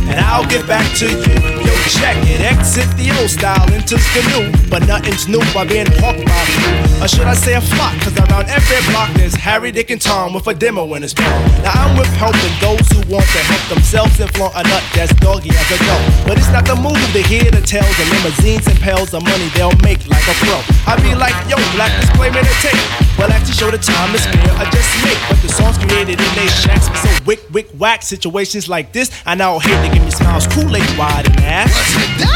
and 0.06 0.22
I'll 0.22 0.46
get 0.46 0.70
back 0.70 0.86
to 1.02 1.10
you. 1.10 1.34
Yo, 1.66 1.74
check 1.88 2.16
it, 2.28 2.40
exit 2.44 2.88
the 3.00 3.08
old 3.18 3.30
style, 3.30 3.64
enters 3.72 4.04
the 4.12 4.22
new, 4.28 4.52
but 4.68 4.86
nothing's 4.86 5.26
new 5.28 5.40
by 5.56 5.64
being 5.64 5.88
hawked 5.96 6.24
by 6.24 6.44
few. 6.52 7.02
Or 7.02 7.08
should 7.08 7.26
I 7.26 7.34
say 7.34 7.54
a 7.54 7.60
flock? 7.60 7.96
Cause 8.04 8.16
around 8.18 8.48
every 8.52 8.80
block 8.92 9.08
there's 9.16 9.34
Harry, 9.34 9.72
Dick, 9.72 9.90
and 9.90 10.00
Tom 10.00 10.34
with 10.34 10.46
a 10.46 10.54
demo 10.54 10.84
in 10.94 11.02
his 11.02 11.14
palm. 11.14 11.40
Now 11.64 11.72
I'm 11.72 11.96
with 11.96 12.12
helping 12.20 12.52
those 12.60 12.84
who 12.92 13.00
want 13.08 13.24
to 13.24 13.40
help 13.48 13.64
themselves 13.72 14.20
and 14.20 14.28
flaunt 14.36 14.54
a 14.54 14.62
nut 14.68 14.84
that's 14.94 15.14
doggy 15.16 15.50
as 15.50 15.68
a 15.72 15.78
dog. 15.86 16.02
But 16.26 16.38
it's 16.38 16.52
not 16.52 16.66
the 16.66 16.76
move 16.76 17.00
to 17.16 17.22
hear 17.24 17.48
the 17.50 17.64
tales 17.64 17.88
of 17.88 18.06
limousines 18.12 18.66
and 18.68 18.76
pails 18.80 19.14
of 19.14 19.24
money 19.24 19.48
they'll 19.56 19.76
make 19.80 20.04
like 20.08 20.26
a 20.28 20.36
pro. 20.44 20.60
I 20.84 21.00
be 21.00 21.14
like, 21.14 21.36
yo, 21.48 21.56
black 21.72 21.92
display 22.00 22.28
me 22.28 22.44
the 22.44 22.54
tape. 22.60 22.76
Well, 23.16 23.32
actually 23.32 23.54
show 23.54 23.70
the 23.70 23.78
time 23.78 24.14
is 24.14 24.22
spare, 24.22 24.52
I 24.58 24.68
just 24.70 24.90
make. 25.02 25.18
But 25.28 25.40
the 25.42 25.48
songs 25.48 25.78
created 25.78 26.20
in 26.20 26.30
they 26.36 26.46
shacks 26.46 26.86
so 27.00 27.10
wick, 27.24 27.40
wick, 27.52 27.68
whack. 27.78 28.02
Situations 28.02 28.68
like 28.68 28.92
this, 28.92 29.10
I 29.26 29.34
now 29.34 29.58
hate 29.58 29.80
to 29.86 29.94
give 29.94 30.04
me 30.04 30.10
smiles, 30.10 30.46
Kool-Aid 30.46 30.98
wide 30.98 31.26
and 31.26 31.40
ass. 31.40 31.77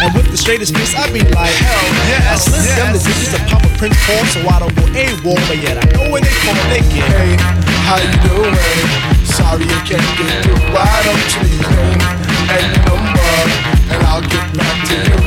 And 0.03 0.11
with 0.14 0.30
the 0.30 0.36
straightest 0.36 0.74
face, 0.74 0.95
I 0.95 1.07
be 1.12 1.22
like, 1.34 1.55
hell 1.55 1.86
yes. 2.11 2.51
Listen, 2.51 2.93
this 2.93 3.07
is 3.07 3.34
a 3.34 3.40
Papa 3.47 3.70
Prince 3.78 3.99
Paul, 4.07 4.24
so 4.30 4.40
I 4.47 4.59
don't 4.59 4.74
go 4.74 4.82
AWOL, 4.90 5.38
but 5.47 5.59
yet 5.62 5.78
I 5.78 5.84
know 5.95 6.11
when 6.11 6.22
they 6.22 6.34
call, 6.43 6.59
they 6.70 6.82
get. 6.90 7.07
Hey, 7.07 7.38
how 7.86 7.99
you 8.03 8.11
doing? 8.26 8.55
Sorry 9.26 9.62
I 9.62 9.78
can't 9.86 10.03
get 10.18 10.30
through. 10.43 10.59
Why 10.74 10.90
don't 11.07 11.22
you 11.34 11.43
leave 11.47 11.66
name 11.70 12.03
and 12.51 12.66
your 12.66 12.82
number, 12.90 13.30
and 13.95 14.01
I'll 14.11 14.26
get 14.26 14.47
back 14.59 14.78
to 14.90 14.97
you. 14.99 15.18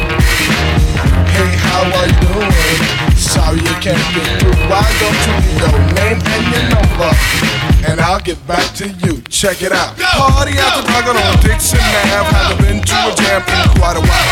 Hey, 1.32 1.52
how 1.56 1.88
are 1.88 2.08
you 2.08 2.20
doing? 2.20 3.16
Sorry 3.16 3.60
I 3.60 3.76
can't 3.80 4.00
get 4.16 4.28
through. 4.40 4.60
Why 4.68 4.84
don't 5.00 5.20
you 5.24 5.34
leave 5.40 5.60
your 5.64 5.80
name 5.96 6.20
and 6.20 6.44
your 6.52 6.66
number, 6.72 7.12
and 7.88 8.02
I'll 8.02 8.20
get 8.20 8.40
back 8.48 8.66
to 8.82 8.88
you. 9.06 9.22
Check 9.30 9.62
it 9.62 9.72
out. 9.72 9.98
Party 9.98 10.58
after 10.58 10.82
dark 10.86 11.06
on 11.12 11.18
Dixon 11.42 11.80
Ave. 11.80 12.30
Haven't 12.34 12.58
been 12.62 12.80
to 12.82 12.98
a 13.06 13.12
jam 13.14 13.42
in 13.46 13.68
quite 13.78 13.98
a 13.98 14.04
while. 14.04 14.28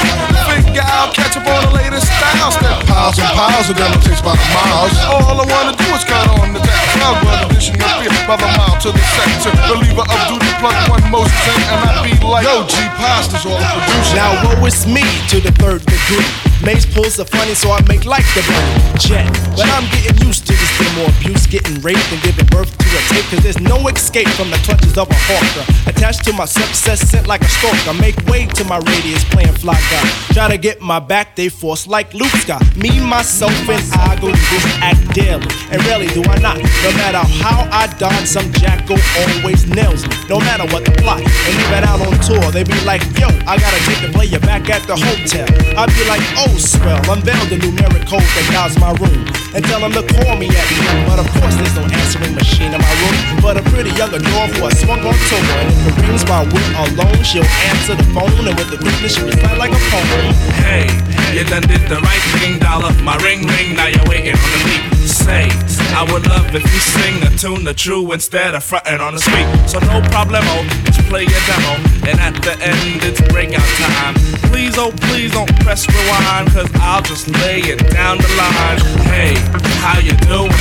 Think 0.50 0.78
I'll 0.80 1.12
catch 1.14 1.38
up 1.38 1.46
on 1.46 1.70
the 1.70 1.74
latest 1.78 2.08
styles. 2.08 2.56
Step 2.56 2.80
piles 2.88 3.18
and 3.20 3.32
piles 3.36 3.70
of 3.70 3.78
them 3.78 3.94
takes 4.02 4.22
by 4.22 4.34
the 4.34 4.48
miles. 4.54 4.94
All 5.06 5.38
I 5.38 5.46
wanna 5.46 5.76
do 5.78 5.88
is 5.94 6.04
cut 6.04 6.26
on 6.40 6.54
the 6.54 6.62
deck. 6.62 6.82
Crowd 6.98 7.18
run 7.26 7.38
addition 7.50 7.78
of 7.78 7.92
beer 8.02 8.14
by 8.26 8.38
the 8.38 8.50
mile 8.58 8.78
to 8.82 8.90
the 8.92 9.04
sector. 9.18 9.52
Believer 9.70 10.06
of 10.06 10.20
duty, 10.30 10.52
plug 10.62 10.78
one 10.90 11.06
Moses 11.12 11.34
in, 11.52 11.60
and 11.68 11.80
I 11.84 11.92
be 12.06 12.14
like, 12.26 12.46
Yo, 12.46 12.66
G 12.66 12.76
Pasta's 12.98 13.46
all 13.46 13.58
the 13.58 13.66
producer. 13.66 14.16
Now 14.16 14.32
woe 14.46 14.66
is 14.66 14.86
me 14.88 15.04
to 15.30 15.38
the 15.40 15.52
third 15.60 15.86
degree. 15.86 16.26
Mace 16.64 16.88
pulls 16.88 17.20
are 17.20 17.28
funny, 17.28 17.54
so 17.54 17.72
I 17.76 17.84
make 17.92 18.06
like 18.06 18.24
the 18.34 18.44
bunny 18.48 18.80
jet. 18.96 19.28
But 19.60 19.68
I'm 19.76 19.84
getting 19.92 20.16
used 20.24 20.48
to 20.48 20.54
this 20.56 20.72
demo 20.80 21.12
abuse, 21.12 21.46
getting 21.46 21.76
raped 21.84 22.08
and 22.08 22.22
giving 22.24 22.48
birth 22.48 22.72
to 22.72 22.88
a 22.88 23.02
tape. 23.12 23.43
There's 23.44 23.60
no 23.60 23.76
escape 23.90 24.30
from 24.40 24.50
the 24.52 24.58
clutches 24.64 24.98
of 24.98 25.12
a 25.12 25.20
hawker. 25.28 25.68
Attached 25.90 26.24
to 26.24 26.34
my 26.34 26.46
success, 26.46 27.02
sent 27.02 27.28
like 27.28 27.42
a 27.42 27.50
stalker. 27.52 27.92
Make 28.00 28.16
way 28.32 28.46
to 28.48 28.64
my 28.64 28.78
radius, 28.80 29.26
playing 29.26 29.52
fly 29.60 29.76
guy. 29.92 30.08
Try 30.32 30.48
to 30.48 30.58
get 30.58 30.80
my 30.80 31.00
back, 31.00 31.36
they 31.36 31.50
force 31.50 31.86
like 31.86 32.14
Luke's 32.14 32.46
got. 32.46 32.64
Me, 32.78 33.04
myself, 33.04 33.52
and 33.68 33.84
I 34.00 34.16
go 34.16 34.32
do 34.32 34.40
this 34.48 34.66
act 34.80 35.04
daily. 35.14 35.44
And 35.76 35.84
rarely 35.92 36.08
do 36.16 36.24
I 36.24 36.40
not. 36.40 36.56
No 36.56 36.92
matter 36.96 37.20
how 37.44 37.68
I 37.68 37.92
dodge, 38.00 38.28
some 38.28 38.50
jackal 38.54 38.96
always 39.20 39.68
nails 39.68 40.08
me. 40.08 40.16
No 40.30 40.40
matter 40.40 40.64
what 40.72 40.86
the 40.86 40.96
plot. 41.04 41.20
And 41.20 41.54
even 41.68 41.84
out 41.84 42.00
on 42.00 42.16
tour, 42.24 42.48
they 42.56 42.64
be 42.64 42.80
like, 42.88 43.04
yo, 43.20 43.28
I 43.44 43.60
gotta 43.60 43.82
take 43.84 44.08
the 44.08 44.12
player 44.16 44.40
back 44.40 44.70
at 44.70 44.88
the 44.88 44.96
hotel. 44.96 45.52
I 45.76 45.84
be 45.92 46.08
like, 46.08 46.24
oh, 46.40 46.56
swell, 46.56 47.04
unveil 47.12 47.44
the 47.52 47.60
numeric 47.60 48.08
code 48.08 48.24
that 48.24 48.48
guides 48.56 48.80
my 48.80 48.96
room. 49.04 49.28
And 49.52 49.66
tell 49.66 49.84
them 49.84 49.92
to 49.92 50.04
call 50.16 50.40
me 50.40 50.48
at 50.48 50.68
noon. 50.80 51.12
But 51.12 51.20
of 51.20 51.28
course, 51.36 51.56
there's 51.60 51.76
no 51.76 51.84
answering 51.84 52.36
machine 52.36 52.72
in 52.72 52.80
my 52.80 52.94
room. 53.04 53.33
But 53.42 53.58
a 53.58 53.64
pretty 53.72 53.92
young 53.96 54.14
adore 54.14 54.48
who 54.54 54.66
I 54.66 54.72
swung 54.74 55.00
on 55.02 55.16
tour. 55.30 55.44
And 55.62 55.72
if 55.72 55.98
it 55.98 56.08
rings 56.08 56.24
while 56.26 56.46
we're 56.46 56.74
alone, 56.78 57.24
she'll 57.24 57.48
answer 57.72 57.96
the 57.96 58.08
phone. 58.14 58.32
And 58.48 58.56
with 58.58 58.70
the 58.70 58.78
quickness, 58.78 59.16
she 59.16 59.24
recite 59.24 59.58
like 59.58 59.72
a 59.72 59.82
poem. 59.90 60.34
Hey, 60.64 60.88
you 61.34 61.44
done 61.44 61.64
did 61.64 61.84
the 61.90 62.00
right 62.00 62.24
thing, 62.40 62.60
dollar. 62.60 62.94
My 63.04 63.18
ring 63.24 63.46
ring, 63.48 63.76
now 63.76 63.88
you're 63.88 64.08
waiting 64.08 64.36
on 64.36 64.50
the 64.54 64.62
beat. 64.68 64.94
Say, 65.08 65.50
I 65.96 66.08
would 66.12 66.26
love 66.28 66.56
if 66.56 66.64
you 66.64 66.80
sing 66.80 67.24
a 67.24 67.30
tune 67.38 67.64
the 67.64 67.74
true 67.74 68.12
instead 68.14 68.56
of 68.56 68.64
fronting 68.64 69.02
on 69.02 69.14
the 69.14 69.20
street. 69.20 69.48
So 69.68 69.80
no 69.80 70.02
problemo, 70.10 70.48
oh, 70.48 70.64
just 70.86 71.00
play 71.10 71.24
your 71.24 71.44
demo, 71.46 71.76
and 72.08 72.20
at 72.20 72.36
the 72.42 72.56
end 72.64 73.04
it's 73.04 73.22
breakout 73.32 73.68
time. 73.78 74.16
Please, 74.50 74.78
oh 74.78 74.92
please 75.12 75.32
don't 75.32 75.54
press 75.60 75.88
rewind, 75.88 76.50
cause 76.52 76.70
I'll 76.76 77.02
just 77.02 77.28
lay 77.44 77.60
it 77.60 77.80
down 77.92 78.18
the 78.18 78.30
line. 78.40 78.80
Hey, 79.12 79.36
how 79.84 80.00
you 80.00 80.14
doing? 80.28 80.52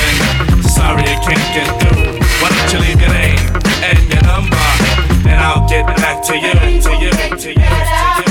Sorry 0.63 1.03
I 1.03 1.15
can't 1.23 1.47
get 1.55 1.67
through. 1.81 2.22
Why 2.43 2.49
don't 2.49 2.73
you 2.73 2.79
leave 2.79 2.99
your 2.99 3.09
name 3.09 3.39
and 3.83 4.13
your 4.13 4.21
number, 4.23 4.57
and 5.29 5.39
I'll 5.39 5.65
get 5.69 5.87
back 5.95 6.21
to 6.25 6.35
you, 6.35 6.51
to 6.51 6.91
you, 7.01 7.09
to 7.09 7.53
you, 7.53 7.55
to 7.55 8.19
you. 8.19 8.22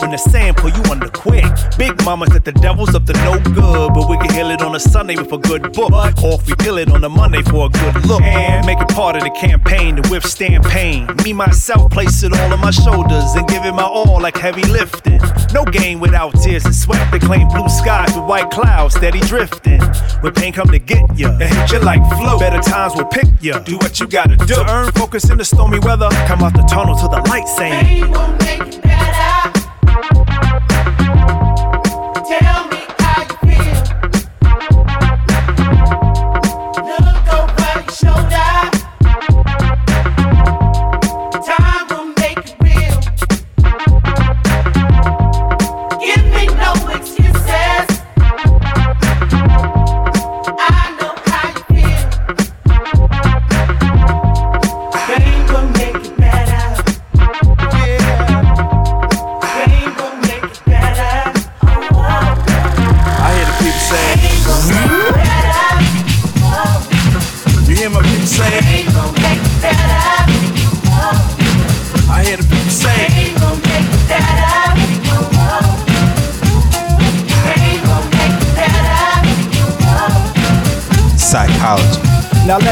When 0.00 0.10
the 0.10 0.18
sand 0.18 0.56
pull 0.56 0.70
you 0.70 0.82
under 0.90 1.08
quick. 1.08 1.44
Big 1.76 1.92
mama 2.04 2.26
said 2.26 2.44
the 2.44 2.52
devil's 2.52 2.94
up 2.94 3.04
to 3.06 3.12
no 3.24 3.38
good, 3.40 3.94
but 3.94 4.08
we 4.08 4.16
can 4.18 4.30
heal 4.34 4.50
it 4.50 4.62
on 4.62 4.74
a 4.74 4.80
Sunday 4.80 5.16
with 5.16 5.32
a 5.32 5.38
good 5.38 5.72
book. 5.72 5.92
Or 6.22 6.34
if 6.34 6.46
we 6.46 6.54
kill 6.56 6.78
it 6.78 6.90
on 6.90 7.04
a 7.04 7.08
Monday 7.08 7.42
for 7.42 7.66
a 7.66 7.68
good 7.68 8.06
look. 8.06 8.22
And 8.22 8.66
make 8.66 8.80
it 8.80 8.88
part 8.88 9.16
of 9.16 9.22
the 9.22 9.30
campaign 9.30 9.96
to 9.96 10.10
withstand 10.10 10.64
pain. 10.64 11.08
Me, 11.24 11.32
myself, 11.32 11.90
place 11.92 12.22
it 12.22 12.32
all 12.32 12.52
on 12.52 12.60
my 12.60 12.70
shoulders 12.70 13.34
and 13.34 13.46
give 13.48 13.64
it 13.64 13.72
my 13.72 13.84
all 13.84 14.20
like 14.20 14.36
heavy 14.36 14.62
lifting. 14.64 15.20
No 15.52 15.64
game 15.64 16.00
without 16.00 16.32
tears 16.42 16.64
and 16.64 16.74
sweat. 16.74 17.10
They 17.10 17.18
claim 17.18 17.48
blue 17.48 17.68
skies 17.68 18.14
with 18.14 18.24
white 18.24 18.50
clouds 18.50 18.94
steady 18.94 19.20
drifting. 19.20 19.80
When 20.20 20.32
pain 20.32 20.52
come 20.52 20.68
to 20.68 20.78
get 20.78 21.18
ya, 21.18 21.36
it 21.40 21.48
hit 21.48 21.72
you 21.72 21.80
like 21.80 22.02
flow. 22.16 22.38
Better 22.38 22.60
times 22.60 22.94
will 22.96 23.06
pick 23.06 23.26
ya. 23.40 23.58
Do 23.60 23.76
what 23.78 23.98
you 24.00 24.06
gotta 24.06 24.36
do. 24.36 24.46
To 24.46 24.70
earn 24.70 24.92
focus 24.92 25.30
in 25.30 25.38
the 25.38 25.44
stormy 25.44 25.78
weather. 25.78 26.08
Come 26.26 26.42
out 26.42 26.54
the 26.54 26.62
tunnel 26.62 26.96
to 26.96 27.08
the 27.08 27.22
light 27.28 27.48
saying. 27.48 28.02
Rain 28.02 28.10
will 28.10 28.28
make 28.38 28.74
it 28.74 28.82
better. 28.82 29.59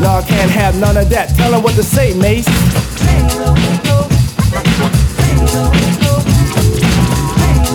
Y'all 0.00 0.22
can't 0.22 0.50
have 0.50 0.78
none 0.78 0.96
of 0.96 1.08
that. 1.10 1.34
Tell 1.36 1.54
'em 1.54 1.62
what 1.62 1.74
to 1.74 1.82
say, 1.82 2.12
Mace. 2.14 2.46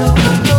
Nah, 0.01 0.50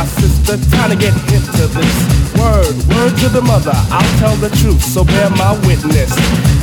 my 0.00 0.06
sister. 0.06 0.56
Time 0.76 0.90
to 0.90 0.96
get 0.96 1.12
hip 1.28 1.44
to 1.44 1.66
this. 1.76 1.96
Word, 2.40 2.74
word 2.88 3.12
to 3.20 3.28
the 3.28 3.42
mother. 3.42 3.72
I'll 3.92 4.18
tell 4.18 4.36
the 4.36 4.48
truth, 4.60 4.82
so 4.82 5.04
bear 5.04 5.28
my 5.30 5.52
witness. 5.66 6.12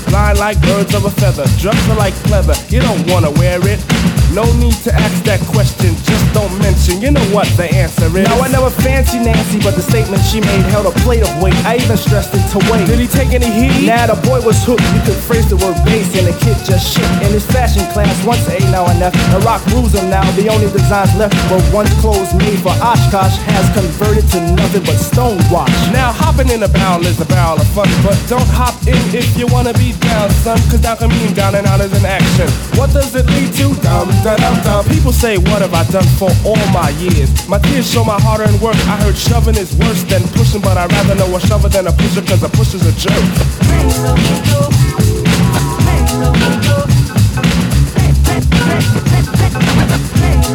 Flying 0.09 0.39
like 0.39 0.59
birds 0.61 0.95
of 0.95 1.05
a 1.05 1.11
feather, 1.11 1.43
are 1.43 1.97
like 1.97 2.15
pleather. 2.25 2.57
You 2.71 2.79
don't 2.79 3.05
wanna 3.11 3.29
wear 3.29 3.59
it. 3.61 3.96
No 4.33 4.45
need 4.61 4.75
to 4.85 4.93
ask 4.93 5.23
that 5.23 5.41
question, 5.49 5.95
just 6.05 6.25
don't 6.33 6.51
mention. 6.59 7.01
You 7.01 7.11
know 7.11 7.23
what 7.33 7.47
the 7.57 7.65
answer 7.65 8.05
is. 8.05 8.27
Now 8.27 8.37
I 8.41 8.47
never 8.49 8.69
fancy 8.69 9.19
Nancy, 9.19 9.57
but 9.59 9.73
the 9.73 9.81
statement 9.81 10.21
she 10.23 10.41
made 10.41 10.61
held 10.69 10.85
a 10.85 10.95
plate 11.01 11.23
of 11.23 11.31
weight. 11.41 11.55
I 11.65 11.77
even 11.81 11.97
stressed 11.97 12.35
it 12.35 12.45
to 12.53 12.59
wait. 12.69 12.85
Did 12.85 12.99
he 12.99 13.07
take 13.07 13.33
any 13.33 13.49
heat? 13.49 13.87
Nah, 13.87 14.07
the 14.07 14.19
boy 14.27 14.43
was 14.45 14.61
hooked. 14.61 14.85
You 14.93 15.01
could 15.07 15.17
phrase 15.17 15.49
the 15.49 15.57
word 15.57 15.79
base, 15.87 16.11
and 16.19 16.27
the 16.27 16.35
kid 16.43 16.57
just 16.67 16.93
shit. 16.93 17.07
In 17.25 17.31
his 17.33 17.45
fashion 17.47 17.87
class, 17.95 18.13
once 18.25 18.45
A 18.51 18.59
now 18.69 18.85
and 18.85 19.01
F. 19.01 19.15
The 19.33 19.39
rock 19.41 19.65
rules 19.73 19.95
him 19.95 20.09
now. 20.09 20.25
The 20.37 20.49
only 20.51 20.69
designs 20.69 21.15
left 21.15 21.33
were 21.49 21.63
once 21.73 21.89
clothes 22.03 22.33
made 22.35 22.59
for 22.59 22.75
Oshkosh 22.83 23.37
has 23.55 23.65
converted 23.73 24.27
to 24.35 24.39
nothing 24.53 24.83
but 24.83 24.99
stonewash. 24.99 25.73
Now 25.91 26.11
hopping 26.11 26.49
in 26.49 26.61
a 26.61 26.69
barrel 26.69 27.05
is 27.05 27.19
a 27.21 27.25
barrel 27.25 27.57
of 27.57 27.67
fun, 27.73 27.89
but 28.03 28.17
don't 28.27 28.47
hop 28.53 28.75
in 28.85 28.99
if 29.15 29.37
you 29.37 29.47
wanna 29.47 29.73
be 29.73 29.97
down, 30.03 30.29
son. 30.43 30.59
Cause 30.69 30.81
down 30.81 30.97
can 30.97 31.09
mean 31.09 31.33
down 31.33 31.55
and 31.55 31.65
out 31.65 31.81
is 31.81 31.93
an 31.93 32.05
action. 32.05 32.49
What 32.77 32.93
does 32.93 33.15
it 33.15 33.25
lead 33.25 33.53
to? 33.63 33.67
Dum 33.97 34.09
dum 34.21 34.37
dum 34.37 34.61
dum. 34.61 34.85
People 34.85 35.11
say, 35.11 35.39
what 35.39 35.63
have 35.63 35.73
I 35.73 35.83
done 35.89 36.05
for 36.21 36.29
all 36.45 36.55
my 36.69 36.89
years? 37.01 37.31
My 37.49 37.57
tears 37.57 37.89
show 37.91 38.03
my 38.03 38.21
hard 38.21 38.41
earned 38.41 38.61
work. 38.61 38.75
I 38.85 38.95
heard 39.01 39.17
shoving 39.17 39.55
is 39.55 39.75
worse 39.75 40.03
than 40.03 40.21
pushing, 40.37 40.61
but 40.61 40.77
I'd 40.77 40.91
rather 40.91 41.15
know 41.15 41.35
a 41.35 41.39
shover 41.39 41.67
than 41.67 41.87
a 41.87 41.91
pusher, 41.91 42.21
cause 42.21 42.43
a 42.43 42.49
pusher's 42.49 42.85
a 42.85 42.91
jerk. 42.91 43.17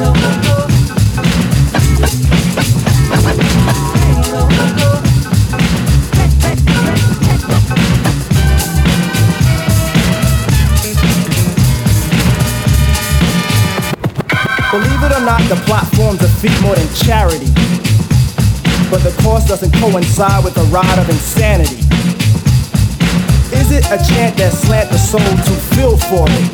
It 0.05 0.52
not, 15.39 15.49
the 15.49 15.57
plot 15.65 15.87
forms 15.97 16.21
a 16.23 16.29
feat 16.29 16.53
more 16.61 16.75
than 16.75 16.89
charity. 16.95 17.49
But 18.91 19.01
the 19.01 19.15
course 19.23 19.47
doesn't 19.47 19.73
coincide 19.81 20.45
with 20.45 20.55
the 20.55 20.65
ride 20.65 20.99
of 20.99 21.09
insanity. 21.09 21.81
Is 23.57 23.73
it 23.73 23.85
a 23.87 23.97
chant 23.97 24.37
that 24.37 24.53
slant 24.53 24.91
the 24.91 24.99
soul 24.99 25.21
to 25.21 25.55
feel 25.73 25.97
for 25.97 26.27
it? 26.29 26.49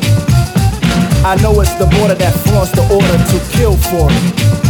I 1.25 1.35
know 1.41 1.59
it's 1.59 1.73
the 1.73 1.87
border 1.97 2.15
that 2.15 2.33
flaunts 2.47 2.71
the 2.71 2.83
order 2.87 3.17
to 3.31 3.37
kill 3.57 3.75
for 3.75 4.07
it. 4.07 4.68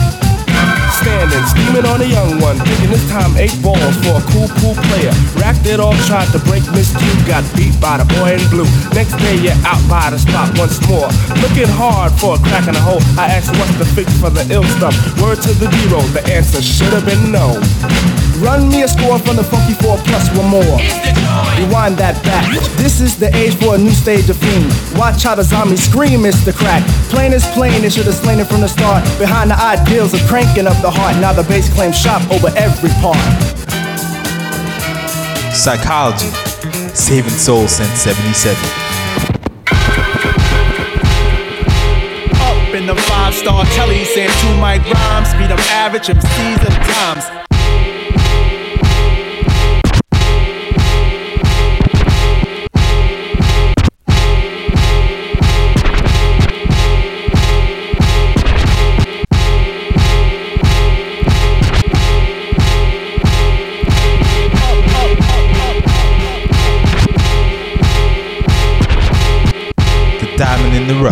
Outstanding, 1.00 1.46
scheming 1.48 1.86
on 1.86 2.02
a 2.02 2.06
young 2.06 2.42
one. 2.42 2.58
Thinking 2.60 2.92
this 2.92 3.08
time 3.10 3.32
eight 3.38 3.56
balls 3.64 3.96
for 4.04 4.20
a 4.20 4.24
cool, 4.36 4.52
cool 4.60 4.76
player. 4.76 5.16
Racked 5.40 5.66
it 5.66 5.80
off, 5.80 5.96
tried 6.08 6.28
to 6.36 6.40
break 6.40 6.64
Miss 6.76 6.92
Q. 6.92 7.08
Got 7.26 7.48
beat 7.56 7.72
by 7.80 8.04
the 8.04 8.06
boy 8.20 8.36
in 8.36 8.44
blue. 8.52 8.68
Next 8.92 9.16
day, 9.16 9.40
you're 9.40 9.56
out 9.64 9.80
by 9.88 10.10
the 10.12 10.20
spot 10.20 10.52
once 10.60 10.76
more. 10.92 11.08
Looking 11.40 11.72
hard 11.72 12.12
for 12.20 12.36
a 12.36 12.40
crack 12.40 12.68
in 12.68 12.74
the 12.74 12.84
hole. 12.84 13.00
I 13.16 13.32
asked 13.32 13.56
what's 13.56 13.76
the 13.80 13.88
fix 13.96 14.12
for 14.20 14.30
the 14.30 14.44
ill 14.52 14.68
stuff. 14.76 14.92
Word 15.24 15.40
to 15.48 15.54
the 15.56 15.72
zero, 15.72 16.04
the 16.12 16.24
answer 16.28 16.62
should 16.62 16.92
have 16.92 17.06
been 17.06 17.32
no. 17.32 17.56
Run 18.40 18.70
me 18.70 18.84
a 18.84 18.88
score 18.88 19.20
from 19.20 19.36
the 19.36 19.44
Funky 19.44 19.74
4 19.84 19.98
plus 20.08 20.32
one 20.32 20.48
more. 20.48 20.80
Rewind 21.60 22.00
that 22.00 22.16
back. 22.24 22.48
This 22.80 23.02
is 23.02 23.20
the 23.20 23.28
age 23.36 23.56
for 23.56 23.76
a 23.76 23.78
new 23.78 23.92
stage 23.92 24.30
of 24.30 24.38
fiend. 24.38 24.72
Watch 24.96 25.24
how 25.24 25.36
the 25.36 25.44
zombies 25.44 25.84
scream, 25.84 26.24
the 26.24 26.56
Crack. 26.56 26.88
Plain 27.12 27.34
is 27.34 27.46
plain, 27.52 27.84
it 27.84 27.92
should 27.92 28.06
have 28.06 28.16
slain 28.16 28.40
it 28.40 28.48
from 28.48 28.62
the 28.62 28.70
start. 28.70 29.04
Behind 29.20 29.52
the 29.52 29.60
ideals 29.60 30.14
of 30.14 30.22
cranking 30.32 30.68
up 30.68 30.80
the 30.82 30.90
heart. 30.90 31.20
Now 31.20 31.34
the 31.34 31.44
bass 31.44 31.68
claims 31.74 32.00
shop 32.00 32.24
over 32.32 32.48
every 32.56 32.92
part. 33.04 33.20
Psychology, 35.52 36.32
saving 36.96 37.36
souls 37.36 37.76
since 37.76 37.92
77. 38.00 38.56
Up 42.40 42.74
in 42.74 42.88
the 42.88 42.96
five 42.96 43.34
star 43.34 43.66
telly, 43.76 44.06
saying 44.06 44.32
two 44.40 44.56
mic 44.64 44.80
rhymes. 44.88 45.28
Beat 45.36 45.52
them 45.52 45.60
average 45.76 46.08
MCs 46.08 46.64
at 46.64 47.20
times. 47.20 47.39
The. 70.90 71.10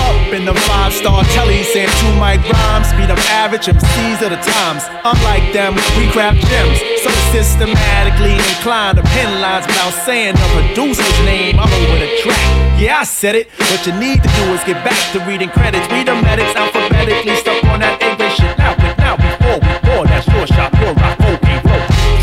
Up 0.00 0.32
in 0.32 0.44
the 0.46 0.54
five 0.64 0.92
star 0.92 1.22
telly, 1.36 1.62
saying 1.64 1.88
two 2.00 2.12
mic 2.16 2.40
rhymes. 2.48 2.88
Beat 2.96 3.08
them 3.12 3.18
average 3.28 3.66
MCs 3.66 4.22
at 4.22 4.30
the 4.32 4.40
times. 4.40 4.88
Unlike 5.04 5.52
them, 5.52 5.74
we 5.98 6.10
craft 6.12 6.40
gems. 6.48 6.80
So 7.04 7.10
systematically 7.32 8.32
inclined 8.32 8.96
to 8.96 9.02
pen 9.04 9.40
lines 9.40 9.66
without 9.66 9.92
saying 9.92 10.34
the 10.34 10.48
producer's 10.56 11.18
name. 11.24 11.58
I'm 11.58 11.68
over 11.68 11.98
the 11.98 12.08
track. 12.22 12.80
Yeah, 12.80 13.00
I 13.00 13.04
said 13.04 13.34
it. 13.34 13.48
What 13.70 13.86
you 13.86 13.92
need 14.00 14.22
to 14.22 14.28
do 14.28 14.44
is 14.54 14.64
get 14.64 14.82
back 14.84 15.00
to 15.12 15.20
reading 15.28 15.50
credits. 15.50 15.86
Read 15.92 16.08
the 16.08 16.14
medics 16.14 16.54
alphabetically. 16.56 17.36
Stuck 17.36 17.64
on 17.64 17.80
that 17.80 18.05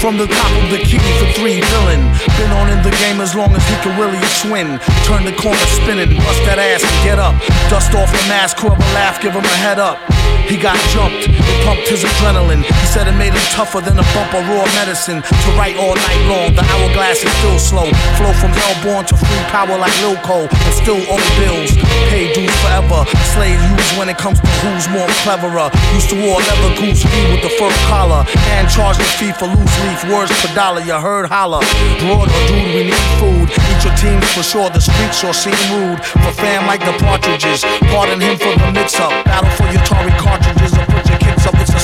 From 0.03 0.17
the 0.17 0.27
top 0.27 0.51
of 0.59 0.67
the 0.67 0.83
key 0.83 0.99
for 1.15 1.31
three 1.31 1.63
villain. 1.63 2.03
Been 2.35 2.51
on 2.59 2.67
in 2.67 2.83
the 2.83 2.91
game 2.99 3.23
as 3.23 3.39
long 3.39 3.55
as 3.55 3.63
he 3.71 3.75
can 3.79 3.95
really 3.95 4.19
swing. 4.27 4.75
Turn 5.07 5.23
the 5.23 5.31
corner 5.31 5.63
spinning, 5.79 6.19
bust 6.19 6.43
that 6.43 6.59
ass 6.59 6.83
and 6.83 6.97
get 7.07 7.23
up. 7.23 7.31
Dust 7.71 7.95
off 7.95 8.11
the 8.11 8.19
mask, 8.27 8.59
curl 8.59 8.75
a 8.75 8.87
laugh, 8.91 9.23
give 9.23 9.31
him 9.31 9.47
a 9.47 9.57
head 9.63 9.79
up. 9.79 9.95
He 10.43 10.59
got 10.59 10.75
jumped, 10.91 11.31
it 11.31 11.57
pumped 11.63 11.87
his 11.87 12.03
adrenaline. 12.03 12.67
He 12.67 12.87
said 12.91 13.07
it 13.07 13.15
made 13.15 13.31
him 13.31 13.47
tougher 13.55 13.79
than 13.79 13.95
a 13.95 14.03
bump 14.11 14.35
of 14.35 14.43
raw 14.51 14.67
medicine. 14.75 15.23
To 15.23 15.49
write 15.55 15.79
all 15.79 15.95
night 15.95 16.23
long, 16.27 16.51
the 16.51 16.67
hourglass 16.67 17.23
is 17.23 17.31
still 17.39 17.55
slow. 17.55 17.87
Flow 18.19 18.35
from 18.43 18.51
hellborn 18.51 19.07
to 19.07 19.15
free 19.15 19.43
power 19.55 19.79
like 19.79 19.95
Lil 20.03 20.19
Cole, 20.19 20.51
and 20.51 20.73
still 20.75 20.99
owe 21.07 21.27
bills. 21.39 21.79
Pay 22.11 22.35
dues 22.35 22.51
forever. 22.59 22.92
Slave 23.33 23.59
used 23.71 23.97
when 23.97 24.09
it 24.09 24.17
comes 24.17 24.39
to 24.39 24.47
who's 24.61 24.87
more 24.89 25.07
cleverer. 25.23 25.69
Used 25.93 26.09
to 26.11 26.15
wear 26.15 26.37
leather 26.37 26.73
goose 26.79 27.03
fee 27.03 27.27
with 27.31 27.41
the 27.41 27.49
fur 27.57 27.71
collar, 27.89 28.25
and 28.55 28.69
charge 28.69 28.97
the 28.97 29.07
fee 29.17 29.31
for 29.33 29.47
loose 29.47 29.75
leaf 29.83 30.01
words 30.11 30.31
per 30.41 30.53
dollar. 30.53 30.81
You 30.81 30.99
heard 30.99 31.29
holla. 31.29 31.59
Broad 31.99 32.29
or 32.29 32.43
dude, 32.47 32.75
we 32.75 32.83
need 32.91 33.05
food. 33.19 33.49
Eat 33.49 33.81
your 33.83 33.95
team 33.95 34.19
for 34.35 34.43
sure. 34.43 34.69
The 34.69 34.81
streets 34.81 35.17
sure 35.17 35.33
seem 35.33 35.57
rude. 35.73 36.03
For 36.03 36.33
fam 36.33 36.67
like 36.67 36.81
the 36.81 36.93
partridges. 37.03 37.63
Pardon 37.91 38.19
him 38.19 38.37
for 38.37 38.53
the 38.53 38.71
mix 38.71 38.99
up. 38.99 39.11
Battle 39.25 39.49
for 39.57 39.67
your 39.71 39.83
Tory 39.85 40.11
cartridges 40.19 40.82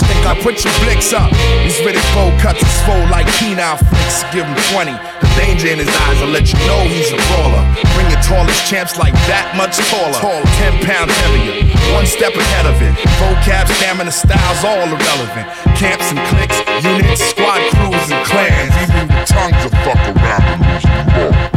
or 0.03 0.05
put 0.05 0.05
your 0.05 0.05
kicks 0.05 0.05
up. 0.05 0.05
It's 0.05 0.05
a 0.05 0.05
stink 0.05 0.25
I 0.25 0.33
put 0.41 0.55
your 0.63 0.73
blicks 0.83 1.13
up. 1.13 1.29
He's 1.63 1.79
Riddick 1.81 2.05
Bowe 2.13 2.31
cuts 2.39 2.61
his 2.61 2.77
foe 2.85 2.99
like 3.11 3.27
penile 3.39 3.77
flicks. 3.79 4.23
Give 4.31 4.45
him 4.45 4.57
20. 4.73 4.93
The 4.93 5.29
danger 5.35 5.67
in 5.67 5.79
his 5.79 5.89
eyes 6.07 6.19
will 6.21 6.31
let 6.31 6.47
you 6.51 6.59
know 6.67 6.79
he's 6.87 7.11
a 7.11 7.19
brawler. 7.31 7.63
Bring 7.95 8.07
your 8.11 8.21
tallest 8.21 8.65
champs 8.69 8.97
like 8.97 9.13
that 9.27 9.53
much 9.57 9.77
taller. 9.89 10.19
Tall, 10.19 10.43
10 10.61 10.85
pounds 10.85 11.13
heavier. 11.25 11.69
One 11.93 12.05
step 12.05 12.35
ahead 12.35 12.65
of 12.65 12.77
it. 12.81 12.93
Vocab, 13.19 13.67
stamina, 13.67 14.11
styles, 14.11 14.61
all 14.63 14.87
irrelevant. 14.87 15.47
Camps 15.75 16.11
and 16.11 16.21
cliques, 16.29 16.59
units, 16.83 17.23
squad 17.23 17.61
crews 17.73 18.07
and 18.11 18.21
clans. 18.25 18.73
Even 18.83 19.07
the 19.07 19.21
tongues 19.25 19.59
will 19.63 19.77
fuck 19.83 20.01
around 20.15 20.43
and 20.43 20.59
lose 20.67 20.83
you 20.83 20.93
all. 20.93 21.31
Boom, 21.31 21.48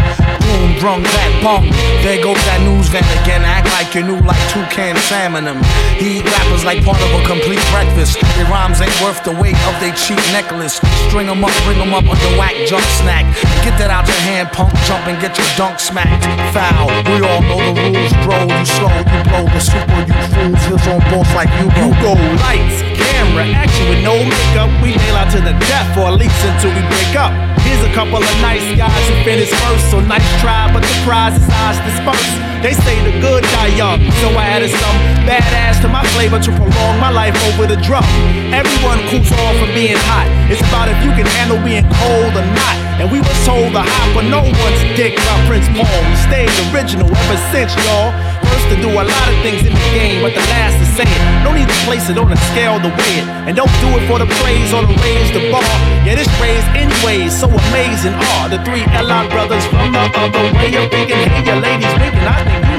brung 0.83 1.07
that 1.07 1.31
bong. 1.47 1.71
There 2.03 2.19
goes 2.19 2.43
that 2.51 2.59
news 2.67 2.91
van 2.91 3.07
again. 3.23 3.47
Act 3.47 3.71
like 3.71 3.95
you're 3.95 4.03
new 4.03 4.19
like 4.27 4.43
toucan 4.51 4.99
salmon 5.07 5.47
them. 5.47 5.63
He 5.95 6.19
eat 6.19 6.27
rappers 6.27 6.67
like 6.67 6.83
part 6.83 6.99
of 6.99 7.11
a 7.15 7.23
complete 7.23 7.63
breakfast. 7.71 8.19
Their 8.35 8.51
rhymes 8.51 8.83
ain't 8.83 8.91
worth 8.99 9.23
the 9.23 9.31
weight 9.31 9.55
of 9.71 9.79
their 9.79 9.95
cheap 9.95 10.19
necklace. 10.35 10.83
String 11.07 11.31
'em 11.31 11.47
up, 11.47 11.55
bring 11.63 11.79
'em 11.79 11.95
up 11.95 12.03
on 12.11 12.19
the 12.19 12.35
whack 12.35 12.59
jump 12.67 12.83
snack. 12.99 13.23
Get 13.63 13.79
that 13.79 13.95
out 13.95 14.11
your 14.11 14.23
hand, 14.27 14.51
punk, 14.51 14.75
jump 14.83 15.07
and 15.07 15.23
get 15.23 15.39
your 15.39 15.47
dunk 15.55 15.79
smacked. 15.79 16.27
Foul, 16.51 16.91
we 17.07 17.23
all 17.23 17.43
know 17.47 17.63
the 17.63 17.75
rules, 17.87 18.13
bro. 18.27 18.43
You 18.43 18.67
slow, 18.67 18.91
you 18.91 19.21
blow 19.31 19.47
the 19.55 19.63
super, 19.63 20.03
you 20.03 20.19
fools. 20.35 20.63
His 20.67 20.83
on 20.91 20.99
boss 21.15 21.31
like 21.39 21.53
you 21.63 21.71
go. 21.79 21.87
You 21.87 21.95
go 22.03 22.13
lights, 22.43 22.83
camera, 22.99 23.47
action 23.55 23.87
with 23.87 24.03
no 24.03 24.19
makeup. 24.19 24.71
We 24.83 24.99
nail 24.99 25.15
out 25.23 25.31
to 25.31 25.41
the 25.41 25.55
death 25.71 25.95
or 25.95 26.11
at 26.11 26.19
least 26.19 26.43
until 26.43 26.75
we 26.75 26.83
break 26.91 27.15
up. 27.15 27.31
Here's 27.63 27.85
a 27.87 27.95
couple 27.95 28.19
of 28.19 28.41
nice 28.43 28.67
guys 28.77 29.05
who 29.09 29.15
finished 29.23 29.55
first. 29.55 29.91
So 29.91 30.01
nice 30.01 30.27
try, 30.41 30.72
but 30.73 30.83
the 30.83 30.97
prize 31.05 31.37
is 31.37 31.47
ours 31.63 31.79
dispersed. 31.85 32.37
They 32.65 32.73
say 32.73 32.97
the 33.05 33.15
good 33.21 33.43
die 33.59 33.75
young, 33.77 34.01
so 34.23 34.31
I 34.39 34.47
added 34.55 34.71
some 34.71 34.99
badass 35.29 35.83
to 35.83 35.89
my 35.89 36.03
flavor 36.15 36.39
to 36.39 36.51
prolong 36.55 36.99
my 36.99 37.11
life 37.11 37.37
over 37.53 37.67
the 37.67 37.77
drum. 37.83 38.07
Everyone 38.55 38.99
cools 39.11 39.31
off 39.45 39.55
from 39.61 39.71
being 39.75 39.99
hot. 40.09 40.31
It's 40.47 40.63
about 40.71 40.89
if 40.89 40.99
you 41.05 41.11
can 41.13 41.27
handle 41.39 41.59
being 41.61 41.85
cold 42.01 42.33
or 42.39 42.47
not. 42.55 42.77
And 43.03 43.11
we 43.11 43.19
were 43.19 43.39
told 43.43 43.75
to 43.75 43.83
hop 43.83 44.17
on 44.17 44.31
no 44.31 44.47
one's 44.47 44.83
dick 44.95 45.17
by 45.19 45.37
Prince 45.51 45.67
Paul. 45.75 45.99
We 46.07 46.15
stayed 46.23 46.53
original 46.71 47.11
ever 47.11 47.39
since, 47.51 47.75
y'all. 47.83 48.32
To 48.73 48.81
do 48.81 48.89
a 48.89 49.05
lot 49.05 49.29
of 49.29 49.37
things 49.45 49.61
in 49.69 49.75
the 49.75 49.87
game, 49.93 50.23
but 50.23 50.33
the 50.33 50.41
last 50.49 50.81
to 50.81 50.87
say 50.97 51.05
it. 51.05 51.45
No 51.45 51.53
need 51.53 51.69
to 51.69 51.79
place 51.85 52.09
it 52.09 52.17
on 52.17 52.33
a 52.33 52.37
scale 52.49 52.81
to 52.81 52.89
weigh 52.89 53.21
it. 53.21 53.29
And 53.45 53.55
don't 53.55 53.69
do 53.85 53.89
it 54.01 54.09
for 54.09 54.19
the 54.19 54.25
praise 54.41 54.73
or 54.73 54.81
to 54.81 54.95
raise 55.05 55.31
the 55.31 55.53
bar. 55.53 55.61
Yeah, 56.09 56.15
this 56.17 56.31
praise 56.41 56.65
anyways, 56.73 57.37
so 57.39 57.53
amazing 57.53 58.15
are 58.15 58.49
the 58.49 58.65
three 58.65 58.81
L.I. 58.97 59.29
brothers 59.29 59.67
from 59.67 59.93
the 59.93 60.01
other 60.17 60.45
way 60.57 60.73
of 60.81 60.89
thinking. 60.91 61.21
Hey, 61.21 61.45
your 61.45 61.61
ladies 61.61 61.93
winking. 62.01 62.25
I 62.25 62.41
think 62.49 62.72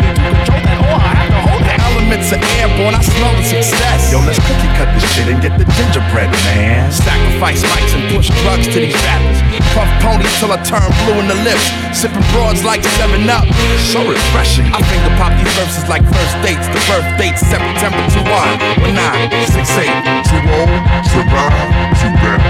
Elements 2.03 2.35
are 2.35 2.43
airborne, 2.59 2.91
I 2.91 2.99
smell 2.99 3.31
the 3.31 3.47
success. 3.47 4.11
Yo, 4.11 4.19
let's 4.27 4.35
cookie 4.43 4.67
cut 4.75 4.91
this 4.91 5.07
shit 5.15 5.31
and 5.31 5.39
get 5.39 5.55
the 5.55 5.63
gingerbread, 5.71 6.27
man. 6.51 6.91
Sacrifice 6.91 7.63
mics 7.63 7.95
and 7.95 8.03
push 8.11 8.27
drugs 8.43 8.67
to 8.75 8.83
these 8.83 8.91
rappers. 9.07 9.39
Puff 9.71 9.87
ponies 10.03 10.27
till 10.35 10.51
I 10.51 10.59
turn 10.67 10.83
blue 11.07 11.23
in 11.23 11.31
the 11.31 11.39
lips. 11.47 11.63
Sipping 11.95 12.27
broads 12.35 12.59
like 12.67 12.83
7 12.99 13.23
Up. 13.31 13.47
So 13.87 14.03
refreshing. 14.03 14.67
I 14.75 14.83
finger 14.83 15.15
pop 15.15 15.31
these 15.39 15.47
verses 15.55 15.87
like 15.87 16.03
first 16.03 16.35
dates. 16.43 16.67
The 16.75 16.83
birth 16.91 17.07
date 17.15 17.39
September 17.39 18.03
2 18.11 18.19
1 18.19 18.99
19 18.99 19.63
68 19.63 19.87
Too 20.27 20.43
old, 20.59 20.75
too 21.07 21.23
bad, 21.31 21.55
too 22.03 22.11
bad. 22.19 22.43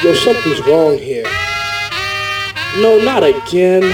Yo, 0.00 0.16
something's 0.16 0.64
wrong 0.64 0.96
here. 0.96 1.28
No, 2.80 2.96
not 3.04 3.20
again. 3.20 3.84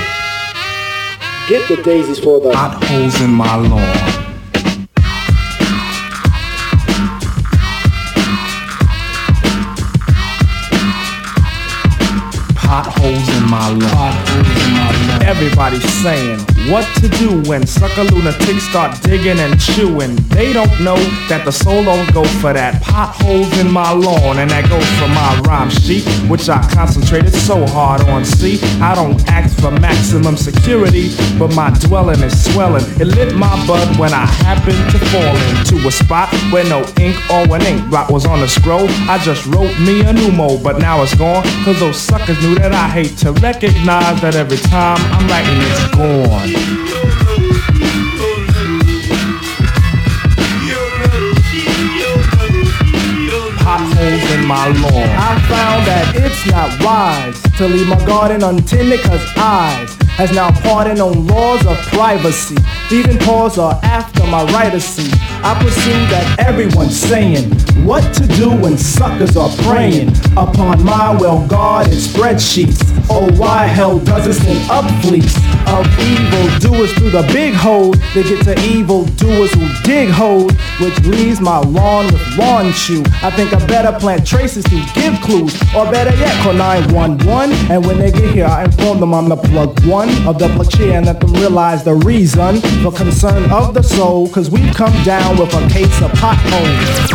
Get 1.49 1.67
the 1.67 1.83
daisies 1.83 2.19
for 2.19 2.41
the 2.41 2.51
Potholes 2.51 3.23
in 3.23 3.31
my 3.31 3.57
lawn. 3.57 3.81
Potholes 12.55 13.29
in 13.35 13.49
my 13.49 13.71
lawn. 13.71 15.23
Everybody's 15.23 15.91
saying 16.03 16.39
what 16.71 16.85
to 17.01 17.09
do 17.09 17.43
when 17.49 17.67
sucker 17.67 18.05
lunatics 18.05 18.65
start 18.65 19.01
digging 19.03 19.39
and 19.39 19.61
chewing. 19.61 20.17
They 20.29 20.53
don't 20.53 20.73
know 20.83 20.97
that 21.29 21.45
the 21.45 21.53
soul 21.53 21.85
don't 21.85 22.13
go 22.13 22.25
for 22.25 22.53
that. 22.53 22.83
Potholes 22.83 23.57
in 23.59 23.71
my 23.71 23.93
lawn, 23.93 24.39
and 24.39 24.51
that 24.51 24.69
goes 24.69 24.89
for 24.99 25.09
my 25.09 25.41
rhyme 25.49 25.71
sheet, 25.71 26.05
which 26.29 26.49
I 26.49 26.61
concentrated 26.73 27.33
so 27.33 27.67
hard 27.67 28.03
on. 28.03 28.25
See, 28.25 28.61
I 28.81 28.95
don't 28.95 29.21
ask 29.29 29.59
for 29.61 29.71
maximum 29.71 30.37
security, 30.37 31.11
but 31.39 31.55
my 31.55 31.71
dwelling 31.81 32.23
is 32.23 32.35
swelling. 32.53 32.85
It 33.01 33.07
lit 33.07 33.35
my 33.35 33.55
bud 33.67 33.99
when 33.99 34.13
I 34.13 34.27
happened 34.27 34.79
to 34.93 34.99
fall 35.11 35.37
into 35.55 35.87
a 35.87 35.91
spot 35.91 36.33
where 36.53 36.65
no 36.65 36.85
ink 37.01 37.17
or 37.31 37.45
an 37.55 37.63
ink 37.63 37.91
blot 37.91 38.11
was 38.11 38.27
on 38.27 38.41
the 38.41 38.49
scroll. 38.49 38.87
I 39.09 39.19
just 39.19 39.47
wrote 39.47 39.79
me 39.81 40.05
a 40.05 40.13
new 40.13 40.33
mode, 40.33 40.63
but 40.63 40.79
now 40.79 41.03
it's 41.03 41.15
gone. 41.15 41.45
Cause 41.65 41.81
those 41.81 41.97
suckers 41.97 42.41
knew 42.41 42.55
that 42.57 42.73
I 42.73 42.89
hate 42.89 43.17
to 43.19 43.33
recognize 43.33 44.21
that 44.23 44.35
every 44.35 44.59
time 44.59 44.99
I'm 45.13 45.27
writing 45.29 45.59
it's 45.61 45.95
gone. 45.95 46.48
Potholes 53.59 54.31
in 54.33 54.47
my 54.47 54.69
lawn. 54.69 55.09
I 55.11 55.39
found 55.49 55.87
that 55.87 56.15
it's 56.17 56.47
not 56.51 56.83
wise 56.83 57.43
to 57.59 57.69
leave 57.69 57.89
my 57.89 58.03
garden 58.07 58.43
untended 58.43 59.01
cause 59.01 59.27
eyes 59.37 59.95
has 60.17 60.33
now 60.33 60.51
pardoned 60.63 61.01
on 61.01 61.27
laws 61.27 61.65
of 61.67 61.77
privacy. 61.93 62.57
Even 62.91 63.19
pause 63.19 63.59
are 63.59 63.79
after 63.83 64.27
my 64.27 64.45
right 64.53 64.73
to 64.73 64.81
see. 64.81 65.18
I 65.43 65.55
perceive 65.63 66.09
that 66.11 66.37
everyone's 66.41 66.99
saying 66.99 67.51
what 67.85 68.03
to 68.15 68.27
do 68.27 68.51
when 68.51 68.77
suckers 68.77 69.37
are 69.37 69.51
preying 69.63 70.09
upon 70.37 70.85
my 70.85 71.17
well 71.19 71.47
guarded 71.47 71.95
spreadsheets. 71.95 72.83
Oh, 73.11 73.31
why 73.39 73.65
hell 73.65 73.99
does 73.99 74.37
send 74.37 74.71
up 74.71 74.85
fleets 75.03 75.37
of 75.67 75.87
evil 75.99 76.59
doers 76.59 76.93
through 76.95 77.11
the 77.11 77.23
big 77.33 77.55
hole? 77.55 77.93
They 78.15 78.23
get 78.23 78.45
to 78.45 78.61
evil 78.67 79.05
doers 79.05 79.53
who 79.55 79.67
dig 79.85 80.11
holes, 80.11 80.53
which 80.81 80.99
leaves 81.05 81.41
my 81.41 81.59
lawn 81.59 82.07
with 82.07 82.37
lawn 82.37 82.73
chew. 82.73 83.03
I 83.23 83.31
think 83.31 83.55
I 83.55 83.65
better 83.67 83.99
plant 83.99 84.27
traces 84.27 84.65
to 84.65 84.85
give 84.95 85.19
clues, 85.23 85.55
or 85.75 85.91
better 85.91 86.15
yet, 86.17 86.43
call 86.43 86.53
911. 86.53 87.71
And 87.71 87.87
when 87.87 87.99
they 87.99 88.11
get 88.11 88.35
here, 88.35 88.47
I 88.47 88.65
inform 88.65 89.01
them 89.01 89.15
I'm 89.15 89.29
the 89.29 89.37
plug 89.37 89.79
one 89.87 90.11
of 90.27 90.39
the 90.39 90.49
plug 90.49 90.69
and 90.81 91.07
let 91.07 91.21
them 91.21 91.33
realize 91.35 91.85
the 91.85 91.95
reason 91.95 92.61
for 92.83 92.93
concern 92.93 93.51
of 93.51 93.73
the 93.73 93.83
soul. 93.83 94.29
Cause 94.29 94.51
we've 94.51 94.75
come 94.75 94.93
down 95.05 95.28
with 95.37 95.53
a 95.53 95.69
case 95.69 96.01
of 96.01 96.11
potholes. 96.13 97.09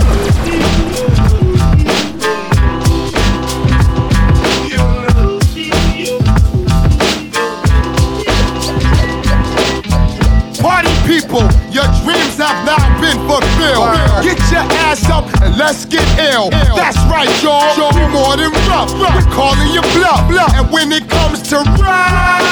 Party 10.59 10.93
people, 11.07 11.41
your 11.71 11.87
dreams 12.03 12.37
have 12.37 12.63
not 12.65 13.01
been 13.01 13.17
fulfilled. 13.27 13.89
Get 14.21 14.39
your 14.51 14.65
ass 14.83 15.09
up 15.09 15.25
and 15.41 15.57
let's 15.57 15.85
get 15.85 16.05
ill. 16.19 16.49
That's 16.51 16.97
right, 17.09 17.29
y'all. 17.41 17.93
We 17.95 18.07
more 18.11 18.37
than 18.37 18.51
rough. 18.69 18.93
We're 18.93 19.31
calling 19.33 19.71
you 19.73 19.81
bluff. 19.97 20.29
And 20.55 20.71
when 20.71 20.91
it 20.91 21.09
comes 21.09 21.41
to 21.49 21.57
rhyme, 21.57 22.43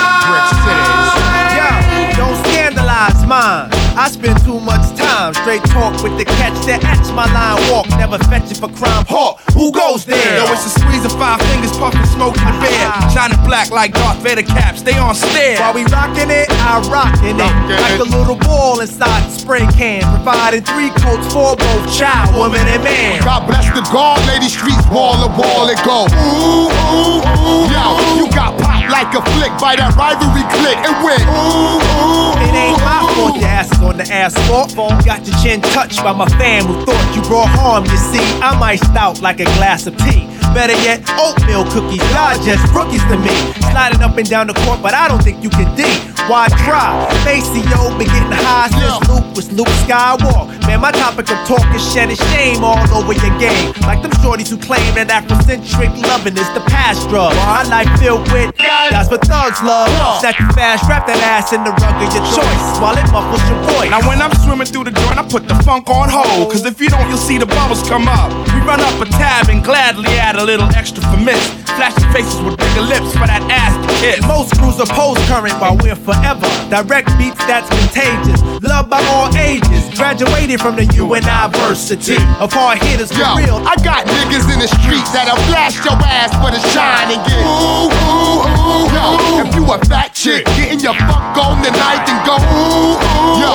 Yo, 1.55 2.17
don't 2.17 2.45
scandalize 2.45 3.25
mine. 3.27 3.80
I 3.95 4.09
spend 4.09 4.39
too 4.45 4.59
much 4.59 4.81
time 4.95 5.33
straight 5.33 5.63
talk 5.67 6.01
with 6.01 6.15
the 6.17 6.23
catch 6.23 6.55
that 6.65 6.79
atch 6.87 7.11
my 7.11 7.27
line 7.35 7.59
walk. 7.67 7.87
Never 7.99 8.17
fetch 8.31 8.47
it 8.47 8.57
for 8.57 8.71
crime 8.71 9.03
hawk. 9.07 9.43
Who 9.51 9.71
goes 9.71 10.05
there? 10.05 10.37
Yo, 10.39 10.47
it's 10.47 10.65
a 10.65 10.71
squeeze 10.71 11.03
of 11.03 11.11
five 11.19 11.43
fingers, 11.51 11.75
puffing 11.75 12.07
smoke 12.07 12.39
in 12.39 12.47
the 12.47 12.55
bed. 12.63 12.87
Ah. 12.87 13.11
Shining 13.11 13.39
black 13.43 13.69
like 13.69 13.91
Darth 13.91 14.23
Vader 14.23 14.47
caps, 14.47 14.81
They 14.81 14.95
on 14.95 15.13
stare. 15.15 15.59
While 15.59 15.75
we 15.75 15.83
rockin' 15.91 16.31
it, 16.31 16.47
I 16.63 16.79
rockin' 16.87 17.35
it. 17.35 17.51
Like 17.67 17.99
a 17.99 18.07
little 18.07 18.39
ball 18.39 18.79
inside 18.79 19.27
the 19.27 19.33
spray 19.35 19.67
can. 19.75 20.01
Providing 20.23 20.63
three 20.63 20.89
coats 21.03 21.27
for 21.27 21.59
both 21.59 21.83
child, 21.91 22.31
woman, 22.35 22.63
and 22.71 22.83
man. 22.83 23.19
God 23.27 23.43
bless 23.45 23.67
the 23.75 23.83
guard, 23.91 24.23
lady 24.31 24.47
streets, 24.47 24.87
wall 24.87 25.19
to 25.19 25.29
wall 25.35 25.67
it 25.67 25.79
go. 25.83 26.07
Ooh, 26.07 26.71
ooh, 26.71 27.19
ooh. 27.19 27.67
Yo, 27.67 27.83
you 28.15 28.31
got 28.31 28.55
like 28.91 29.15
a 29.15 29.21
flick 29.33 29.53
by 29.57 29.75
that 29.79 29.95
rivalry 29.95 30.43
click 30.59 30.77
and 30.83 30.95
went. 31.01 31.23
Ooh, 31.23 31.79
ooh, 31.79 32.35
It 32.43 32.53
ain't 32.53 32.79
my 32.83 32.99
fault 33.15 33.35
your 33.39 33.47
ass 33.47 33.71
on 33.81 33.97
the 33.97 34.07
asphalt. 34.11 34.75
Got 35.05 35.25
your 35.25 35.37
chin 35.41 35.61
touched 35.73 36.03
by 36.03 36.13
my 36.13 36.27
fam 36.37 36.65
who 36.65 36.85
thought 36.85 37.15
you 37.15 37.21
brought 37.23 37.49
harm. 37.49 37.85
You 37.85 37.97
see, 37.97 38.23
I'm 38.41 38.61
iced 38.61 38.95
out 38.95 39.21
like 39.21 39.39
a 39.39 39.45
glass 39.57 39.87
of 39.87 39.97
tea. 39.97 40.27
Better 40.53 40.75
yet, 40.83 40.99
oatmeal 41.17 41.63
cookies. 41.71 42.03
Y'all 42.11 42.35
just 42.43 42.65
rookies 42.73 43.03
to 43.07 43.17
me. 43.17 43.35
Sliding 43.71 44.01
up 44.01 44.17
and 44.17 44.27
down 44.29 44.47
the 44.47 44.57
court, 44.65 44.81
but 44.81 44.93
I 44.93 45.07
don't 45.07 45.23
think 45.23 45.43
you 45.43 45.49
can 45.49 45.69
D. 45.75 45.83
Why 46.27 46.47
try? 46.67 46.91
Maceo 47.25 47.97
been 47.97 48.07
getting 48.07 48.31
high 48.31 48.69
since 48.69 49.09
Luke 49.09 49.35
was 49.35 49.51
Luke 49.51 49.71
Skywalker. 49.87 50.51
Man, 50.67 50.81
my 50.81 50.91
topic 50.91 51.31
of 51.31 51.39
talk 51.47 51.65
is 51.73 51.81
shedding 51.93 52.15
shame 52.31 52.63
all 52.63 52.77
over 52.93 53.13
your 53.13 53.33
game. 53.39 53.73
Like 53.81 54.01
them 54.01 54.11
shorties 54.21 54.49
who 54.49 54.57
claim 54.57 54.85
that 54.95 55.09
Afrocentric 55.09 55.91
loving 56.03 56.37
is 56.37 56.49
the 56.53 56.61
past 56.69 57.09
drug. 57.09 57.33
My 57.47 57.63
life 57.63 57.89
filled 57.99 58.29
with 58.31 58.53
that's 58.91 59.09
what 59.09 59.25
thugs 59.25 59.61
love. 59.63 59.89
Snatch 60.19 60.39
you 60.39 60.47
fast, 60.53 60.85
wrap 60.87 61.07
that 61.07 61.17
ass 61.23 61.53
in 61.53 61.63
the 61.63 61.71
rug 61.71 61.95
of 61.97 62.09
your 62.13 62.25
choice 62.35 62.67
while 62.77 62.93
it 62.93 63.07
muffles 63.09 63.41
your 63.49 63.59
voice. 63.73 63.89
Now 63.89 64.05
when 64.07 64.21
I'm 64.21 64.33
swimming 64.45 64.67
through 64.67 64.85
the 64.85 64.93
joint, 64.93 65.17
I 65.17 65.25
put 65.25 65.47
the 65.47 65.55
funk 65.63 65.89
on 65.89 66.09
hold. 66.11 66.51
Cause 66.51 66.65
if 66.65 66.79
you 66.79 66.89
don't, 66.89 67.07
you'll 67.09 67.21
see 67.21 67.37
the 67.37 67.49
bubbles 67.49 67.81
come 67.87 68.07
up. 68.07 68.29
We 68.53 68.61
run 68.61 68.79
up 68.79 68.95
a 69.01 69.07
tab 69.17 69.49
and 69.49 69.63
gladly 69.63 70.11
add 70.21 70.30
a 70.35 70.43
little 70.43 70.69
extra 70.75 71.03
for 71.03 71.17
miss. 71.17 71.41
Flashing 71.75 72.09
faces 72.11 72.39
with 72.41 72.57
bigger 72.57 72.85
lips 72.85 73.11
for 73.15 73.25
that 73.25 73.41
ass 73.49 73.73
to 73.79 73.89
kiss. 74.03 74.21
Most 74.27 74.53
crews 74.59 74.77
are 74.79 74.91
post 74.91 75.19
current 75.27 75.55
while 75.59 75.75
we're 75.79 75.97
forever. 75.97 76.45
Direct 76.69 77.09
beats 77.17 77.39
that's 77.49 77.67
contagious. 77.67 78.39
Loved 78.61 78.89
by 78.89 79.01
all 79.11 79.31
ages. 79.35 79.87
Graduated 79.97 80.61
from 80.61 80.75
the 80.75 80.85
university 80.93 82.19
of 82.37 82.51
hard 82.53 82.77
hitters 82.83 83.11
for 83.11 83.23
Yo, 83.23 83.39
real. 83.39 83.57
I 83.65 83.75
got 83.81 84.05
niggas 84.05 84.45
in 84.51 84.59
the 84.59 84.69
streets 84.81 85.09
that'll 85.11 85.39
blast 85.49 85.81
your 85.83 85.97
ass 85.99 86.31
for 86.37 86.51
the 86.53 86.61
shine 86.69 87.17
and 87.17 87.21
get 87.25 87.41
ooh, 87.41 87.89
ooh, 87.89 88.45
ooh. 88.45 88.93
Yo, 88.93 89.05
if 89.41 89.49
you 89.55 89.63
a 89.67 89.77
fat 89.89 90.13
chick, 90.13 90.45
getting 90.59 90.79
your 90.79 90.95
fuck 91.07 91.37
on 91.39 91.59
tonight 91.65 92.03
and 92.07 92.19
go 92.27 92.35
ooh, 92.37 92.95
ooh. 92.95 93.41
Yo, 93.41 93.51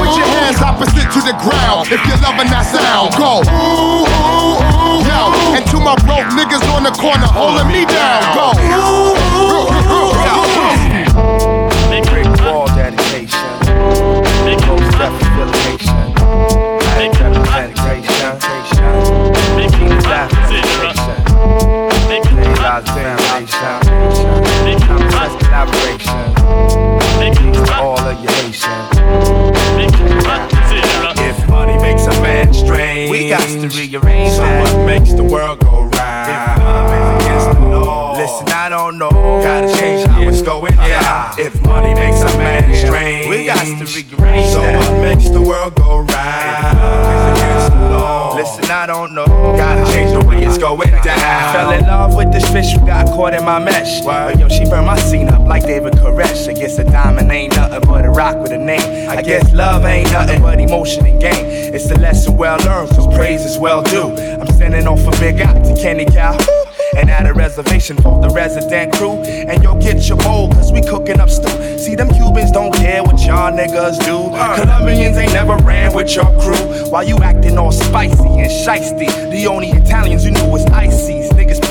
put 0.00 0.10
your 0.16 0.28
hands 0.38 0.60
opposite 0.62 1.08
to 1.12 1.20
the 1.22 1.36
ground 1.44 1.92
if 1.92 2.00
you're 2.08 2.20
loving 2.24 2.48
that 2.48 2.64
sound. 2.66 3.12
Go 3.18 3.42
ooh, 3.44 4.06
ooh, 4.08 4.72
ooh. 4.72 4.75
Yo, 5.16 5.32
and 5.56 5.64
to 5.72 5.80
my 5.80 5.96
broke 6.04 6.28
niggas 6.36 6.60
on 6.76 6.82
the 6.84 6.92
corner 6.92 7.24
holding 7.24 7.68
me 7.72 7.86
down. 7.88 8.20
Go. 8.36 8.52
Big 11.88 12.04
dedication. 12.76 13.52
Big 14.44 14.60
step 14.92 15.12
affiliation. 15.16 16.12
Big 17.00 17.12
representation. 17.16 18.84
Big 19.56 19.72
identification. 19.72 20.36
Big 22.10 22.22
foundation. 23.16 23.80
Big 24.64 24.78
collaboration. 25.40 26.24
Big 27.18 27.36
all 27.80 27.98
of 27.98 28.20
your 28.22 28.32
Haitian. 28.32 28.95
A 32.06 32.22
man 32.22 32.52
strange, 32.54 33.10
We 33.10 33.28
got 33.28 33.40
to 33.48 33.68
rearrange 33.68 34.32
so 34.32 34.42
that. 34.42 34.60
what 34.62 34.86
makes 34.86 35.12
the 35.12 35.24
world 35.24 35.60
go 35.60 35.75
Listen, 38.26 38.48
I 38.48 38.68
don't 38.68 38.98
know. 38.98 39.08
Gotta 39.08 39.72
change 39.78 40.06
how 40.08 40.20
it's 40.22 40.42
going 40.42 40.74
down. 40.74 41.38
If 41.38 41.62
money 41.62 41.94
makes 41.94 42.20
a 42.22 42.36
man 42.38 42.74
strange, 42.74 43.28
We 43.28 43.46
got 43.46 43.62
to 43.62 43.84
rearrange 43.84 44.50
so 44.52 44.60
that. 44.62 44.74
what 44.90 45.00
makes 45.00 45.28
the 45.30 45.40
world 45.40 45.74
go 45.76 45.98
round? 46.00 46.76
The. 47.70 48.34
Listen, 48.34 48.64
I 48.70 48.86
don't 48.86 49.14
know. 49.14 49.26
Gotta 49.26 49.84
change 49.92 50.10
the 50.10 50.26
way 50.26 50.42
it's 50.44 50.58
going 50.58 50.90
down. 51.04 51.52
Fell 51.54 51.70
in 51.70 51.82
love 51.86 52.16
with 52.16 52.32
this 52.32 52.50
fish 52.50 52.72
who 52.72 52.84
got 52.84 53.06
caught 53.06 53.32
in 53.32 53.44
my 53.44 53.60
mesh. 53.60 54.00
But 54.02 54.38
yo, 54.40 54.48
she 54.48 54.64
burned 54.64 54.86
my 54.86 54.98
scene 54.98 55.28
up 55.28 55.46
like 55.46 55.62
David 55.62 55.92
Koresh. 55.94 56.48
I 56.48 56.52
guess 56.54 56.78
a 56.78 56.84
diamond 56.84 57.30
ain't 57.30 57.54
nothing 57.54 57.82
but 57.88 58.04
a 58.04 58.10
rock 58.10 58.38
with 58.42 58.50
a 58.50 58.58
name. 58.58 59.08
I 59.08 59.22
guess 59.22 59.52
love 59.54 59.84
ain't 59.84 60.10
nothing 60.12 60.42
but 60.42 60.58
emotion 60.58 61.06
and 61.06 61.20
game. 61.20 61.46
It's 61.74 61.88
a 61.92 61.94
lesson 61.98 62.36
well 62.36 62.58
learned, 62.64 62.90
cause 62.90 63.06
praise 63.14 63.44
is 63.44 63.56
well 63.56 63.82
due. 63.82 64.10
I'm 64.40 64.48
sending 64.48 64.88
off 64.88 65.06
a 65.06 65.12
big 65.20 65.40
out 65.40 65.64
to 65.64 65.80
Kenny 65.80 66.06
Cow. 66.06 66.36
And 66.94 67.10
at 67.10 67.26
a 67.26 67.32
reservation 67.32 67.96
for 67.96 68.20
the 68.20 68.28
resident 68.30 68.94
crew. 68.94 69.16
And 69.22 69.62
yo, 69.62 69.74
get 69.80 70.08
your 70.08 70.18
bowl, 70.18 70.50
cause 70.52 70.72
we 70.72 70.82
cooking 70.82 71.20
up 71.20 71.30
stew. 71.30 71.78
See, 71.78 71.94
them 71.94 72.08
Cubans 72.10 72.52
don't 72.52 72.74
care 72.74 73.02
what 73.02 73.18
y'all 73.20 73.52
niggas 73.52 73.98
do. 74.04 74.30
Colombians 74.62 75.16
ain't 75.16 75.32
never 75.32 75.56
ran 75.56 75.94
with 75.94 76.14
your 76.14 76.26
crew. 76.40 76.90
While 76.90 77.04
you 77.04 77.16
acting 77.18 77.58
all 77.58 77.72
spicy 77.72 78.28
and 78.28 78.50
shisty. 78.50 79.08
The 79.30 79.46
only 79.46 79.70
Italians 79.70 80.24
you 80.24 80.30
knew 80.30 80.46
was 80.46 80.64
ices. 80.66 81.15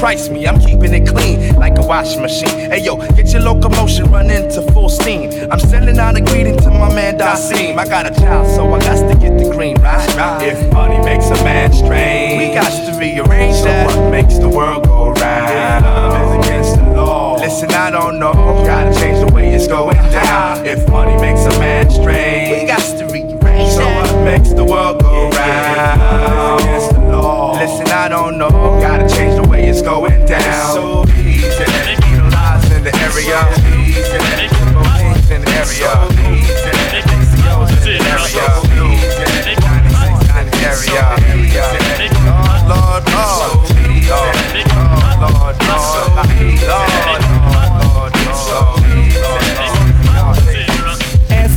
Price 0.05 0.29
me, 0.29 0.45
I'm 0.45 0.59
keeping 0.59 0.93
it 0.93 1.07
clean 1.07 1.55
like 1.55 1.79
a 1.79 1.81
washing 1.81 2.21
machine. 2.21 2.69
Hey 2.69 2.83
yo, 2.83 2.95
get 3.15 3.33
your 3.33 3.41
locomotion 3.41 4.05
running 4.11 4.47
to 4.51 4.61
full 4.71 4.87
steam. 4.87 5.31
I'm 5.51 5.59
sending 5.59 5.97
out 5.97 6.15
a 6.15 6.21
greeting 6.21 6.57
to 6.57 6.69
my 6.69 6.93
man 6.93 7.17
Dasim. 7.17 7.75
I 7.75 7.87
got 7.87 8.05
a 8.05 8.13
child, 8.13 8.45
so 8.55 8.71
I 8.71 8.79
got 8.81 9.09
to 9.09 9.15
get 9.19 9.35
the 9.35 9.49
green 9.49 9.75
right. 9.81 10.43
If 10.43 10.71
money 10.71 11.03
makes 11.03 11.25
a 11.31 11.43
man 11.43 11.73
strange, 11.73 12.39
We 12.39 12.53
got 12.53 12.69
to 12.69 12.99
rearrange 12.99 13.55
so 13.55 13.63
that. 13.63 13.87
what 13.87 14.11
makes 14.11 14.37
the 14.37 14.47
world 14.47 14.85
go 14.85 15.09
round? 15.09 15.83
Love 15.83 16.39
is 16.39 16.45
against 16.45 16.75
the 16.75 16.83
law. 16.91 17.37
Listen, 17.37 17.71
I 17.71 17.89
don't 17.89 18.19
know. 18.19 18.33
Gotta 18.63 18.93
change 18.99 19.27
the 19.27 19.33
way 19.33 19.55
it's 19.55 19.63
it's 19.63 19.73
going 19.73 19.97
down. 20.11 20.67
If 20.67 20.87
money 20.87 21.19
makes 21.19 21.43
a 21.45 21.59
man 21.59 21.89
strange, 21.89 22.61
we 22.61 22.67
got 22.67 22.79
to 22.99 23.05
rearrange. 23.07 23.41
that. 23.41 23.73
So 23.73 24.15
what 24.15 24.23
makes 24.23 24.49
the 24.53 24.65
world 24.65 25.01
go 25.01 25.31
round? 25.31 26.94
Against 27.65 27.83
the 27.83 27.89
law. 27.89 27.95
Listen, 27.95 27.97
I 27.97 28.07
don't 28.09 28.37
know. 28.37 28.49
Gotta 28.79 29.09
change 29.09 29.41
the 29.41 29.47
way 29.49 29.67
it's 29.67 29.81
going 29.81 30.25
down. 30.25 30.73
So 30.73 31.03
easy. 31.17 31.65
In 32.75 32.83
the 32.83 32.93
area. 33.01 33.41
Easy. 33.81 34.13
In 35.33 35.41
the 35.41 35.49
area. 35.49 35.89
Easy. 36.05 36.53
In 36.53 37.01
the 37.01 38.05
area. 38.05 38.45
Easy. 38.45 39.25
96 40.29 40.93
area. 40.93 41.05
Easy. 41.41 41.73
Lord, 42.25 42.61
Lord, 42.69 43.01
Lord. 43.09 43.65
Lord, 44.05 44.37
Lord, 45.21 45.57
Lord, 45.65 46.05
Lord, 46.69 47.34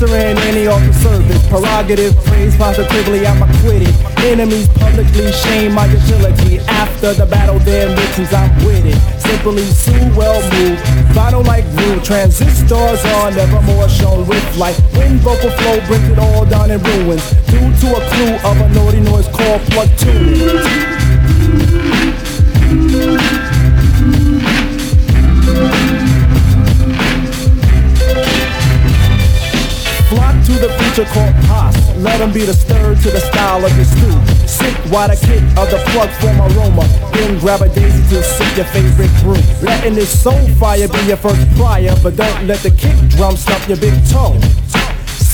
Answering 0.01 0.38
any 0.46 0.68
offer 0.68 0.92
service, 0.92 1.44
prerogative, 1.49 2.14
praise 2.26 2.57
positively, 2.57 3.26
I'm 3.26 3.42
acquitted. 3.42 3.92
Enemies 4.18 4.68
publicly 4.68 5.32
shame 5.32 5.72
my 5.72 5.86
utility. 5.86 6.61
After 6.70 7.14
the 7.14 7.26
battle, 7.26 7.59
their 7.59 7.88
mixes, 7.96 8.32
I'm 8.32 8.55
with 8.64 8.86
it. 8.86 8.94
Simply 9.20 9.64
sue, 9.64 9.99
well 10.14 10.40
moved. 10.55 10.80
Vinyl 11.18 11.44
like 11.44 11.64
glue, 11.74 11.99
transistors 11.99 13.05
are 13.05 13.32
never 13.32 13.61
more 13.62 13.88
shown 13.88 14.24
with 14.28 14.57
light. 14.57 14.78
When 14.94 15.18
vocal 15.18 15.51
flow 15.51 15.80
brings 15.88 16.09
it 16.11 16.18
all 16.20 16.46
down 16.46 16.70
in 16.70 16.80
ruins. 16.80 17.28
Due 17.51 17.59
to 17.59 17.96
a 17.96 18.01
clue 18.07 18.36
of 18.49 18.61
a 18.61 18.68
naughty 18.74 19.01
noise 19.01 19.26
called 19.26 19.62
plug 19.72 19.88
future 31.05 31.34
called. 31.46 31.74
Let 31.99 32.18
them 32.18 32.32
be 32.32 32.44
the 32.44 32.55
stir 32.55 32.94
to 32.94 33.11
the 33.11 33.20
style 33.20 33.64
of 33.64 33.74
your 33.76 33.84
stew. 33.84 34.14
Sick 34.46 34.74
while 34.90 35.09
the 35.09 35.16
kick 35.16 35.42
of 35.59 35.70
the 35.70 35.78
plug 35.90 36.11
form 36.18 36.40
aroma. 36.40 36.86
Then 37.12 37.38
grab 37.38 37.62
a 37.62 37.68
daisy 37.68 38.03
to 38.14 38.22
sip 38.22 38.57
your 38.57 38.66
favorite 38.66 39.12
brew. 39.22 39.38
Letting 39.62 39.94
this 39.94 40.11
soul 40.11 40.49
fire 40.59 40.88
be 40.88 41.01
your 41.07 41.16
first 41.16 41.46
prior, 41.57 41.94
but 42.03 42.16
don't 42.16 42.46
let 42.46 42.59
the 42.61 42.70
kick 42.70 42.96
drum 43.11 43.36
stop 43.36 43.66
your 43.68 43.78
big 43.78 43.94
toe. 44.09 44.38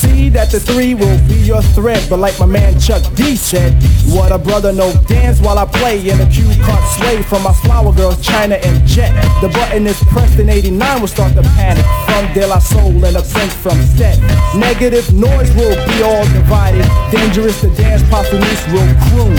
See 0.05 0.29
that 0.31 0.51
the 0.53 0.61
three 0.61 0.95
will 0.95 1.19
be 1.27 1.35
your 1.41 1.63
thread, 1.73 2.05
but 2.09 2.19
like 2.19 2.39
my 2.39 2.47
man 2.47 2.79
Chuck 2.79 3.03
D 3.15 3.37
said, 3.37 3.73
what 4.13 4.33
a 4.33 4.39
brother 4.39 4.73
no 4.73 4.93
dance 5.09 5.41
while 5.41 5.59
I 5.59 5.65
play 5.65 5.99
in 5.99 6.21
a 6.21 6.29
cue 6.29 6.53
card 6.63 6.85
sway 6.97 7.23
from 7.23 7.43
my 7.43 7.53
flower 7.65 7.93
girls 7.93 8.21
China 8.21 8.57
and 8.57 8.87
Jet. 8.87 9.13
The 9.41 9.49
button 9.49 9.87
is 9.87 9.99
pressed 10.05 10.39
in 10.39 10.49
89 10.49 11.01
will 11.01 11.09
start 11.09 11.35
the 11.35 11.43
panic 11.57 11.85
from 12.07 12.33
De 12.35 12.47
La 12.47 12.59
Soul 12.59 13.05
and 13.05 13.17
a 13.17 13.23
prince 13.23 13.55
from 13.57 13.81
set. 13.97 14.21
Negative 14.55 15.11
noise 15.13 15.51
will 15.57 15.77
be 15.89 16.03
all 16.03 16.25
divided, 16.37 16.87
dangerous 17.11 17.61
the 17.63 17.71
dance 17.75 18.03
posthumous 18.11 18.63
will 18.69 18.95
croon. 19.09 19.35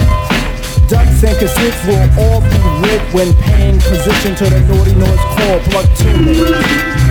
Ducks 0.90 1.24
and 1.24 1.38
cassettes 1.38 1.82
will 1.88 2.10
all 2.26 2.42
be 2.42 2.58
lit 2.82 3.02
when 3.14 3.34
paying 3.46 3.80
position 3.80 4.36
to 4.36 4.46
the 4.50 4.60
naughty 4.70 4.94
noise 4.96 5.24
call 5.38 5.60
Plug 5.70 5.88
Tunin'. 5.98 7.06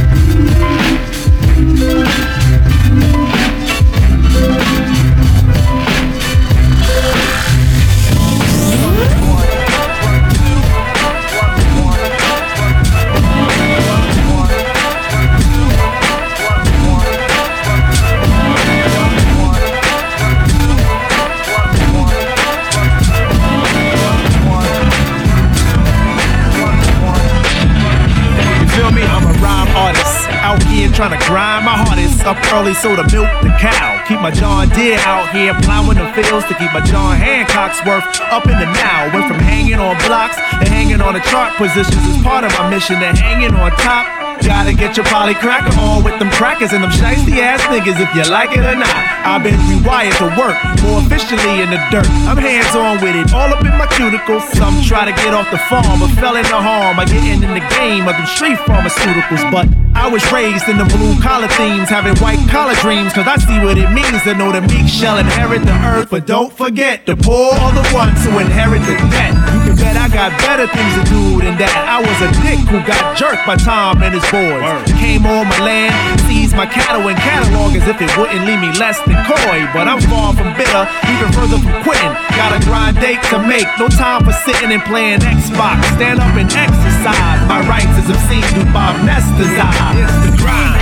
Trying 30.94 31.10
to 31.10 31.22
grind 31.26 31.66
my 31.66 31.74
hardest. 31.74 32.22
Up 32.24 32.38
early 32.54 32.72
so 32.72 32.94
to 32.94 33.02
milk 33.10 33.28
the 33.42 33.50
cow. 33.58 33.98
Keep 34.06 34.22
my 34.22 34.30
John 34.30 34.70
Deere 34.70 34.98
out 35.02 35.28
here 35.34 35.52
plowing 35.66 35.98
the 35.98 36.06
fields 36.14 36.46
to 36.46 36.54
keep 36.54 36.70
my 36.72 36.80
John 36.80 37.18
Hancock's 37.18 37.82
worth 37.84 38.06
up 38.30 38.46
in 38.46 38.56
the 38.56 38.70
now. 38.70 39.10
Went 39.12 39.26
from 39.26 39.42
hanging 39.42 39.82
on 39.82 39.98
blocks 40.06 40.36
to 40.36 40.66
hanging 40.70 41.02
on 41.02 41.14
the 41.14 41.24
chart 41.26 41.52
positions 41.58 41.98
as 41.98 42.22
part 42.22 42.44
of 42.46 42.54
my 42.54 42.70
mission 42.70 43.02
to 43.02 43.10
hanging 43.10 43.52
on 43.58 43.70
top. 43.82 44.06
Gotta 44.42 44.74
get 44.74 44.96
your 44.96 45.06
poly 45.06 45.34
cracker 45.34 45.74
on 45.78 46.04
with 46.04 46.18
them 46.18 46.30
crackers 46.30 46.72
and 46.72 46.82
them 46.82 46.90
shiesty 46.90 47.38
ass 47.38 47.62
niggas 47.70 47.98
if 47.98 48.10
you 48.14 48.22
like 48.30 48.52
it 48.52 48.62
or 48.62 48.76
not. 48.76 48.94
I've 49.24 49.42
been 49.42 49.58
rewired 49.66 50.14
to 50.22 50.28
work 50.38 50.58
more 50.82 51.00
efficiently 51.02 51.62
in 51.62 51.70
the 51.70 51.80
dirt. 51.90 52.06
I'm 52.28 52.36
hands 52.36 52.74
on 52.74 53.00
with 53.00 53.16
it, 53.16 53.32
all 53.32 53.50
up 53.50 53.64
in 53.64 53.74
my 53.78 53.86
cuticles. 53.94 54.42
Some 54.54 54.82
try 54.82 55.04
to 55.04 55.14
get 55.22 55.34
off 55.34 55.50
the 55.50 55.58
farm, 55.70 56.00
but 56.00 56.10
fell 56.20 56.36
into 56.36 56.54
harm 56.54 56.96
by 56.96 57.06
getting 57.06 57.42
in 57.42 57.54
the 57.54 57.66
game 57.78 58.06
of 58.06 58.14
them 58.14 58.26
street 58.26 58.58
pharmaceuticals. 58.68 59.50
But 59.50 59.83
I 59.94 60.08
was 60.10 60.22
raised 60.32 60.68
in 60.68 60.76
the 60.76 60.84
blue 60.84 61.20
collar 61.22 61.48
themes, 61.48 61.88
having 61.88 62.16
white 62.16 62.46
collar 62.50 62.74
dreams, 62.74 63.12
cause 63.12 63.26
I 63.26 63.36
see 63.36 63.58
what 63.64 63.78
it 63.78 63.90
means 63.90 64.22
to 64.24 64.34
know 64.34 64.52
the 64.52 64.60
meek 64.60 64.88
shall 64.88 65.18
inherit 65.18 65.62
the 65.62 65.76
earth. 65.86 66.10
But 66.10 66.26
don't 66.26 66.52
forget, 66.52 67.06
the 67.06 67.16
poor 67.16 67.52
are 67.54 67.72
the 67.72 67.88
ones 67.94 68.22
who 68.24 68.38
inherit 68.38 68.82
the 68.82 68.96
debt. 69.10 69.53
You 69.74 69.82
can 69.82 69.90
bet 69.90 69.98
I 69.98 70.06
got 70.06 70.30
better 70.38 70.70
things 70.70 70.94
to 70.94 71.02
do 71.10 71.42
than 71.42 71.58
that. 71.58 71.74
I 71.90 71.98
was 71.98 72.14
a 72.22 72.30
dick 72.46 72.62
who 72.70 72.78
got 72.86 73.18
jerked 73.18 73.42
by 73.42 73.58
Tom 73.58 74.06
and 74.06 74.14
his 74.14 74.22
boys. 74.30 74.62
Came 75.02 75.26
on 75.26 75.50
my 75.50 75.58
land, 75.58 75.90
seized 76.30 76.54
my 76.54 76.62
cattle 76.62 77.02
and 77.10 77.18
catalog 77.18 77.74
as 77.74 77.82
if 77.90 77.98
it 77.98 78.06
wouldn't 78.14 78.46
leave 78.46 78.62
me 78.62 78.70
less 78.78 79.02
than 79.02 79.18
coy. 79.26 79.66
But 79.74 79.90
I'm 79.90 79.98
far 80.06 80.30
from 80.30 80.54
bitter, 80.54 80.86
even 81.10 81.26
further 81.34 81.58
from 81.58 81.74
quitting. 81.82 82.14
Got 82.38 82.54
a 82.54 82.62
grind 82.62 83.02
date 83.02 83.18
to 83.34 83.42
make, 83.42 83.66
no 83.74 83.90
time 83.90 84.22
for 84.22 84.30
sitting 84.46 84.70
and 84.70 84.82
playing 84.86 85.26
Xbox. 85.26 85.82
Stand 85.98 86.22
up 86.22 86.30
and 86.38 86.46
exercise 86.46 87.42
my 87.50 87.58
rights 87.66 87.90
as 87.98 88.06
obscene 88.14 88.46
through 88.54 88.70
Bob 88.70 88.94
Nestor's 89.02 89.58
eyes. 89.58 90.06
It's 90.06 90.18
the 90.22 90.32
grind. 90.38 90.78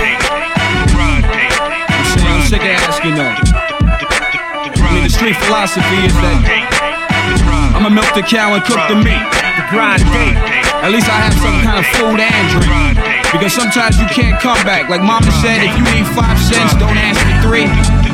I'm 2.29 2.45
sick 2.45 2.61
of 2.61 2.77
asking 2.77 3.17
though. 3.17 3.33
I 4.85 4.93
mean, 4.93 5.03
the 5.03 5.09
street 5.09 5.37
philosophy 5.49 6.05
is 6.05 6.13
that 6.21 6.72
I'ma 7.73 7.89
milk 7.89 8.07
the 8.13 8.21
cow 8.21 8.53
and 8.53 8.63
cook 8.63 8.79
the 8.87 8.95
meat. 8.95 9.25
The 9.57 9.65
grind. 9.73 10.05
At 10.83 10.91
least 10.91 11.09
I 11.09 11.17
have 11.25 11.35
some 11.35 11.57
kind 11.63 11.79
of 11.79 11.87
food 11.97 12.19
and 12.21 12.45
drink. 12.53 12.95
Because 13.33 13.53
sometimes 13.53 13.97
you 13.97 14.05
can't 14.13 14.37
come 14.37 14.61
back. 14.61 14.89
Like 14.93 15.01
mama 15.01 15.31
said, 15.41 15.65
if 15.65 15.73
you 15.73 15.83
need 15.89 16.05
five 16.13 16.37
cents, 16.37 16.77
don't 16.77 16.93
ask 16.93 17.17
for 17.17 17.35
three, 17.41 17.65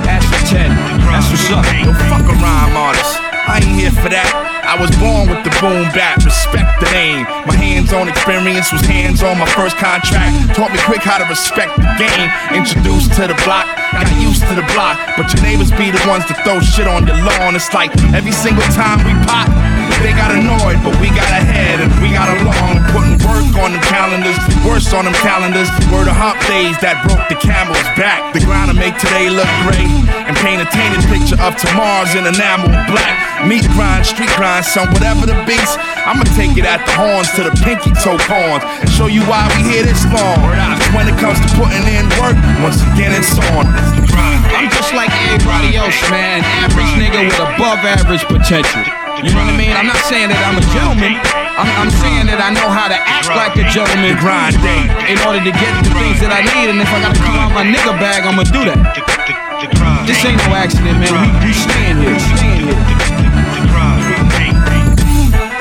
ask 0.07 0.23
for 0.31 0.39
ten. 0.47 0.71
That's 1.03 1.27
what's 1.27 1.51
up. 1.51 1.65
Yo, 1.83 1.91
fuck 2.07 2.23
a 2.23 2.35
rhyme 2.39 2.77
artist. 2.77 3.19
I 3.49 3.57
ain't 3.65 3.73
here 3.73 3.89
for 3.89 4.13
that. 4.13 4.29
I 4.61 4.77
was 4.77 4.93
born 5.01 5.25
with 5.25 5.41
the 5.41 5.49
boom 5.57 5.89
bap, 5.97 6.21
respect 6.21 6.77
the 6.77 6.85
name. 6.93 7.25
My 7.49 7.57
hands-on 7.57 8.05
experience 8.05 8.69
was 8.69 8.85
hands 8.85 9.25
on 9.25 9.41
my 9.41 9.49
first 9.57 9.73
contract. 9.81 10.53
Taught 10.53 10.69
me 10.69 10.79
quick 10.85 11.01
how 11.01 11.17
to 11.17 11.25
respect 11.25 11.73
the 11.73 11.89
game. 11.97 12.29
Introduced 12.53 13.17
to 13.17 13.25
the 13.25 13.33
block, 13.41 13.65
got 14.03 14.21
used 14.21 14.43
to 14.47 14.55
the 14.55 14.65
block. 14.73 14.97
But 15.17 15.31
your 15.33 15.43
neighbors 15.43 15.71
be 15.71 15.91
the 15.91 16.03
ones 16.07 16.25
that 16.29 16.39
throw 16.43 16.59
shit 16.59 16.87
on 16.87 17.07
your 17.07 17.17
lawn. 17.23 17.55
It's 17.55 17.71
like 17.73 17.91
every 18.13 18.31
single 18.31 18.65
time 18.75 19.01
we 19.03 19.13
pop, 19.27 19.49
they 20.03 20.13
got 20.15 20.31
annoyed, 20.31 20.79
but 20.83 20.95
we 21.01 21.09
got 21.11 21.31
ahead 21.33 21.81
and 21.83 21.91
we 21.99 22.13
got 22.13 22.29
along. 22.39 22.79
Putting 22.93 23.08
on 23.59 23.75
them 23.75 23.83
calendars, 23.83 24.37
worse 24.63 24.91
on 24.93 25.05
them 25.05 25.15
calendars. 25.19 25.69
Were 25.91 26.05
the 26.07 26.15
hop 26.15 26.39
days 26.47 26.75
that 26.79 27.03
broke 27.05 27.27
the 27.27 27.39
camel's 27.39 27.79
back. 27.99 28.31
The 28.31 28.41
grind 28.43 28.71
to 28.71 28.75
make 28.77 28.95
today 28.97 29.29
look 29.29 29.49
great 29.67 29.89
and 30.27 30.35
paint 30.39 30.63
a 30.63 30.67
tainted 30.71 31.03
picture 31.11 31.39
of 31.41 31.55
tomorrow's 31.59 32.15
in 32.15 32.23
enamel 32.25 32.71
black. 32.87 33.43
Meat 33.43 33.67
grind, 33.75 34.05
street 34.05 34.31
grind, 34.35 34.63
son, 34.63 34.87
whatever 34.95 35.27
the 35.27 35.35
beats. 35.43 35.75
I'ma 36.07 36.23
take 36.35 36.55
it 36.55 36.65
at 36.65 36.83
the 36.87 36.93
horns 36.95 37.29
to 37.35 37.45
the 37.45 37.53
pinky 37.63 37.91
toe 37.99 38.19
horns 38.27 38.63
and 38.63 38.89
show 38.89 39.07
you 39.07 39.23
why 39.27 39.45
we 39.55 39.67
here 39.67 39.83
this 39.83 40.03
long. 40.09 40.39
When 40.95 41.05
it 41.07 41.17
comes 41.19 41.39
to 41.39 41.49
putting 41.59 41.85
in 41.85 42.05
work, 42.19 42.37
once 42.63 42.81
again 42.95 43.11
it's 43.15 43.35
on. 43.53 43.67
I'm 44.55 44.69
just 44.71 44.93
like 44.93 45.11
everybody 45.29 45.75
else, 45.77 45.97
man. 46.09 46.41
Average 46.65 46.93
nigga 46.99 47.25
with 47.27 47.39
above 47.39 47.79
average 47.85 48.23
potential. 48.25 48.98
You 49.19 49.35
know 49.35 49.43
what 49.43 49.51
I 49.51 49.59
mean? 49.59 49.75
I'm 49.75 49.83
not 49.83 49.99
saying 50.07 50.31
that 50.31 50.39
I'm 50.47 50.55
a 50.55 50.63
gentleman. 50.71 51.19
I'm, 51.59 51.67
I'm 51.75 51.91
saying 51.91 52.31
that 52.31 52.39
I 52.39 52.55
know 52.55 52.71
how 52.71 52.87
to 52.87 52.95
act 52.95 53.27
like 53.35 53.51
a 53.59 53.67
gentleman. 53.67 54.15
Grind 54.15 54.55
day. 54.63 54.87
In 55.11 55.19
order 55.27 55.43
to 55.43 55.51
get 55.51 55.71
the 55.83 55.91
things 55.91 56.23
that 56.23 56.31
I 56.31 56.39
need, 56.39 56.71
and 56.71 56.79
if 56.79 56.87
I 56.87 57.03
gotta 57.03 57.19
come 57.19 57.35
out 57.35 57.51
my 57.51 57.67
nigga 57.67 57.99
bag, 57.99 58.23
I'ma 58.23 58.47
do 58.47 58.63
that. 58.63 58.79
This 60.07 60.23
ain't 60.23 60.39
no 60.47 60.55
accident, 60.55 61.03
man. 61.03 61.11
We, 61.11 61.27
we 61.43 61.51
staying 61.51 61.99
here. 61.99 62.15
Staying 62.15 62.71
here. 62.71 62.79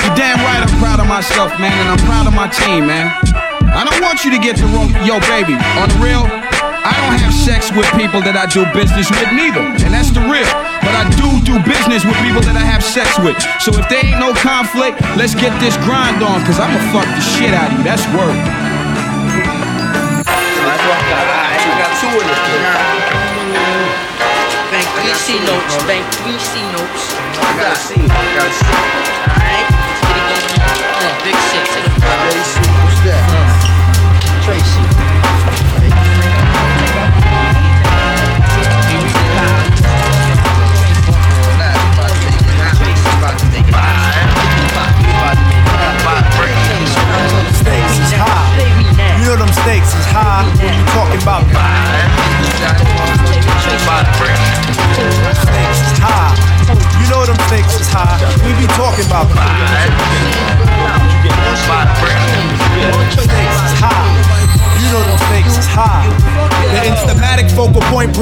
You're 0.07 0.15
damn 0.15 0.39
right. 0.47 0.63
I'm 0.63 0.71
proud 0.79 1.03
of 1.03 1.11
myself, 1.11 1.51
man, 1.59 1.75
and 1.75 1.99
I'm 1.99 2.03
proud 2.07 2.31
of 2.31 2.39
my 2.39 2.47
team, 2.47 2.87
man. 2.87 3.11
I 3.75 3.83
don't 3.83 3.99
want 3.99 4.23
you 4.23 4.31
to 4.31 4.39
get 4.39 4.55
the 4.55 4.71
wrong. 4.71 4.95
Yo, 5.03 5.19
baby, 5.27 5.59
on 5.83 5.91
the 5.91 5.99
real. 5.99 6.23
I 6.31 6.95
don't 6.95 7.19
have 7.27 7.35
sex 7.35 7.75
with 7.75 7.91
people 7.99 8.23
that 8.23 8.39
I 8.39 8.47
do 8.47 8.63
business 8.71 9.11
with 9.11 9.35
neither, 9.35 9.67
and 9.83 9.91
that's 9.91 10.15
the 10.15 10.23
real. 10.31 10.47
But 10.89 11.05
I 11.05 11.05
do 11.21 11.29
do 11.45 11.61
business 11.69 12.01
with 12.01 12.17
people 12.25 12.41
that 12.49 12.57
I 12.57 12.65
have 12.65 12.81
sex 12.81 13.21
with. 13.21 13.37
So 13.61 13.77
if 13.77 13.85
there 13.93 14.01
ain't 14.01 14.17
no 14.17 14.33
conflict, 14.33 15.05
let's 15.21 15.37
get 15.37 15.53
this 15.61 15.77
grind 15.85 16.25
on, 16.25 16.41
cause 16.49 16.57
I'ma 16.57 16.81
fuck 16.97 17.05
the 17.05 17.21
shit 17.21 17.53
out 17.53 17.69
of 17.69 17.77
you. 17.77 17.85
That's 17.85 18.09
work. 18.17 18.33
Bank 24.73 24.89
three 24.97 25.13
C 25.13 25.37
notes, 25.45 25.77
bank 25.85 26.09
three 26.25 26.41
C 26.41 26.57
notes. 26.73 27.13
I 27.37 27.53
gotta 27.61 27.77
see, 27.77 28.01
I 28.01 28.25
gotta 28.33 28.49
see. 28.49 28.73
Alright, 29.29 29.69
let's 29.69 30.09
it 30.09 30.25
going. 30.25 31.21
Big 31.21 31.37
shit 31.53 31.69
to 31.69 31.85
the 31.85 31.93
front. 32.01 32.33
Tracy, 32.33 32.65
what's 32.81 33.05
that? 33.05 33.29
Tracy. 34.41 34.78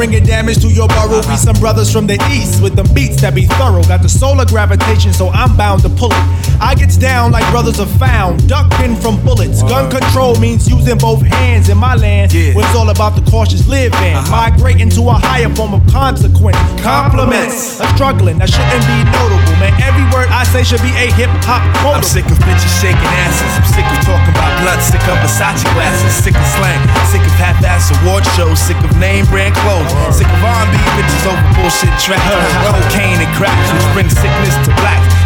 Bringing 0.07 0.25
damage 0.25 0.63
to 0.63 0.69
your 0.69 0.87
burrow. 0.89 1.21
Be 1.27 1.37
some 1.37 1.57
brothers 1.59 1.93
from 1.93 2.07
the 2.07 2.15
east 2.31 2.63
with 2.63 2.77
them 2.77 2.87
beats 2.95 3.21
that 3.23 3.35
be 3.35 3.47
thorough. 3.59 3.83
Got 3.83 4.03
the 4.03 4.09
solar 4.09 4.45
gravitation, 4.45 5.13
so 5.13 5.29
I'm 5.31 5.57
bound 5.57 5.83
to 5.83 5.89
pull 5.89 6.13
it. 6.13 6.25
I 6.61 6.75
gets 6.75 6.97
down 6.97 7.33
like 7.33 7.45
brothers 7.51 7.81
are 7.81 7.91
found, 7.99 8.49
ducking 8.49 8.95
from 8.97 9.23
bullets. 9.25 9.63
Gun 9.63 9.91
control 9.91 10.39
means 10.39 10.69
using 10.69 10.97
both 10.99 11.23
hands 11.23 11.69
in 11.69 11.77
my 11.77 11.97
land. 11.97 12.33
Where 12.33 12.63
it's 12.65 12.77
all 12.77 12.91
about 12.91 13.19
the 13.19 13.25
cautious 13.31 13.67
living, 13.67 14.15
uh-huh. 14.15 14.31
migrating 14.31 14.91
to 14.91 15.03
a 15.11 15.19
higher 15.19 15.51
form 15.55 15.75
of 15.75 15.83
consequence. 15.91 16.59
Compliments, 16.81 17.81
a 17.81 17.87
struggling 17.99 18.39
that 18.39 18.49
shouldn't 18.49 18.87
be 18.87 18.99
notable, 19.11 19.57
man. 19.59 19.75
Every 19.83 20.07
word 20.15 20.31
I 20.31 20.45
say 20.47 20.63
should 20.63 20.83
be 20.87 20.95
a 20.95 21.11
hip 21.19 21.31
hop 21.43 21.67
quote. 21.83 21.99
I'm 21.99 22.07
sick 22.07 22.25
of 22.31 22.39
bitches 22.47 22.73
shaking 22.79 23.13
asses. 23.27 23.53
I'm 23.59 23.67
sick 23.75 23.87
of 23.91 23.99
talking 24.07 24.31
about 24.31 24.55
blood. 24.63 24.79
Sick 24.87 25.03
of 25.11 25.19
Versace 25.19 25.67
glasses. 25.75 26.15
Sick 26.15 26.37
of 26.39 26.47
slang. 26.55 26.79
Sick 27.11 27.25
of 27.27 27.35
half-ass 27.43 27.91
award 28.01 28.23
shows. 28.39 28.63
Sick 28.63 28.79
of 28.87 28.93
name 29.03 29.27
brand 29.27 29.55
clothes. 29.67 29.96
Sick 30.13 30.29
of 30.29 30.43
R&B 30.45 30.77
bitches 30.97 31.25
over 31.27 31.43
bullshit 31.57 31.93
tracks. 31.99 32.23
Cocaine 32.67 33.21
and 33.21 33.33
crack, 33.37 33.57
which 33.75 33.87
bring 33.93 34.09
sickness 34.09 34.57
to 34.67 34.73
black. 34.81 35.26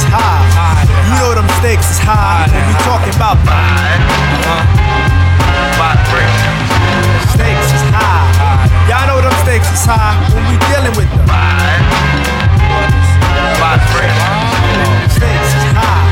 Stakes 0.00 0.08
is 0.08 0.16
high. 0.16 0.80
You 1.04 1.12
know 1.20 1.34
them 1.36 1.48
stakes 1.60 1.90
is 1.92 2.00
high. 2.00 2.48
When 2.48 2.64
we 2.64 2.74
talking 2.88 3.12
about 3.20 3.36
Stakes 7.36 7.68
is 7.68 7.84
high. 7.92 8.64
Y'all 8.88 9.04
know 9.12 9.20
them 9.20 9.36
stakes 9.44 9.68
is 9.68 9.84
high 9.84 10.16
when 10.32 10.40
we 10.48 10.56
dealing 10.72 10.96
with 10.96 11.04
them. 11.12 11.28
Stakes 15.12 15.52
is 15.52 15.68
high. 15.76 16.08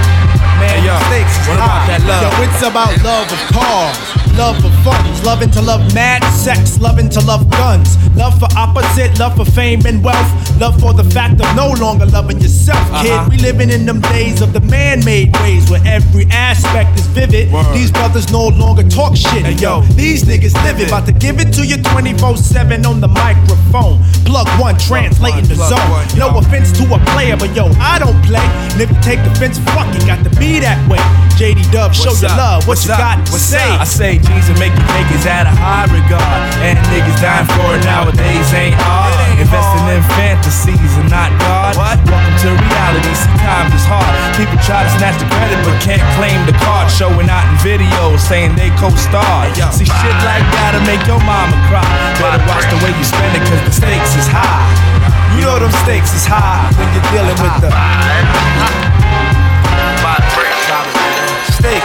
Man, 0.61 0.84
yo, 0.84 0.93
stakes 1.09 1.32
is 1.41 1.49
what 1.49 1.57
high. 1.57 1.89
about 1.89 1.89
that 1.89 2.05
love? 2.05 2.28
Yo, 2.28 2.45
it's 2.45 2.61
about 2.61 2.93
love 3.01 3.32
of 3.32 3.41
cars. 3.57 4.18
Love 4.39 4.57
for 4.62 4.70
funnies, 4.84 5.24
loving 5.24 5.51
to 5.51 5.61
love 5.61 5.82
mad 5.95 6.22
sex, 6.30 6.78
loving 6.78 7.09
to 7.09 7.20
love 7.26 7.51
guns, 7.51 7.97
love 8.14 8.39
for 8.39 8.47
opposite, 8.57 9.18
love 9.18 9.34
for 9.34 9.45
fame 9.45 9.84
and 9.84 10.03
wealth, 10.05 10.30
love 10.61 10.78
for 10.80 10.95
the 10.95 11.03
fact 11.11 11.41
of 11.41 11.57
no 11.57 11.72
longer 11.72 12.07
loving 12.07 12.41
yourself, 12.41 12.78
kid. 13.03 13.11
Uh-huh. 13.11 13.28
We 13.28 13.39
living 13.39 13.68
in 13.68 13.84
them 13.84 14.01
days 14.01 14.41
of 14.41 14.53
the 14.53 14.61
man-made 14.61 15.36
ways 15.39 15.68
where 15.68 15.82
every 15.84 16.26
aspect 16.30 16.97
is 17.01 17.07
vivid. 17.07 17.51
These 17.74 17.91
brothers 17.91 18.30
no 18.30 18.47
longer 18.47 18.89
talk 18.89 19.16
shit, 19.16 19.61
yo. 19.61 19.82
These 19.99 20.22
niggas 20.22 20.55
live 20.62 20.78
it, 20.78 20.86
about 20.86 21.07
to 21.07 21.12
give 21.12 21.41
it 21.41 21.53
to 21.55 21.66
you 21.66 21.76
24/7 21.78 22.86
on 22.86 23.01
the 23.01 23.09
microphone. 23.09 24.05
Plug 24.24 24.49
one, 24.61 24.78
translating 24.78 25.49
the 25.49 25.57
zone. 25.57 26.16
No 26.16 26.39
offense 26.39 26.70
to 26.78 26.84
a 26.95 26.98
player, 27.19 27.35
but 27.35 27.51
yo, 27.51 27.66
I 27.83 27.99
don't 27.99 28.14
play. 28.23 28.47
And 28.71 28.79
if 28.79 28.87
you 28.95 28.99
take 29.03 29.19
offense, 29.27 29.59
fuck 29.75 29.91
it, 29.91 30.07
got 30.07 30.23
to 30.23 30.31
be 30.39 30.62
that 30.62 30.79
way. 30.87 31.03
JD 31.35 31.66
Dub, 31.75 31.91
show 31.91 32.14
your 32.14 32.31
love. 32.39 32.62
What 32.62 32.79
What's 32.79 32.87
you 32.87 32.95
up? 32.95 33.03
got 33.03 33.19
to 33.27 33.35
What's 33.35 33.43
say? 33.43 33.66
up? 33.75 33.83
I 33.83 33.87
say 33.87 34.23
and 34.23 34.59
making 34.62 34.87
niggas 34.95 35.27
out 35.27 35.51
of 35.51 35.55
high 35.59 35.91
regard. 35.91 36.39
And 36.62 36.79
niggas 36.95 37.19
dying 37.19 37.47
for 37.59 37.75
it 37.75 37.83
nowadays 37.83 38.47
ain't 38.55 38.79
hard. 38.79 39.11
Investing 39.35 39.87
in 39.91 40.03
fantasies 40.14 40.95
and 40.95 41.11
not 41.11 41.35
God. 41.43 41.75
What? 41.75 41.99
Welcome 42.07 42.39
to 42.47 42.51
reality. 42.55 43.11
See, 43.19 43.35
times 43.43 43.75
is 43.75 43.87
hard. 43.87 44.07
People 44.39 44.59
try 44.62 44.87
to 44.87 44.91
snatch 44.99 45.19
the 45.19 45.27
credit 45.27 45.59
but 45.66 45.75
can't 45.83 46.03
claim 46.14 46.39
the 46.47 46.55
card. 46.62 46.87
Showing 46.87 47.27
out 47.27 47.43
in 47.51 47.59
videos 47.66 48.23
saying 48.23 48.55
they 48.55 48.71
co-starred. 48.79 49.59
See, 49.75 49.91
shit 49.91 50.16
like 50.23 50.47
that'll 50.55 50.87
make 50.87 51.03
your 51.11 51.19
mama 51.27 51.55
cry. 51.66 51.87
Better 52.23 52.39
watch 52.47 52.66
the 52.71 52.79
way 52.83 52.95
you 52.95 53.03
spend 53.07 53.35
it 53.35 53.43
cause 53.47 53.62
the 53.66 53.75
stakes 53.75 54.14
is 54.14 54.31
high. 54.31 54.98
You 55.37 55.45
know 55.45 55.59
them 55.59 55.72
stakes 55.85 56.14
is 56.14 56.24
high 56.26 56.70
when 56.79 56.89
you're 56.95 57.11
dealing 57.12 57.37
with 57.43 57.61
the 57.61 58.88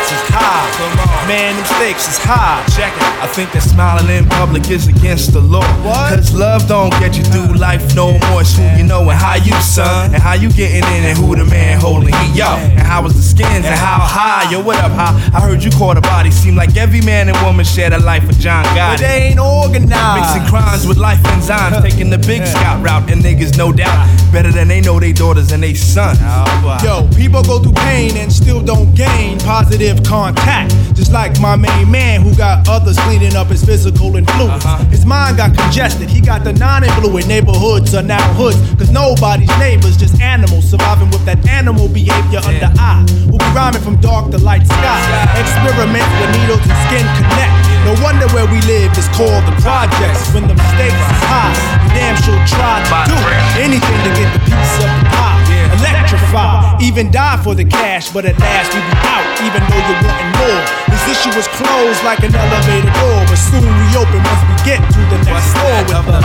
stakes 0.03 0.21
is 0.21 0.29
high. 0.35 1.27
Man, 1.27 1.55
them 1.55 1.65
stakes 1.65 2.07
is 2.07 2.17
high. 2.17 2.63
Check 2.75 2.91
it. 2.95 3.03
I 3.23 3.27
think 3.27 3.51
that 3.53 3.61
smiling 3.61 4.09
in 4.09 4.27
public 4.27 4.69
is 4.69 4.87
against 4.87 5.33
the 5.33 5.39
law. 5.39 5.63
Cause 6.09 6.33
love 6.33 6.67
don't 6.67 6.91
get 6.99 7.15
you 7.17 7.23
through 7.23 7.55
life 7.55 7.95
no 7.95 8.11
more. 8.27 8.41
It's 8.41 8.55
who 8.57 8.63
you 8.75 8.83
know 8.83 9.09
and 9.09 9.19
how 9.19 9.35
you 9.35 9.53
son. 9.61 10.13
And 10.13 10.21
how 10.21 10.33
you 10.33 10.49
getting 10.51 10.83
in 10.83 11.03
and 11.05 11.17
who 11.17 11.35
the 11.35 11.45
man 11.45 11.79
holding 11.79 12.13
heat. 12.13 12.35
Yo, 12.35 12.47
and 12.47 12.79
how 12.79 13.01
was 13.03 13.15
the 13.15 13.21
skins 13.21 13.65
and 13.65 13.79
how 13.79 13.99
high. 13.99 14.51
Yo, 14.51 14.61
what 14.61 14.77
up, 14.77 14.91
high? 14.91 15.15
I 15.33 15.39
heard 15.39 15.63
you 15.63 15.71
caught 15.71 15.97
a 15.97 16.01
body. 16.01 16.31
Seem 16.31 16.55
like 16.55 16.75
every 16.75 17.01
man 17.01 17.29
and 17.29 17.37
woman 17.45 17.65
shared 17.65 17.93
a 17.93 17.99
life 17.99 18.27
with 18.27 18.39
John 18.39 18.65
Gotti. 18.75 18.93
But 18.93 18.99
they 18.99 19.31
ain't 19.31 19.39
organized. 19.39 20.19
Mixing 20.19 20.49
crimes 20.49 20.85
with 20.85 20.97
life 20.97 21.21
enzymes. 21.23 21.81
Taking 21.81 22.09
the 22.09 22.17
big 22.17 22.45
scout 22.45 22.83
route. 22.83 23.09
And 23.09 23.21
niggas, 23.21 23.57
no 23.57 23.71
doubt, 23.71 24.07
better 24.31 24.51
than 24.51 24.67
they 24.67 24.81
know 24.81 24.99
they 24.99 25.13
daughters 25.13 25.51
and 25.51 25.63
they 25.63 25.73
sons. 25.73 26.19
Oh, 26.21 26.79
Yo, 26.83 27.07
people 27.15 27.43
go 27.43 27.61
through 27.61 27.73
pain 27.73 28.17
and 28.17 28.31
still 28.31 28.61
don't 28.61 28.93
gain 28.95 29.39
positive 29.39 29.92
contact. 30.01 30.71
Just 30.95 31.11
like 31.11 31.39
my 31.39 31.55
main 31.55 31.89
man 31.89 32.21
who 32.21 32.35
got 32.35 32.67
others 32.69 32.97
cleaning 32.99 33.35
up 33.35 33.47
his 33.47 33.63
physical 33.63 34.15
influence. 34.15 34.63
His 34.89 35.05
mind 35.05 35.37
got 35.37 35.57
congested. 35.57 36.09
He 36.09 36.21
got 36.21 36.43
the 36.43 36.53
non-influent 36.53 37.27
neighborhoods 37.27 37.93
are 37.93 38.03
now 38.03 38.21
hoods. 38.33 38.57
Cause 38.77 38.91
nobody's 38.91 39.51
neighbors, 39.59 39.97
just 39.97 40.19
animals 40.21 40.69
surviving 40.69 41.09
with 41.11 41.25
that 41.25 41.45
animal 41.47 41.87
behavior 41.87 42.41
under 42.45 42.71
eye. 42.79 43.05
We'll 43.27 43.39
be 43.39 43.49
rhyming 43.53 43.81
from 43.81 43.97
dark 44.01 44.31
to 44.31 44.37
light 44.37 44.65
sky. 44.65 44.99
Experiment 45.37 46.07
where 46.21 46.31
needles 46.31 46.63
and 46.63 46.79
skin 46.87 47.05
connect. 47.19 47.53
No 47.83 47.91
wonder 47.99 48.27
where 48.31 48.47
we 48.47 48.61
live 48.63 48.95
is 48.95 49.07
called 49.11 49.43
the 49.43 49.55
projects. 49.59 50.31
When 50.31 50.47
the 50.47 50.55
stakes 50.71 50.95
is 50.95 51.21
high, 51.27 51.51
you 51.83 51.89
damn 51.91 52.15
sure 52.23 52.39
try 52.47 52.79
to 52.79 53.11
do 53.11 53.17
anything 53.59 53.99
to 54.07 54.11
get 54.15 54.31
the 54.31 54.39
piece 54.47 54.75
of 54.79 54.87
the 54.87 55.03
pie. 55.11 55.43
Electrify, 55.83 56.62
even 56.81 57.11
die 57.11 57.37
for 57.43 57.53
the 57.55 57.65
cash, 57.65 58.09
but 58.11 58.25
at 58.25 58.37
last 58.39 58.73
we 58.73 58.79
be 58.81 58.95
out, 59.05 59.27
even 59.45 59.61
though 59.67 59.83
you're 59.83 60.01
wanting 60.05 60.31
more. 60.39 60.61
This 60.89 61.03
issue 61.13 61.33
was 61.35 61.47
closed 61.53 62.01
like 62.03 62.23
an 62.23 62.33
elevator 62.33 62.91
door, 62.97 63.19
but 63.27 63.37
soon 63.37 63.65
we 63.65 63.87
open 63.97 64.21
once 64.23 64.43
we 64.47 64.55
get 64.65 64.79
to 64.81 65.01
the 65.11 65.19
next 65.27 65.53
floor 65.57 65.79
with 65.85 66.01
the 66.03 66.21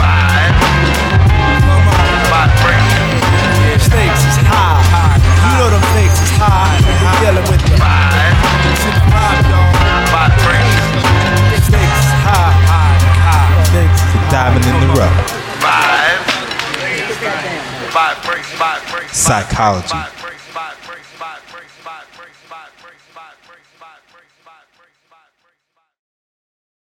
stakes 3.79 4.21
is 4.25 4.37
high. 4.45 4.81
high, 4.91 5.17
You 5.17 5.53
know 5.59 5.69
them 5.71 5.83
stakes 5.93 6.19
is 6.19 6.31
high. 6.35 6.75
We're 6.99 7.17
dealing 7.23 7.45
with 7.49 7.61
the 7.63 7.77
stakes 11.63 11.99
is 12.05 12.13
high. 12.25 12.59
Stakes 13.69 14.01
is 14.01 14.23
Diamond 14.31 14.65
in 14.65 14.75
the 14.81 14.89
rough. 14.97 15.15
Five. 15.61 16.19
Five 17.91 18.23
breaks, 18.23 18.49
five 18.53 18.81
breaks. 18.91 19.17
Psychology. 19.17 20.18